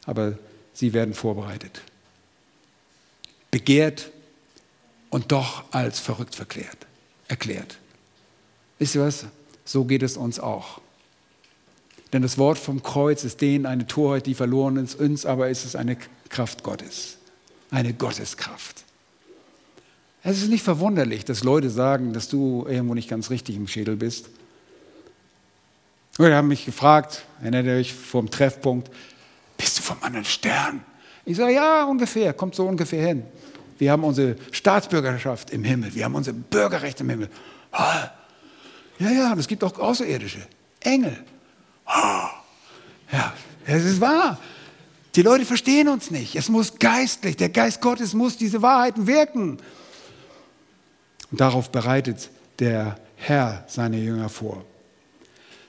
Aber 0.06 0.38
sie 0.72 0.92
werden 0.92 1.14
vorbereitet. 1.14 1.82
Begehrt 3.50 4.10
und 5.10 5.32
doch 5.32 5.64
als 5.72 5.98
verrückt 5.98 6.34
verklärt, 6.34 6.86
erklärt. 7.28 7.78
Wisst 8.78 8.94
ihr 8.94 9.02
was? 9.02 9.26
So 9.64 9.84
geht 9.84 10.02
es 10.02 10.16
uns 10.16 10.40
auch. 10.40 10.80
Denn 12.12 12.22
das 12.22 12.38
Wort 12.38 12.58
vom 12.58 12.82
Kreuz 12.82 13.24
ist 13.24 13.40
denen 13.40 13.66
eine 13.66 13.86
Torheit, 13.86 14.26
die 14.26 14.34
verloren 14.34 14.76
ist, 14.76 14.98
uns 14.98 15.26
aber 15.26 15.48
ist 15.48 15.64
es 15.64 15.76
eine 15.76 15.96
Kraft 16.28 16.62
Gottes 16.62 17.18
eine 17.70 17.94
Gotteskraft. 17.94 18.84
Es 20.22 20.42
ist 20.42 20.48
nicht 20.48 20.64
verwunderlich, 20.64 21.24
dass 21.24 21.44
Leute 21.44 21.70
sagen, 21.70 22.12
dass 22.12 22.28
du 22.28 22.66
irgendwo 22.68 22.94
nicht 22.94 23.08
ganz 23.08 23.30
richtig 23.30 23.56
im 23.56 23.68
Schädel 23.68 23.96
bist. 23.96 24.28
Oder 26.18 26.36
haben 26.36 26.48
mich 26.48 26.66
gefragt, 26.66 27.24
erinnert 27.40 27.66
ihr 27.66 27.72
euch 27.72 27.94
vom 27.94 28.30
Treffpunkt, 28.30 28.90
bist 29.56 29.78
du 29.78 29.82
vom 29.82 29.96
anderen 30.02 30.26
Stern? 30.26 30.84
Ich 31.30 31.36
sage, 31.36 31.54
ja, 31.54 31.84
ungefähr, 31.84 32.32
kommt 32.32 32.56
so 32.56 32.66
ungefähr 32.66 33.06
hin. 33.06 33.22
Wir 33.78 33.92
haben 33.92 34.02
unsere 34.02 34.34
Staatsbürgerschaft 34.50 35.50
im 35.50 35.62
Himmel, 35.62 35.94
wir 35.94 36.04
haben 36.04 36.16
unser 36.16 36.32
Bürgerrecht 36.32 37.00
im 37.00 37.08
Himmel. 37.08 37.28
Ja, 38.98 39.10
ja, 39.10 39.32
und 39.32 39.38
es 39.38 39.46
gibt 39.46 39.62
auch 39.62 39.78
Außerirdische, 39.78 40.40
Engel. 40.80 41.16
Ja, 41.86 43.32
es 43.64 43.84
ist 43.84 44.00
wahr. 44.00 44.40
Die 45.14 45.22
Leute 45.22 45.44
verstehen 45.44 45.86
uns 45.86 46.10
nicht. 46.10 46.34
Es 46.34 46.48
muss 46.48 46.80
geistlich, 46.80 47.36
der 47.36 47.48
Geist 47.48 47.80
Gottes 47.80 48.12
muss 48.12 48.36
diese 48.36 48.60
Wahrheiten 48.60 49.06
wirken. 49.06 49.58
Und 51.30 51.40
darauf 51.40 51.70
bereitet 51.70 52.28
der 52.58 52.98
Herr 53.14 53.64
seine 53.68 53.98
Jünger 53.98 54.30
vor. 54.30 54.64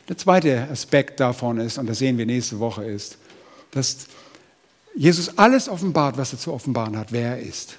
Der 0.10 0.18
zweite 0.18 0.68
Aspekt 0.72 1.20
davon 1.20 1.60
ist, 1.60 1.78
und 1.78 1.86
das 1.86 2.00
sehen 2.00 2.18
wir 2.18 2.26
nächste 2.26 2.60
Woche, 2.60 2.84
ist, 2.84 3.20
dass 3.70 4.08
Jesus 4.96 5.38
alles 5.38 5.70
offenbart, 5.70 6.18
was 6.18 6.34
er 6.34 6.40
zu 6.40 6.54
offenbaren 6.54 6.98
hat, 6.98 7.12
wer 7.12 7.38
er 7.38 7.40
ist. 7.40 7.78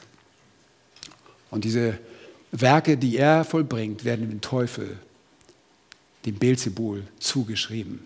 Und 1.51 1.65
diese 1.65 1.99
Werke, 2.51 2.97
die 2.97 3.17
er 3.17 3.45
vollbringt, 3.45 4.05
werden 4.05 4.29
dem 4.29 4.41
Teufel, 4.41 4.99
dem 6.25 6.37
Beelzebul, 6.37 7.05
zugeschrieben. 7.19 8.01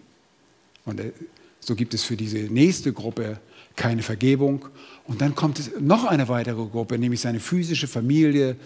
Und 0.84 1.00
so 1.60 1.74
gibt 1.74 1.94
es 1.94 2.04
für 2.04 2.16
diese 2.16 2.38
nächste 2.38 2.92
Gruppe 2.92 3.38
keine 3.76 4.02
Vergebung. 4.02 4.66
Und 5.06 5.20
dann 5.20 5.34
kommt 5.34 5.58
es 5.58 5.70
noch 5.78 6.04
eine 6.04 6.28
weitere 6.28 6.64
Gruppe, 6.66 6.98
nämlich 6.98 7.20
seine 7.20 7.40
physische 7.40 7.86
Familie, 7.86 8.56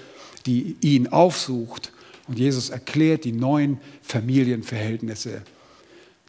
die 0.46 0.76
ihn 0.80 1.08
aufsucht. 1.08 1.92
Und 2.28 2.38
Jesus 2.38 2.70
erklärt 2.70 3.24
die 3.24 3.32
neuen 3.32 3.80
Familienverhältnisse, 4.02 5.42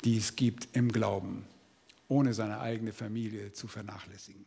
die 0.03 0.17
es 0.17 0.35
gibt 0.35 0.67
im 0.73 0.91
Glauben, 0.91 1.43
ohne 2.11 2.33
seine 2.33 2.59
eigene 2.59 2.91
Familie 2.91 3.53
zu 3.53 3.69
vernachlässigen. 3.69 4.45